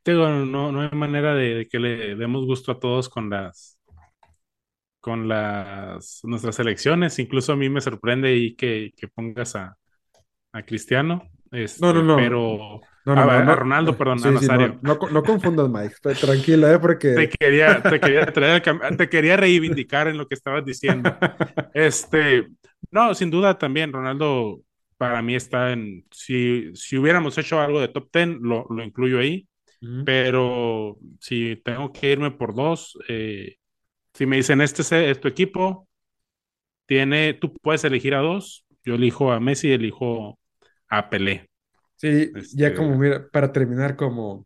digo, 0.05 0.29
no, 0.29 0.71
no 0.71 0.81
hay 0.81 0.89
manera 0.91 1.35
de, 1.35 1.55
de 1.55 1.67
que 1.67 1.79
le 1.79 2.15
demos 2.15 2.45
gusto 2.45 2.71
a 2.73 2.79
todos 2.79 3.09
con 3.09 3.29
las, 3.29 3.79
con 4.99 5.27
las, 5.27 6.21
nuestras 6.23 6.59
elecciones. 6.59 7.19
Incluso 7.19 7.53
a 7.53 7.55
mí 7.55 7.69
me 7.69 7.81
sorprende 7.81 8.35
y 8.35 8.55
que, 8.55 8.91
que 8.97 9.07
pongas 9.07 9.55
a, 9.55 9.77
a 10.53 10.63
Cristiano, 10.65 11.23
No, 11.77 11.93
no, 11.93 12.01
este, 12.01 12.03
no, 12.03 12.15
pero 12.15 12.81
no, 13.05 13.15
a, 13.15 13.23
no, 13.23 13.27
no, 13.27 13.41
a 13.51 13.55
no. 13.55 13.55
Ronaldo, 13.55 13.97
perdón, 13.97 14.25
a 14.25 14.31
Sí, 14.37 14.49
no, 14.49 14.67
Nazario. 14.67 14.79
no, 14.81 14.97
co- 14.99 15.09
no 15.09 15.23
confundas, 15.25 15.69
Mike. 15.69 15.95
Tra- 16.01 16.17
Tranquila, 16.19 16.73
eh, 16.73 16.79
Te 17.13 17.29
porque 17.29 17.29
quería, 17.29 17.85
te 17.87 18.01
quería 18.01 18.31
traer 18.31 18.61
te 18.97 19.09
quería 19.09 19.37
reivindicar 19.37 20.07
en 20.07 20.17
lo 20.17 20.27
que 20.27 20.35
estabas 20.35 20.65
diciendo. 20.65 21.17
Este, 21.73 22.47
no, 22.91 23.13
sin 23.15 23.31
duda 23.31 23.57
también, 23.57 23.93
Ronaldo 23.93 24.61
para 24.97 25.21
mí 25.21 25.35
está 25.35 25.73
en, 25.73 26.05
si, 26.11 26.75
si 26.75 26.97
hubiéramos 26.97 27.37
hecho 27.37 27.59
algo 27.61 27.81
de 27.81 27.89
top 27.89 28.09
10, 28.13 28.27
lo, 28.41 28.65
lo 28.69 28.83
incluyo 28.83 29.19
ahí, 29.19 29.47
pero 30.03 30.97
si 31.19 31.57
tengo 31.57 31.91
que 31.93 32.11
irme 32.13 32.31
por 32.31 32.55
dos, 32.55 32.97
eh, 33.09 33.57
si 34.13 34.25
me 34.27 34.37
dicen, 34.37 34.61
este 34.61 35.11
es, 35.11 35.19
tu 35.21 35.27
equipo, 35.29 35.87
tiene, 36.85 37.33
tú 37.33 37.53
puedes 37.53 37.83
elegir 37.83 38.15
a 38.15 38.19
dos, 38.19 38.65
yo 38.83 38.95
elijo 38.95 39.31
a 39.31 39.39
Messi 39.39 39.71
elijo 39.71 40.39
a 40.89 41.09
Pelé. 41.09 41.47
Sí, 41.95 42.37
ya 42.51 42.73
como, 42.73 42.95
Este, 42.95 42.97
mira, 42.97 43.27
para 43.29 43.51
terminar, 43.53 43.95
como 43.95 44.45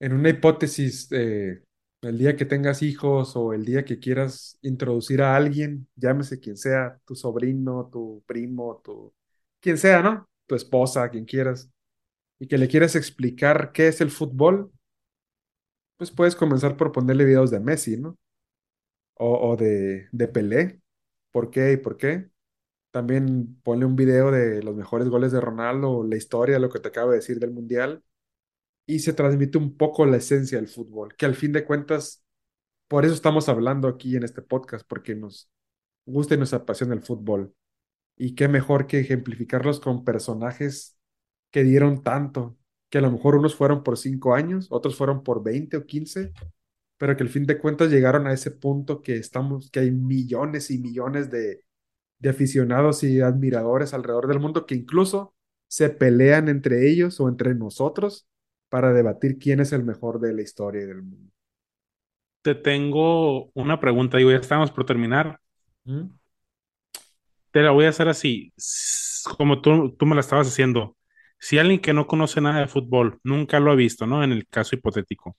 en 0.00 0.12
una 0.12 0.30
hipótesis, 0.30 1.08
eh, 1.12 1.62
el 2.02 2.18
día 2.18 2.36
que 2.36 2.44
tengas 2.46 2.82
hijos 2.82 3.36
o 3.36 3.52
el 3.54 3.64
día 3.64 3.84
que 3.84 3.98
quieras 3.98 4.58
introducir 4.62 5.22
a 5.22 5.36
alguien, 5.36 5.88
llámese 5.96 6.40
quien 6.40 6.56
sea, 6.56 6.98
tu 7.06 7.14
sobrino, 7.14 7.88
tu 7.92 8.22
primo, 8.26 8.80
tu, 8.84 9.12
quien 9.60 9.78
sea, 9.78 10.02
¿no? 10.02 10.28
Tu 10.46 10.54
esposa, 10.56 11.10
quien 11.10 11.24
quieras, 11.26 11.70
y 12.40 12.48
que 12.48 12.58
le 12.58 12.68
quieras 12.68 12.96
explicar 12.96 13.72
qué 13.72 13.88
es 13.88 14.00
el 14.02 14.10
fútbol, 14.10 14.72
pues 15.96 16.10
puedes 16.10 16.36
comenzar 16.36 16.76
por 16.76 16.92
ponerle 16.92 17.24
videos 17.24 17.50
de 17.50 17.60
Messi, 17.60 17.96
¿no? 17.96 18.16
O, 19.16 19.50
o 19.52 19.56
de, 19.56 20.08
de 20.12 20.28
Pelé, 20.28 20.80
¿por 21.32 21.50
qué 21.50 21.72
y 21.74 21.76
por 21.78 21.96
qué? 21.98 22.29
También 22.90 23.60
ponle 23.62 23.84
un 23.86 23.96
video 23.96 24.30
de 24.30 24.62
los 24.62 24.74
mejores 24.76 25.08
goles 25.08 25.32
de 25.32 25.40
Ronaldo, 25.40 26.04
la 26.04 26.16
historia, 26.16 26.58
lo 26.58 26.70
que 26.70 26.80
te 26.80 26.88
acabo 26.88 27.10
de 27.10 27.18
decir 27.18 27.38
del 27.38 27.52
Mundial, 27.52 28.02
y 28.86 29.00
se 29.00 29.12
transmite 29.12 29.58
un 29.58 29.76
poco 29.76 30.06
la 30.06 30.16
esencia 30.18 30.58
del 30.58 30.68
fútbol, 30.68 31.14
que 31.16 31.26
al 31.26 31.34
fin 31.36 31.52
de 31.52 31.64
cuentas, 31.64 32.24
por 32.88 33.04
eso 33.04 33.14
estamos 33.14 33.48
hablando 33.48 33.88
aquí 33.88 34.16
en 34.16 34.24
este 34.24 34.42
podcast, 34.42 34.86
porque 34.88 35.14
nos 35.14 35.50
gusta 36.06 36.34
y 36.34 36.38
nos 36.38 36.52
apasiona 36.52 36.94
el 36.94 37.02
fútbol. 37.02 37.54
Y 38.16 38.34
qué 38.34 38.48
mejor 38.48 38.86
que 38.86 39.00
ejemplificarlos 39.00 39.80
con 39.80 40.04
personajes 40.04 40.98
que 41.52 41.64
dieron 41.64 42.02
tanto, 42.02 42.58
que 42.90 42.98
a 42.98 43.00
lo 43.02 43.12
mejor 43.12 43.36
unos 43.36 43.54
fueron 43.54 43.82
por 43.84 43.98
cinco 43.98 44.34
años, 44.34 44.66
otros 44.70 44.96
fueron 44.96 45.22
por 45.22 45.42
20 45.42 45.78
o 45.78 45.86
15, 45.86 46.32
pero 46.98 47.16
que 47.16 47.22
al 47.22 47.28
fin 47.30 47.46
de 47.46 47.58
cuentas 47.58 47.90
llegaron 47.90 48.26
a 48.26 48.32
ese 48.32 48.50
punto 48.50 49.02
que 49.02 49.16
estamos, 49.16 49.70
que 49.70 49.80
hay 49.80 49.90
millones 49.90 50.70
y 50.70 50.78
millones 50.78 51.30
de 51.30 51.64
de 52.20 52.30
aficionados 52.30 53.02
y 53.04 53.20
admiradores 53.20 53.94
alrededor 53.94 54.28
del 54.28 54.40
mundo 54.40 54.66
que 54.66 54.76
incluso 54.76 55.34
se 55.68 55.90
pelean 55.90 56.48
entre 56.48 56.90
ellos 56.90 57.20
o 57.20 57.28
entre 57.28 57.54
nosotros 57.54 58.28
para 58.68 58.92
debatir 58.92 59.38
quién 59.38 59.60
es 59.60 59.72
el 59.72 59.84
mejor 59.84 60.20
de 60.20 60.34
la 60.34 60.42
historia 60.42 60.82
y 60.82 60.86
del 60.86 61.02
mundo. 61.02 61.32
te 62.42 62.54
tengo 62.54 63.50
una 63.54 63.80
pregunta, 63.80 64.16
digo, 64.18 64.30
ya 64.30 64.38
estamos 64.38 64.70
por 64.70 64.84
terminar. 64.86 65.40
¿Mm? 65.84 66.10
Te 67.50 67.62
la 67.62 67.70
voy 67.72 67.86
a 67.86 67.88
hacer 67.90 68.08
así, 68.08 68.52
como 69.36 69.60
tú, 69.60 69.94
tú 69.96 70.06
me 70.06 70.14
la 70.14 70.20
estabas 70.20 70.48
haciendo. 70.48 70.96
Si 71.38 71.58
alguien 71.58 71.80
que 71.80 71.92
no 71.94 72.06
conoce 72.06 72.40
nada 72.40 72.60
de 72.60 72.68
fútbol, 72.68 73.18
nunca 73.24 73.58
lo 73.60 73.72
ha 73.72 73.74
visto, 73.74 74.06
¿no? 74.06 74.22
En 74.22 74.30
el 74.32 74.46
caso 74.46 74.76
hipotético, 74.76 75.36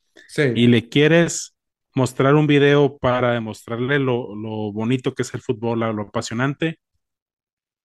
y 0.53 0.67
Sí, 0.67 0.67
le 0.67 0.89
quieres 0.89 1.55
mostrar 1.95 2.35
un 2.35 2.47
video 2.47 2.97
para 2.97 3.33
demostrarle 3.33 3.99
lo, 3.99 4.35
lo 4.35 4.71
bonito 4.73 5.13
que 5.13 5.23
es 5.23 5.33
el 5.33 5.41
fútbol, 5.41 5.79
lo, 5.81 6.03
apasionante, 6.03 6.79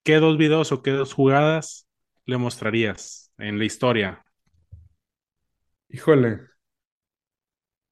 ¿qué 0.04 0.16
dos 0.16 0.38
videos 0.38 0.72
o 0.72 0.82
qué 0.82 0.90
dos 0.92 1.12
jugadas 1.12 1.86
le 2.24 2.38
mostrarías 2.38 3.32
en 3.38 3.58
la 3.58 3.64
historia? 3.64 4.24
híjole. 5.88 6.40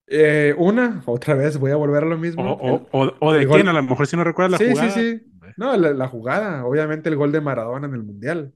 Eh, 0.07 0.53
una, 0.57 1.03
otra 1.07 1.33
vez 1.35 1.57
voy 1.57 1.71
a 1.71 1.75
volver 1.75 2.03
a 2.03 2.07
lo 2.07 2.17
O, 2.37 2.43
mismo. 2.43 2.59
El, 2.63 2.87
o, 3.19 3.33
de 3.33 3.47
quién, 3.49 3.67
a 3.67 3.73
lo 3.73 3.83
mejor 3.83 4.07
si 4.07 4.15
no 4.17 4.23
recuerdas 4.23 4.51
la 4.51 4.59
Sí, 4.59 4.75
sí, 4.75 4.89
jugada. 4.89 4.91
sí. 4.91 5.21
No, 5.57 5.75
la, 5.77 5.93
la 5.93 6.07
jugada. 6.07 6.65
Obviamente 6.65 7.09
el 7.09 7.15
gol 7.15 7.31
de 7.31 7.41
Maradona 7.41 7.87
en 7.87 7.93
el 7.93 8.03
Mundial. 8.03 8.53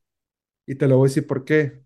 Y 0.68 0.76
te 0.76 0.88
lo 0.88 0.98
voy 0.98 1.08
a 1.08 1.10
decir 1.10 1.28
por 1.28 1.46
qué. 1.46 1.84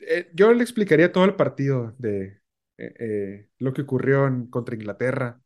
Eh, 0.00 0.30
yo 0.34 0.52
le 0.54 0.62
explicaría 0.62 1.12
todo 1.12 1.24
el 1.26 1.36
partido 1.36 1.94
de 1.98 2.40
eh, 2.78 2.94
eh, 3.00 3.48
lo 3.58 3.72
que 3.72 3.82
ocurrió 3.82 4.26
en- 4.26 4.46
contra 4.48 4.74
Inglaterra, 4.74 5.40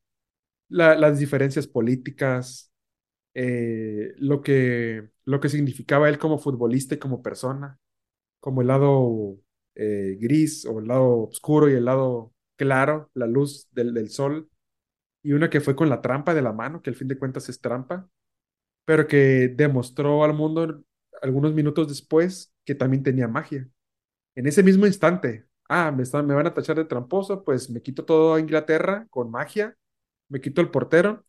la- 0.68 0.97
las 0.97 1.18
diferencias 1.20 1.66
políticas, 1.68 2.72
eh, 3.35 4.12
lo 4.18 4.43
que, 4.43 5.11
lo 5.26 5.41
que 5.41 5.49
significaba 5.51 6.09
él 6.09 6.18
como 6.18 6.39
futbolista 6.39 6.95
y 6.97 6.99
como 6.99 7.22
persona, 7.22 7.79
como 8.41 8.62
el 8.62 8.68
lado 8.68 9.39
gris 10.18 10.64
o 10.66 10.79
el 10.81 10.89
lado 10.89 11.24
oscuro 11.29 11.68
y 11.70 11.74
el 11.74 11.85
lado 11.85 12.33
claro, 12.57 13.11
la 13.14 13.26
luz 13.26 13.68
del, 13.72 13.95
del 13.95 14.11
sol, 14.11 14.49
y 15.22 15.33
una 15.33 15.51
que 15.51 15.61
fue 15.61 15.76
con 15.76 15.89
la 15.91 16.01
trampa 16.03 16.35
de 16.35 16.43
la 16.43 16.53
mano, 16.53 16.83
que 16.83 16.91
al 16.91 16.97
fin 16.97 17.09
de 17.09 17.18
cuentas 17.18 17.49
es 17.49 17.61
trampa, 17.61 18.09
pero 18.87 19.07
que 19.09 19.49
demostró 19.57 20.24
al 20.24 20.35
mundo 20.35 20.83
algunos 21.22 21.55
minutos 21.55 21.89
después 21.89 22.55
que 22.64 22.74
también 22.76 23.03
tenía 23.05 23.29
magia. 23.29 23.68
En 24.37 24.49
ese 24.49 24.64
mismo 24.64 24.87
instante, 24.87 25.47
ah, 25.69 25.93
me, 25.93 26.03
están, 26.03 26.27
me 26.27 26.35
van 26.35 26.47
a 26.47 26.55
tachar 26.55 26.77
de 26.77 26.85
tramposo, 26.85 27.45
pues 27.45 27.71
me 27.71 27.83
quito 27.83 28.05
todo 28.05 28.35
a 28.35 28.41
Inglaterra 28.41 29.07
con 29.11 29.31
magia, 29.31 29.77
me 30.29 30.41
quito 30.41 30.61
el 30.61 30.71
portero 30.71 31.25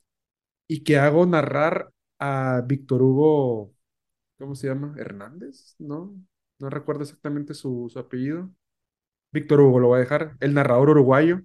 y 0.68 0.84
que 0.84 0.98
hago 1.00 1.26
narrar 1.26 1.92
a 2.20 2.64
Víctor 2.68 3.02
Hugo, 3.04 3.74
¿cómo 4.40 4.56
se 4.56 4.68
llama? 4.68 4.96
Hernández, 4.98 5.76
¿no? 5.80 6.16
No 6.60 6.70
recuerdo 6.70 7.04
exactamente 7.04 7.54
su, 7.54 7.90
su 7.92 8.00
apellido. 8.00 8.52
Víctor 9.32 9.62
Hugo, 9.62 9.80
lo 9.80 9.88
voy 9.90 9.98
a 9.98 10.00
dejar, 10.02 10.38
el 10.40 10.54
narrador 10.54 10.90
uruguayo, 10.92 11.42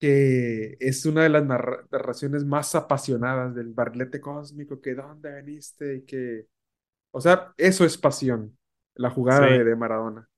que 0.00 0.76
es 0.80 1.06
una 1.06 1.22
de 1.24 1.30
las 1.30 1.44
narra- 1.44 1.86
narraciones 1.90 2.44
más 2.44 2.74
apasionadas 2.74 3.54
del 3.54 3.72
barrilete 3.74 4.20
cósmico, 4.20 4.80
que 4.80 4.94
dónde 4.94 5.30
veniste 5.32 5.96
y 5.96 6.02
que, 6.06 6.46
o 7.12 7.20
sea, 7.20 7.54
eso 7.58 7.84
es 7.84 7.98
pasión, 7.98 8.58
la 8.94 9.10
jugada 9.10 9.50
de 9.64 9.76
Maradona. 9.76 10.28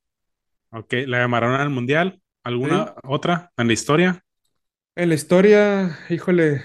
Ok, 0.71 0.93
la 1.07 1.19
llamaron 1.21 1.55
al 1.55 1.71
Mundial. 1.71 2.21
¿Sí? 2.63 2.69
¿Alguna 2.71 2.95
otra 3.05 3.53
en 3.57 3.67
la 3.67 3.73
historia? 3.75 4.25
En 4.97 5.09
la 5.09 5.15
historia, 5.15 5.99
híjole, 6.11 6.63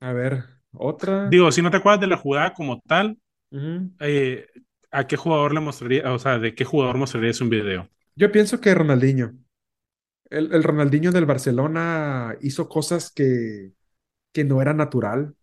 a 0.00 0.12
ver, 0.12 0.44
otra. 0.72 1.32
Digo, 1.32 1.52
si 1.52 1.62
no 1.62 1.70
te 1.70 1.76
acuerdas 1.78 2.00
de 2.00 2.06
la 2.06 2.16
jugada 2.16 2.52
como 2.54 2.80
tal, 2.80 3.18
eh, 4.00 4.46
¿a 4.92 5.06
qué 5.08 5.16
jugador 5.16 5.54
le 5.54 5.60
mostraría, 5.60 6.12
o 6.12 6.20
sea, 6.20 6.38
de 6.40 6.54
qué 6.56 6.64
jugador 6.66 6.98
mostrarías 6.98 7.40
un 7.42 7.50
video? 7.50 7.90
Yo 8.16 8.32
pienso 8.32 8.60
que 8.60 8.74
Ronaldinho. 8.74 9.38
El, 10.30 10.54
el 10.54 10.64
Ronaldinho 10.64 11.12
del 11.12 11.26
Barcelona 11.26 12.36
hizo 12.42 12.68
cosas 12.70 13.12
que, 13.12 13.74
que 14.32 14.44
no 14.44 14.62
era 14.62 14.74
natural. 14.74 15.36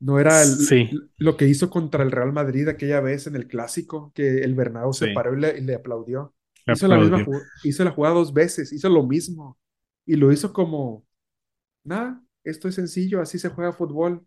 No 0.00 0.20
era 0.20 0.44
el- 0.44 0.68
Sí, 0.68 0.90
lo 1.18 1.38
que 1.38 1.48
hizo 1.48 1.70
contra 1.70 2.04
el 2.04 2.12
Real 2.12 2.32
Madrid 2.34 2.68
aquella 2.68 3.00
vez 3.02 3.28
en 3.28 3.36
el 3.36 3.48
clásico, 3.48 4.12
que 4.16 4.40
el 4.44 4.56
Bernabéu 4.56 4.94
se 4.94 5.08
paró 5.08 5.36
y 5.36 5.42
le, 5.42 5.58
y 5.58 5.62
le 5.62 5.76
aplaudió. 5.76 6.35
Hizo 6.66 6.88
la 6.88 6.98
misma 6.98 7.24
hizo 7.62 7.84
la 7.84 7.90
jugada 7.92 8.14
dos 8.16 8.32
veces, 8.32 8.72
hizo 8.72 8.88
lo 8.88 9.02
mismo. 9.04 9.58
Y 10.06 10.16
lo 10.16 10.32
hizo 10.32 10.52
como, 10.52 11.06
nada, 11.84 12.22
esto 12.44 12.68
es 12.68 12.76
sencillo, 12.76 13.20
así 13.22 13.38
se 13.38 13.50
juega 13.50 13.72
fútbol. 13.72 14.26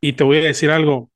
Y 0.00 0.12
te 0.14 0.24
voy 0.24 0.38
a 0.38 0.40
decir 0.42 0.70
algo, 0.70 1.10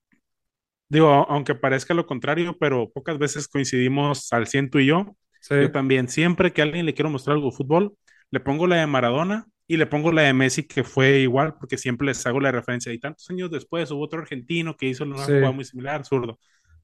digo, 0.89 1.09
aunque 1.11 1.55
parezca 1.55 1.95
lo 1.95 2.07
contrario, 2.07 2.57
pero 2.59 2.91
pocas 2.93 3.19
veces 3.19 3.49
coincidimos 3.49 4.33
al 4.33 4.47
ciento 4.47 4.81
y 4.81 4.87
yo. 4.87 5.17
Sí, 5.41 5.55
Yo 5.59 5.71
también, 5.73 6.09
siempre 6.09 6.53
que 6.53 6.62
a 6.62 6.64
alguien 6.64 6.87
le 6.87 6.95
quiero 6.95 7.11
mostrar 7.11 7.37
algo 7.37 7.51
de 7.51 7.57
fútbol, 7.57 7.97
le 8.31 8.41
pongo 8.41 8.67
la 8.67 8.77
de 8.77 8.87
Maradona 8.87 9.47
y 9.69 9.77
le 9.79 9.87
pongo 9.87 10.12
la 10.12 10.23
de 10.23 10.35
Messi, 10.35 10.67
que 10.67 10.85
fue 10.85 11.21
igual, 11.21 11.55
porque 11.59 11.79
siempre 11.79 12.07
les 12.09 12.27
hago 12.27 12.41
la 12.41 12.53
referencia. 12.53 12.93
Y 12.93 12.99
tantos 13.01 13.29
años 13.31 13.51
después 13.51 13.91
hubo 13.91 14.05
otro 14.05 14.21
argentino 14.21 14.77
que 14.77 14.89
hizo 14.89 15.05
una 15.05 15.27
sí. 15.27 15.33
jugada 15.33 15.53
muy 15.53 15.64
similar, 15.64 16.05
zurdo. 16.05 16.39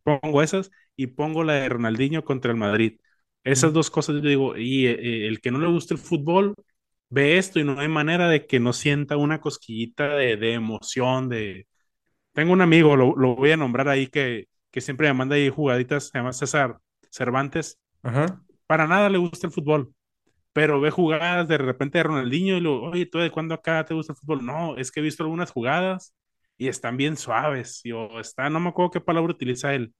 Pongo 0.05 0.43
esas 0.43 0.71
y 0.97 1.09
pongo 1.09 1.45
la 1.45 1.55
de 1.55 1.69
Ronaldinho 1.69 2.25
contra 2.25 2.51
el 2.53 2.57
Madrid. 2.59 2.99
Esas 3.45 3.73
dos 3.73 3.91
cosas 3.91 4.17
yo 4.17 4.23
digo, 4.23 4.57
y 4.57 4.87
eh, 4.87 5.29
el 5.29 5.41
que 5.41 5.51
no 5.51 5.59
le 5.59 5.69
gusta 5.69 5.95
el 5.95 6.01
fútbol 6.01 6.55
ve 7.11 7.39
esto 7.39 7.61
y 7.61 7.65
no 7.65 7.79
hay 7.81 7.89
manera 7.89 8.29
de 8.29 8.47
que 8.47 8.61
no 8.61 8.73
sienta 8.73 9.17
una 9.17 9.41
cosquillita 9.41 10.15
de, 10.17 10.37
de 10.37 10.55
emoción, 10.55 11.29
de... 11.29 11.67
Tengo 12.33 12.53
un 12.53 12.63
amigo, 12.63 12.97
lo, 12.97 13.15
lo 13.17 13.37
voy 13.37 13.53
a 13.53 13.57
nombrar 13.57 13.89
ahí, 13.89 14.09
que 14.09 14.47
que 14.71 14.81
siempre 14.81 15.09
me 15.09 15.15
manda 15.15 15.37
ahí 15.37 15.51
jugaditas, 15.51 16.09
se 16.09 16.19
llama 16.19 16.33
César 16.33 16.79
Cervantes, 17.11 17.79
Ajá. 18.03 18.43
para 18.67 18.87
nada 18.87 19.09
le 19.11 19.19
gusta 19.19 19.47
el 19.47 19.53
fútbol, 19.53 19.95
pero 20.53 20.81
ve 20.81 20.91
jugadas 20.91 21.49
de 21.49 21.59
repente 21.59 21.99
de 21.99 22.05
Ronaldinho 22.05 22.57
y 22.57 22.61
lo, 22.61 22.83
oye, 22.83 23.07
¿tú 23.07 23.19
de 23.19 23.31
cuándo 23.31 23.55
acá 23.55 23.85
te 23.85 23.95
gusta 23.95 24.13
el 24.15 24.19
fútbol? 24.19 24.45
No, 24.47 24.77
es 24.79 24.93
que 24.93 25.01
he 25.01 25.03
visto 25.03 25.23
algunas 25.25 25.51
jugadas 25.53 26.15
y 26.65 26.69
están 26.69 26.97
bien 26.97 27.17
suaves, 27.17 27.81
y, 27.85 27.93
o 27.93 28.21
está, 28.21 28.51
no 28.51 28.61
me 28.61 28.71
acuerdo 28.71 28.91
qué 28.93 29.01
palabra 29.01 29.33
utiliza 29.33 29.75
él, 29.75 29.95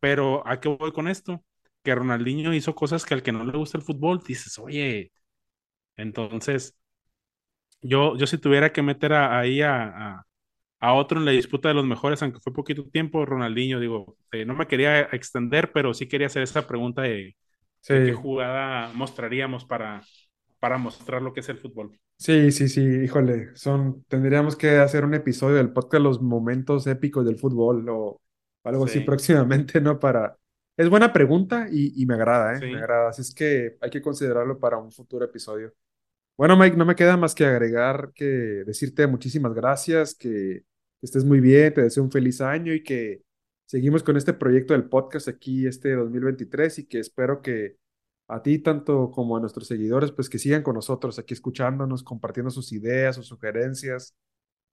pero 0.00 0.46
¿a 0.48 0.60
qué 0.60 0.68
voy 0.70 0.92
con 0.92 1.08
esto? 1.08 1.44
Que 1.84 1.94
Ronaldinho 1.94 2.54
hizo 2.54 2.74
cosas 2.74 3.04
que 3.06 3.14
al 3.14 3.22
que 3.22 3.32
no 3.32 3.44
le 3.44 3.56
gusta 3.58 3.78
el 3.78 3.84
fútbol, 3.84 4.22
dices, 4.26 4.58
oye, 4.58 5.12
entonces 5.96 6.76
yo, 7.82 8.16
yo 8.16 8.26
si 8.26 8.38
tuviera 8.38 8.72
que 8.72 8.82
meter 8.82 9.12
a- 9.12 9.38
ahí 9.38 9.62
a, 9.62 9.84
a- 10.18 10.26
a 10.80 10.94
otro 10.94 11.18
en 11.18 11.24
la 11.26 11.32
disputa 11.32 11.68
de 11.68 11.74
los 11.74 11.86
mejores, 11.86 12.22
aunque 12.22 12.40
fue 12.40 12.52
poquito 12.54 12.84
tiempo, 12.90 13.24
Ronaldinho, 13.26 13.80
digo, 13.80 14.16
eh, 14.32 14.44
no 14.46 14.54
me 14.54 14.66
quería 14.68 15.02
extender, 15.02 15.72
pero 15.72 15.94
sí 15.94 16.08
quería 16.08 16.28
hacer 16.28 16.42
esa 16.42 16.66
pregunta 16.68 17.02
de, 17.02 17.36
de 17.90 18.02
qué 18.02 18.12
jugada 18.12 18.92
mostraríamos 18.94 19.64
para, 19.66 20.02
para 20.66 20.78
mostrar 20.78 21.22
lo 21.22 21.32
que 21.32 21.38
es 21.38 21.48
el 21.48 21.58
fútbol. 21.58 21.96
sí, 22.18 22.50
sí, 22.50 22.68
sí, 22.68 22.80
híjole, 22.80 23.54
son, 23.54 24.02
tendríamos 24.08 24.56
que 24.56 24.78
hacer 24.78 25.04
un 25.04 25.14
episodio 25.14 25.54
del 25.54 25.72
podcast 25.72 26.02
Los 26.02 26.20
momentos 26.20 26.88
épicos 26.88 27.24
del 27.24 27.38
fútbol 27.38 27.88
o 27.88 28.20
algo 28.64 28.86
así 28.86 28.98
Sí, 28.98 29.04
próximamente, 29.04 29.80
¿no? 29.80 30.00
Para... 30.00 30.36
Es 30.76 30.88
buena 30.90 31.12
pregunta 31.12 31.68
y, 31.70 32.02
y 32.02 32.04
me 32.04 32.14
agrada, 32.14 32.56
¿eh? 32.56 32.60
Me 32.60 32.78
agrada, 32.78 33.10
así 33.10 33.22
es 33.22 33.32
que 33.32 33.76
hay 33.80 33.90
que 33.90 34.02
considerarlo 34.02 34.58
para 34.58 34.76
un 34.76 34.90
futuro 34.90 35.24
episodio. 35.24 35.72
Bueno, 36.36 36.56
Mike, 36.56 36.76
no 36.76 36.84
me 36.84 36.96
queda 36.96 37.16
más 37.16 37.32
que 37.32 37.46
agregar 37.46 38.10
que 38.12 38.24
decirte 38.24 39.06
muchísimas 39.06 39.54
gracias, 39.54 40.16
que 40.16 40.64
estés 41.00 41.24
muy 41.24 41.38
bien, 41.38 41.74
te 41.74 41.82
deseo 41.82 42.02
un 42.02 42.10
feliz 42.10 42.40
año 42.40 42.74
y 42.74 42.82
que 42.82 43.22
seguimos 43.66 44.02
con 44.02 44.16
este 44.16 44.32
proyecto 44.32 44.72
del 44.72 44.88
podcast 44.88 45.28
aquí 45.28 45.64
este 45.64 45.92
2023 45.92 46.80
y 46.80 46.86
que 46.86 46.98
espero 46.98 47.40
que 47.40 47.76
a 48.28 48.42
ti 48.42 48.58
tanto 48.60 49.10
como 49.10 49.36
a 49.36 49.40
nuestros 49.40 49.66
seguidores, 49.68 50.12
pues 50.12 50.28
que 50.28 50.38
sigan 50.38 50.62
con 50.62 50.74
nosotros 50.74 51.18
aquí 51.18 51.34
escuchándonos, 51.34 52.02
compartiendo 52.04 52.50
sus 52.50 52.72
ideas, 52.72 53.16
sus 53.16 53.26
sugerencias 53.28 54.16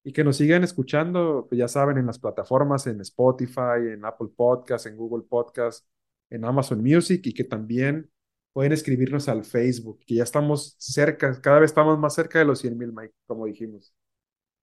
y 0.04 0.12
que 0.14 0.24
nos 0.24 0.38
sigan 0.38 0.64
escuchando, 0.64 1.46
pues 1.50 1.60
ya 1.60 1.68
saben, 1.68 1.98
en 1.98 2.06
las 2.08 2.20
plataformas, 2.20 2.88
en 2.88 3.02
Spotify, 3.02 3.80
en 3.94 4.06
Apple 4.06 4.30
Podcast, 4.36 4.86
en 4.88 4.98
Google 4.98 5.26
Podcast, 5.30 5.86
en 6.30 6.46
Amazon 6.46 6.82
Music 6.84 7.22
y 7.26 7.34
que 7.34 7.44
también 7.46 8.10
pueden 8.54 8.74
escribirnos 8.74 9.30
al 9.30 9.46
Facebook, 9.46 10.00
que 10.06 10.16
ya 10.16 10.24
estamos 10.24 10.76
cerca, 10.80 11.40
cada 11.42 11.60
vez 11.60 11.72
estamos 11.72 11.98
más 12.00 12.14
cerca 12.16 12.40
de 12.40 12.46
los 12.46 12.60
100 12.60 12.78
mil, 12.78 12.92
Mike, 12.94 13.14
como 13.28 13.46
dijimos. 13.46 13.94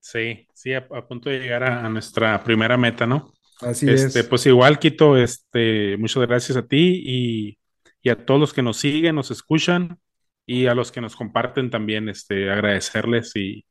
sí, 0.01 0.47
sí, 0.55 0.73
a, 0.75 0.79
a 0.91 1.07
punto 1.07 1.31
de 1.31 1.39
llegar 1.41 1.63
a, 1.65 1.85
a 1.87 1.89
nuestra 1.89 2.43
primera 2.43 2.77
meta, 2.77 3.07
¿no? 3.07 3.33
Así 3.61 3.87
Este, 3.87 4.25
es. 4.25 4.25
pues 4.25 4.47
igual, 4.47 4.81
Quito, 4.81 5.19
este, 5.19 5.99
muchas 5.99 6.27
gracias 6.29 6.59
a 6.59 6.69
ti 6.69 7.03
y, 7.07 7.60
y 8.03 8.11
a 8.11 8.25
todos 8.27 8.41
los 8.41 8.53
que 8.55 8.63
nos 8.63 8.79
siguen, 8.79 9.17
nos 9.17 9.31
escuchan 9.31 9.99
y 10.47 10.67
a 10.67 10.75
los 10.75 10.93
que 10.93 11.01
nos 11.01 11.17
comparten 11.17 11.71
también, 11.71 12.09
este, 12.09 12.51
agradecerles 12.51 13.37
y, 13.37 13.67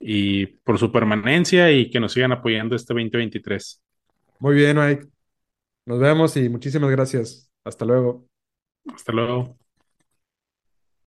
y 0.00 0.46
por 0.46 0.78
su 0.78 0.92
permanencia 0.92 1.72
y 1.72 1.90
que 1.90 2.00
nos 2.00 2.12
sigan 2.12 2.32
apoyando 2.32 2.76
este 2.76 2.94
2023. 2.94 3.82
Muy 4.40 4.54
bien, 4.56 4.78
Mike. 4.78 5.06
Nos 5.86 6.00
vemos 6.00 6.36
y 6.36 6.48
muchísimas 6.48 6.90
gracias. 6.90 7.50
Hasta 7.64 7.84
luego. 7.84 8.28
Hasta 8.94 9.12
luego. 9.12 9.58